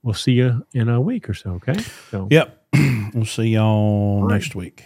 [0.04, 1.52] we'll see you in a week or so.
[1.56, 1.78] Okay.
[2.12, 2.68] So Yep.
[3.14, 4.34] we'll see y'all All right.
[4.34, 4.84] next week.